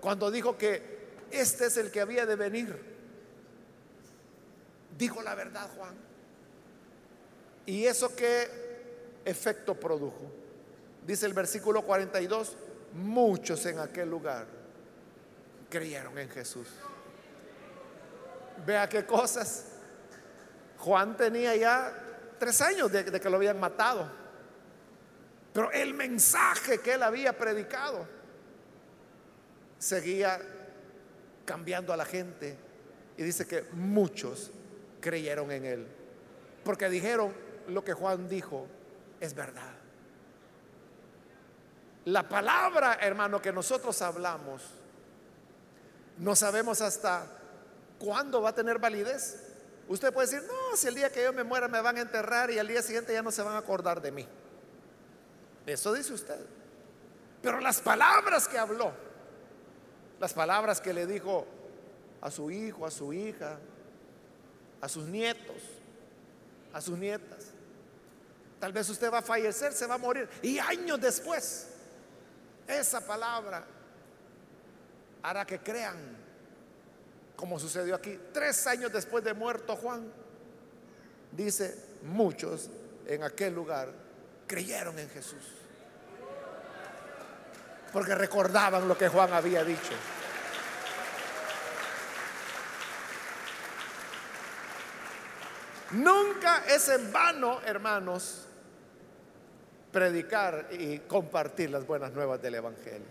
Cuando 0.00 0.30
dijo 0.30 0.56
que 0.58 0.82
este 1.30 1.66
es 1.66 1.76
el 1.76 1.90
que 1.90 2.00
había 2.00 2.26
de 2.26 2.36
venir, 2.36 2.78
dijo 4.98 5.22
la 5.22 5.34
verdad 5.34 5.68
Juan. 5.76 6.13
¿Y 7.66 7.84
eso 7.86 8.14
qué 8.14 8.48
efecto 9.24 9.74
produjo? 9.74 10.30
Dice 11.06 11.26
el 11.26 11.34
versículo 11.34 11.82
42, 11.82 12.56
muchos 12.94 13.64
en 13.66 13.78
aquel 13.78 14.08
lugar 14.08 14.46
creyeron 15.68 16.18
en 16.18 16.30
Jesús. 16.30 16.68
Vea 18.64 18.88
qué 18.88 19.04
cosas. 19.04 19.66
Juan 20.78 21.16
tenía 21.16 21.56
ya 21.56 21.92
tres 22.38 22.60
años 22.60 22.92
de, 22.92 23.04
que 23.04 23.30
lo 23.30 23.36
habían 23.36 23.58
matado. 23.58 24.08
Pero 25.52 25.70
el 25.72 25.94
mensaje 25.94 26.78
que 26.78 26.94
él 26.94 27.02
había 27.02 27.36
predicado 27.36 28.06
seguía 29.78 30.40
cambiando 31.44 31.92
a 31.92 31.96
la 31.96 32.04
gente. 32.04 32.56
Y 33.16 33.22
dice 33.22 33.46
que 33.46 33.62
muchos 33.72 34.50
creyeron 35.00 35.50
en 35.50 35.64
él. 35.64 35.86
Porque 36.64 36.88
dijeron, 36.88 37.32
lo 37.68 37.84
que 37.84 37.92
Juan 37.92 38.28
dijo 38.28 38.66
es 39.20 39.34
verdad. 39.34 39.74
La 42.06 42.28
palabra, 42.28 42.98
hermano, 43.00 43.40
que 43.40 43.52
nosotros 43.52 44.00
hablamos, 44.02 44.62
no 46.18 46.36
sabemos 46.36 46.80
hasta 46.80 47.26
cuándo 47.98 48.42
va 48.42 48.50
a 48.50 48.54
tener 48.54 48.78
validez. 48.78 49.40
Usted 49.88 50.12
puede 50.12 50.28
decir, 50.28 50.46
no, 50.46 50.76
si 50.76 50.86
el 50.86 50.94
día 50.94 51.10
que 51.10 51.22
yo 51.22 51.32
me 51.32 51.44
muera 51.44 51.68
me 51.68 51.80
van 51.80 51.96
a 51.96 52.00
enterrar 52.00 52.50
y 52.50 52.58
al 52.58 52.68
día 52.68 52.82
siguiente 52.82 53.12
ya 53.12 53.22
no 53.22 53.30
se 53.30 53.42
van 53.42 53.54
a 53.54 53.58
acordar 53.58 54.00
de 54.00 54.12
mí. 54.12 54.26
Eso 55.66 55.92
dice 55.92 56.12
usted. 56.12 56.40
Pero 57.42 57.60
las 57.60 57.80
palabras 57.80 58.48
que 58.48 58.58
habló, 58.58 58.92
las 60.20 60.32
palabras 60.32 60.80
que 60.80 60.92
le 60.92 61.06
dijo 61.06 61.46
a 62.20 62.30
su 62.30 62.50
hijo, 62.50 62.86
a 62.86 62.90
su 62.90 63.12
hija, 63.12 63.58
a 64.80 64.88
sus 64.88 65.06
nietos, 65.06 65.56
a 66.72 66.80
sus 66.80 66.98
nietas, 66.98 67.53
Tal 68.64 68.72
vez 68.72 68.88
usted 68.88 69.12
va 69.12 69.18
a 69.18 69.22
fallecer, 69.22 69.74
se 69.74 69.86
va 69.86 69.96
a 69.96 69.98
morir. 69.98 70.26
Y 70.40 70.58
años 70.58 70.98
después, 70.98 71.66
esa 72.66 73.06
palabra 73.06 73.62
hará 75.22 75.44
que 75.44 75.58
crean, 75.58 76.16
como 77.36 77.60
sucedió 77.60 77.94
aquí. 77.94 78.18
Tres 78.32 78.66
años 78.66 78.90
después 78.90 79.22
de 79.22 79.34
muerto 79.34 79.76
Juan, 79.76 80.10
dice, 81.30 81.76
muchos 82.04 82.70
en 83.06 83.22
aquel 83.22 83.54
lugar 83.54 83.92
creyeron 84.46 84.98
en 84.98 85.10
Jesús. 85.10 85.44
Porque 87.92 88.14
recordaban 88.14 88.88
lo 88.88 88.96
que 88.96 89.08
Juan 89.08 89.30
había 89.34 89.62
dicho. 89.62 89.92
Nunca 95.90 96.64
es 96.66 96.88
en 96.88 97.12
vano, 97.12 97.60
hermanos, 97.66 98.43
predicar 99.94 100.70
y 100.72 100.98
compartir 100.98 101.70
las 101.70 101.86
buenas 101.86 102.12
nuevas 102.12 102.42
del 102.42 102.56
Evangelio. 102.56 103.06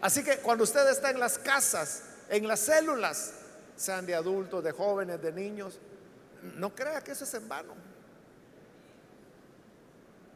Así 0.00 0.24
que 0.24 0.38
cuando 0.38 0.64
usted 0.64 0.90
está 0.90 1.10
en 1.10 1.20
las 1.20 1.38
casas, 1.38 2.02
en 2.28 2.48
las 2.48 2.58
células, 2.58 3.32
sean 3.76 4.04
de 4.04 4.16
adultos, 4.16 4.64
de 4.64 4.72
jóvenes, 4.72 5.22
de 5.22 5.32
niños, 5.32 5.78
no 6.56 6.74
crea 6.74 7.00
que 7.00 7.12
eso 7.12 7.22
es 7.22 7.32
en 7.34 7.48
vano. 7.48 7.74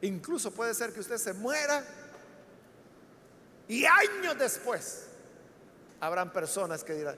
Incluso 0.03 0.53
puede 0.53 0.75
ser 0.75 0.93
que 0.93 1.01
usted 1.01 1.19
se 1.19 1.33
muera 1.33 1.85
y 3.67 3.85
años 3.85 4.39
después 4.39 5.09
habrán 5.99 6.33
personas 6.33 6.85
que 6.85 6.95
dirán, 6.95 7.17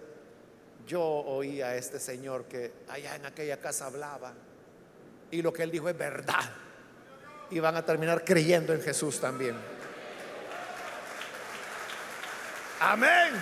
yo 0.86 1.02
oí 1.02 1.60
a 1.60 1.76
este 1.76 2.00
señor 2.00 2.46
que 2.46 2.72
allá 2.88 3.16
en 3.16 3.26
aquella 3.26 3.60
casa 3.60 3.84
hablaba 3.84 4.32
y 5.30 5.42
lo 5.42 5.52
que 5.52 5.62
él 5.62 5.70
dijo 5.70 5.90
es 5.90 5.96
verdad 5.96 6.40
y 7.52 7.60
van 7.60 7.76
a 7.76 7.84
terminar 7.84 8.24
creyendo 8.24 8.72
en 8.72 8.80
Jesús 8.80 9.20
también. 9.20 9.54
Amén. 12.80 13.34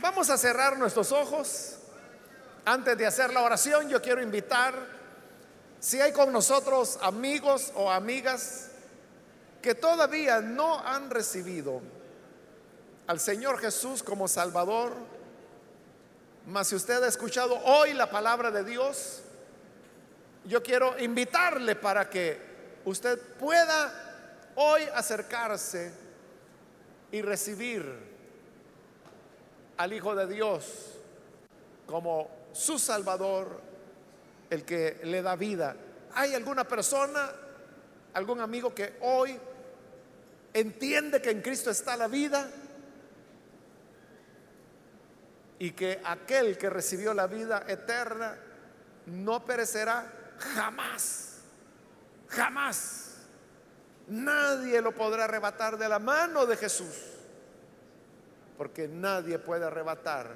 Vamos 0.00 0.30
a 0.30 0.38
cerrar 0.38 0.78
nuestros 0.78 1.10
ojos. 1.10 1.78
Antes 2.64 2.96
de 2.96 3.04
hacer 3.06 3.32
la 3.32 3.42
oración, 3.42 3.88
yo 3.88 4.00
quiero 4.00 4.22
invitar 4.22 4.74
Si 5.78 6.00
hay 6.00 6.12
con 6.12 6.32
nosotros 6.32 6.98
amigos 7.02 7.70
o 7.74 7.92
amigas 7.92 8.70
que 9.60 9.74
todavía 9.74 10.40
no 10.40 10.80
han 10.80 11.10
recibido 11.10 11.82
al 13.06 13.20
Señor 13.20 13.58
Jesús 13.58 14.02
como 14.02 14.26
Salvador, 14.26 14.94
mas 16.46 16.68
si 16.68 16.76
usted 16.76 17.02
ha 17.02 17.08
escuchado 17.08 17.58
hoy 17.64 17.92
la 17.92 18.08
palabra 18.08 18.50
de 18.50 18.62
Dios, 18.62 19.22
yo 20.44 20.62
quiero 20.62 20.98
invitarle 20.98 21.74
para 21.74 22.08
que 22.08 22.38
usted 22.84 23.18
pueda 23.38 24.52
hoy 24.54 24.82
acercarse 24.94 25.92
y 27.10 27.20
recibir 27.20 27.84
al 29.76 29.92
Hijo 29.92 30.14
de 30.14 30.26
Dios 30.26 30.92
como 31.84 32.30
su 32.52 32.78
Salvador, 32.78 33.60
el 34.48 34.64
que 34.64 35.00
le 35.02 35.22
da 35.22 35.34
vida. 35.34 35.76
¿Hay 36.14 36.34
alguna 36.34 36.64
persona, 36.64 37.30
algún 38.14 38.40
amigo 38.40 38.72
que 38.72 38.98
hoy 39.02 39.38
entiende 40.54 41.20
que 41.20 41.30
en 41.30 41.42
Cristo 41.42 41.70
está 41.70 41.96
la 41.96 42.06
vida? 42.06 42.48
Y 45.58 45.72
que 45.72 46.00
aquel 46.04 46.58
que 46.58 46.68
recibió 46.68 47.14
la 47.14 47.26
vida 47.26 47.64
eterna 47.66 48.36
no 49.06 49.44
perecerá 49.44 50.34
jamás, 50.38 51.38
jamás. 52.28 53.16
Nadie 54.08 54.80
lo 54.80 54.92
podrá 54.92 55.24
arrebatar 55.24 55.76
de 55.78 55.88
la 55.88 55.98
mano 55.98 56.46
de 56.46 56.56
Jesús, 56.56 56.94
porque 58.56 58.86
nadie 58.86 59.38
puede 59.38 59.64
arrebatar 59.64 60.30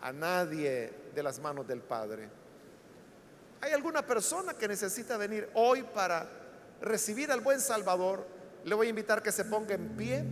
a 0.00 0.12
nadie 0.12 0.92
de 1.14 1.22
las 1.22 1.40
manos 1.40 1.66
del 1.66 1.80
Padre. 1.80 2.28
¿Hay 3.60 3.72
alguna 3.72 4.06
persona 4.06 4.54
que 4.54 4.68
necesita 4.68 5.16
venir 5.16 5.50
hoy 5.54 5.82
para 5.82 6.28
recibir 6.80 7.32
al 7.32 7.40
buen 7.40 7.60
Salvador? 7.60 8.24
Le 8.64 8.74
voy 8.74 8.86
a 8.86 8.90
invitar 8.90 9.22
que 9.22 9.32
se 9.32 9.44
ponga 9.44 9.74
en 9.74 9.96
pie, 9.96 10.24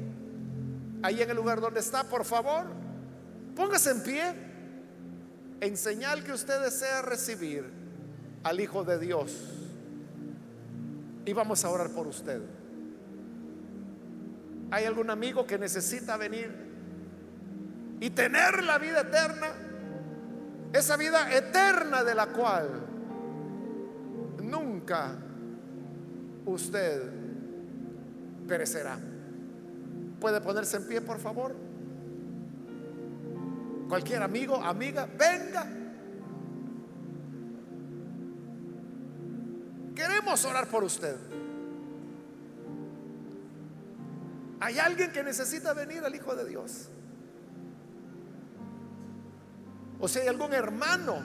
ahí 1.03 1.23
en 1.23 1.31
el 1.31 1.37
lugar 1.37 1.61
donde 1.61 1.81
está, 1.81 2.05
por 2.05 2.25
favor. 2.25 2.67
Póngase 3.57 3.91
en 3.91 4.03
pie 4.03 4.35
en 5.61 5.77
señal 5.79 6.23
que 6.23 6.33
usted 6.33 6.61
desea 6.63 7.01
recibir 7.01 7.65
al 8.45 8.61
Hijo 8.61 8.85
de 8.85 8.99
Dios. 8.99 9.35
Y 11.25 11.33
vamos 11.33 11.65
a 11.65 11.71
orar 11.71 11.91
por 11.91 12.07
usted. 12.07 12.43
¿Hay 14.71 14.85
algún 14.85 15.11
amigo 15.11 15.47
que 15.47 15.59
necesita 15.59 16.17
venir 16.19 16.51
y 17.99 18.11
tener 18.11 18.63
la 18.63 18.79
vida 18.79 19.01
eterna? 19.01 19.49
Esa 20.73 20.97
vida 20.97 21.35
eterna 21.35 22.05
de 22.05 22.15
la 22.15 22.27
cual 22.27 22.69
nunca 24.43 25.17
usted 26.45 27.11
perecerá. 28.47 28.99
¿Puede 30.21 30.41
ponerse 30.43 30.77
en 30.77 30.87
pie, 30.87 31.01
por 31.01 31.19
favor? 31.19 31.66
Cualquier 33.89 34.23
amigo, 34.23 34.57
amiga, 34.57 35.07
venga. 35.07 35.67
Queremos 39.95 40.45
orar 40.45 40.67
por 40.67 40.85
usted. 40.85 41.17
Hay 44.61 44.79
alguien 44.79 45.13
que 45.13 45.23
necesita 45.23 45.73
venir 45.73 46.05
al 46.05 46.15
Hijo 46.15 46.35
de 46.35 46.45
Dios. 46.47 46.89
O 50.01 50.09
si 50.09 50.19
hay 50.19 50.29
algún 50.29 50.53
hermano 50.53 51.17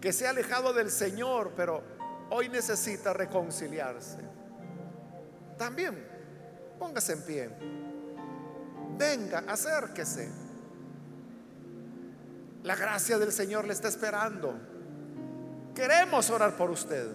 que 0.00 0.12
se 0.12 0.26
ha 0.26 0.30
alejado 0.30 0.72
del 0.72 0.90
Señor, 0.90 1.52
pero 1.56 1.82
hoy 2.30 2.48
necesita 2.48 3.12
reconciliarse. 3.12 4.18
También 5.58 6.06
póngase 6.78 7.12
en 7.12 7.22
pie. 7.22 7.50
Venga, 8.96 9.44
acérquese. 9.46 10.39
La 12.62 12.76
gracia 12.76 13.18
del 13.18 13.32
Señor 13.32 13.66
le 13.66 13.72
está 13.72 13.88
esperando. 13.88 14.54
Queremos 15.74 16.28
orar 16.30 16.56
por 16.56 16.70
usted. 16.70 17.08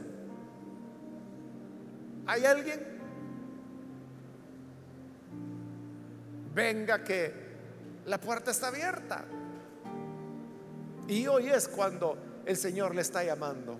¿Hay 2.26 2.46
alguien? 2.46 2.96
Venga 6.54 7.04
que 7.04 7.34
la 8.06 8.20
puerta 8.20 8.52
está 8.52 8.70
abierta. 8.70 9.26
Y 11.08 11.28
hoy 11.28 11.50
es 11.50 11.68
cuando 11.68 12.42
el 12.46 12.58
Señor 12.58 12.96
le 12.96 13.02
está 13.02 13.24
llamando. 13.24 13.80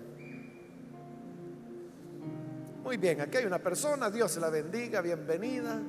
Muy 2.84 2.98
bien, 2.98 3.20
aquí 3.20 3.38
hay 3.38 3.46
una 3.46 3.58
persona, 3.58 4.10
Dios 4.10 4.36
la 4.36 4.48
bendiga, 4.48 5.00
bienvenida. 5.00 5.80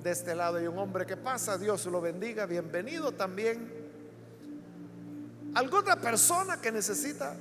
De 0.00 0.10
este 0.12 0.36
lado 0.36 0.58
hay 0.58 0.68
un 0.68 0.78
hombre 0.78 1.04
que 1.04 1.16
pasa, 1.16 1.58
Dios 1.58 1.86
lo 1.86 2.00
bendiga, 2.00 2.46
bienvenido 2.46 3.10
también. 3.10 3.81
¿Alguna 5.54 5.96
persona 5.96 6.60
que 6.60 6.72
necesita 6.72 7.34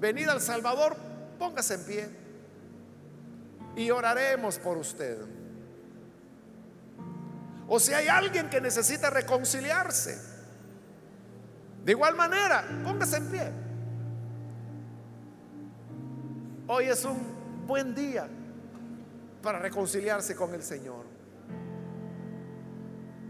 venir 0.00 0.28
al 0.28 0.40
Salvador? 0.40 0.96
Póngase 1.38 1.74
en 1.74 1.84
pie 1.84 2.08
y 3.76 3.90
oraremos 3.90 4.58
por 4.58 4.76
usted. 4.76 5.18
O 7.68 7.78
si 7.78 7.92
hay 7.92 8.08
alguien 8.08 8.50
que 8.50 8.60
necesita 8.60 9.08
reconciliarse, 9.10 10.18
de 11.84 11.92
igual 11.92 12.16
manera, 12.16 12.64
póngase 12.82 13.18
en 13.18 13.30
pie. 13.30 13.52
Hoy 16.66 16.86
es 16.86 17.04
un 17.04 17.66
buen 17.66 17.94
día 17.94 18.28
para 19.42 19.60
reconciliarse 19.60 20.34
con 20.34 20.52
el 20.54 20.62
Señor. 20.62 21.04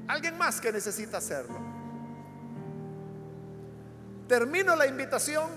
Alguien 0.07 0.39
más 0.39 0.61
que 0.61 0.73
necesita 0.73 1.19
hacerlo. 1.19 1.78
Termino 4.29 4.77
la 4.77 4.87
invitación 4.87 5.49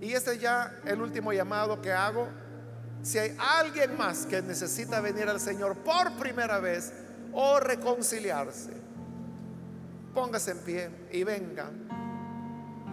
y 0.00 0.12
este 0.12 0.32
es 0.32 0.40
ya 0.40 0.80
el 0.84 1.00
último 1.00 1.32
llamado 1.32 1.80
que 1.80 1.92
hago 1.92 2.28
si 3.04 3.18
hay 3.18 3.36
alguien 3.38 3.98
más 3.98 4.24
que 4.24 4.40
necesita 4.40 4.98
venir 5.00 5.28
al 5.28 5.38
Señor 5.38 5.76
por 5.76 6.10
primera 6.14 6.58
vez 6.58 6.90
o 7.34 7.60
reconciliarse, 7.60 8.70
póngase 10.14 10.52
en 10.52 10.58
pie 10.60 10.90
y 11.12 11.22
venga. 11.22 11.70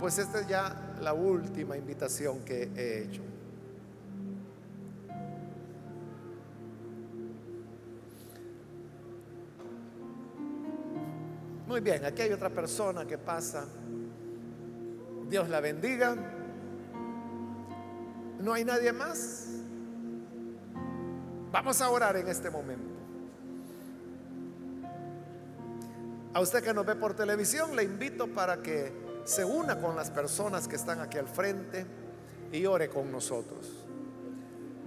Pues 0.02 0.18
esta 0.18 0.42
es 0.42 0.48
ya 0.48 0.98
la 1.00 1.14
última 1.14 1.78
invitación 1.78 2.44
que 2.44 2.70
he 2.76 3.04
hecho. 3.04 3.22
Muy 11.68 11.80
bien, 11.80 12.04
aquí 12.04 12.24
hay 12.24 12.34
otra 12.34 12.50
persona 12.50 13.06
que 13.06 13.18
pasa. 13.18 13.66
Dios 15.32 15.48
la 15.48 15.62
bendiga. 15.62 16.14
¿No 18.42 18.52
hay 18.52 18.66
nadie 18.66 18.92
más? 18.92 19.48
Vamos 21.54 21.82
a 21.82 21.90
orar 21.90 22.18
en 22.18 22.28
este 22.28 22.50
momento. 22.50 22.92
A 26.34 26.42
usted 26.42 26.62
que 26.62 26.74
nos 26.74 26.86
ve 26.86 26.96
por 26.96 27.14
televisión, 27.14 27.78
le 27.78 27.84
invito 27.84 28.28
para 28.28 28.62
que 28.62 28.92
se 29.24 29.46
una 29.46 29.80
con 29.80 29.96
las 29.96 30.12
personas 30.12 30.68
que 30.68 30.76
están 30.76 31.00
aquí 31.00 31.18
al 31.18 31.30
frente 31.30 31.86
y 32.52 32.66
ore 32.66 32.90
con 32.90 33.10
nosotros. 33.10 33.70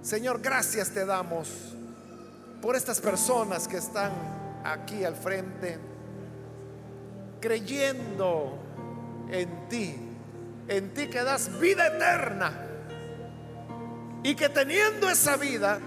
Señor, 0.03 0.41
gracias 0.41 0.91
te 0.91 1.07
damos 1.07 1.75
por 2.61 2.75
estas 2.75 3.01
personas 3.01 3.67
que 3.67 3.77
están 3.77 4.11
aquí 4.63 5.03
al 5.03 5.15
frente, 5.15 5.79
creyendo 7.41 8.59
en 9.31 9.69
ti, 9.69 10.04
en 10.67 10.93
ti 10.93 11.07
que 11.07 11.23
das 11.23 11.59
vida 11.59 11.87
eterna 11.87 12.51
y 14.23 14.35
que 14.35 14.49
teniendo 14.49 15.09
esa 15.09 15.37
vida, 15.37 15.79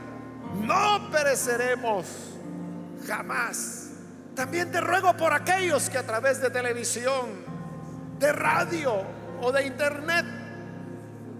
no 0.62 1.10
pereceremos 1.10 2.06
jamás. 3.06 3.90
También 4.34 4.70
te 4.70 4.80
ruego 4.80 5.16
por 5.16 5.32
aquellos 5.32 5.90
que 5.90 5.98
a 5.98 6.06
través 6.06 6.40
de 6.40 6.50
televisión, 6.50 7.26
de 8.18 8.32
radio 8.32 9.02
o 9.42 9.50
de 9.50 9.66
internet 9.66 10.24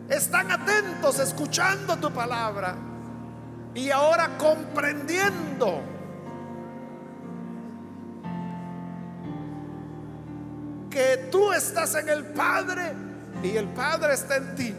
están 0.09 0.51
atentos 0.51 1.21
escuchando 1.21 1.97
tu 1.99 2.11
palabra 2.11 2.75
y 3.75 3.91
ahora 3.91 4.31
comprendiendo 4.39 5.83
que 10.91 11.29
tú 11.31 11.53
estás 11.53 11.95
en 11.95 12.09
el 12.09 12.25
Padre 12.25 13.08
y 13.43 13.57
el 13.57 13.69
Padre 13.69 14.15
está 14.15 14.37
en 14.37 14.55
ti. 14.55 14.75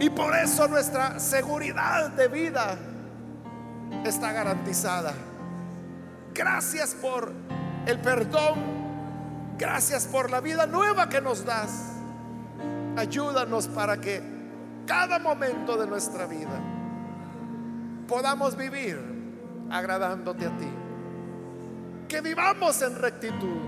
Y 0.00 0.10
por 0.10 0.34
eso 0.34 0.66
nuestra 0.68 1.18
seguridad 1.20 2.10
de 2.10 2.28
vida 2.28 2.78
está 4.04 4.32
garantizada. 4.32 5.12
Gracias 6.32 6.94
por 6.94 7.32
el 7.86 7.98
perdón. 7.98 8.80
Gracias 9.58 10.06
por 10.06 10.30
la 10.30 10.40
vida 10.40 10.66
nueva 10.66 11.10
que 11.10 11.20
nos 11.20 11.44
das. 11.44 11.70
Ayúdanos 12.96 13.68
para 13.68 14.00
que 14.00 14.22
cada 14.86 15.18
momento 15.18 15.76
de 15.76 15.86
nuestra 15.86 16.26
vida 16.26 16.58
podamos 18.08 18.56
vivir 18.56 18.98
agradándote 19.70 20.46
a 20.46 20.56
ti. 20.56 20.68
Que 22.08 22.22
vivamos 22.22 22.80
en 22.80 22.96
rectitud 22.96 23.58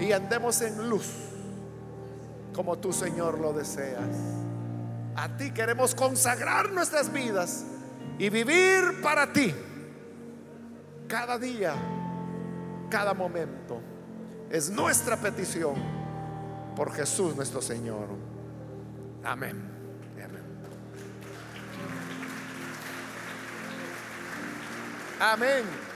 y 0.00 0.10
andemos 0.10 0.60
en 0.62 0.90
luz 0.90 1.29
como 2.54 2.78
tú, 2.78 2.92
Señor, 2.92 3.38
lo 3.38 3.52
deseas. 3.52 4.16
A 5.16 5.28
ti 5.36 5.50
queremos 5.50 5.94
consagrar 5.94 6.70
nuestras 6.70 7.12
vidas 7.12 7.64
y 8.18 8.28
vivir 8.28 9.00
para 9.02 9.32
ti 9.32 9.54
cada 11.08 11.38
día, 11.38 11.74
cada 12.90 13.14
momento. 13.14 13.80
Es 14.50 14.70
nuestra 14.70 15.16
petición 15.16 15.74
por 16.74 16.92
Jesús 16.92 17.36
nuestro 17.36 17.60
Señor. 17.60 18.08
Amén. 19.24 19.70
Amén. 20.16 20.42
Amén. 25.20 25.89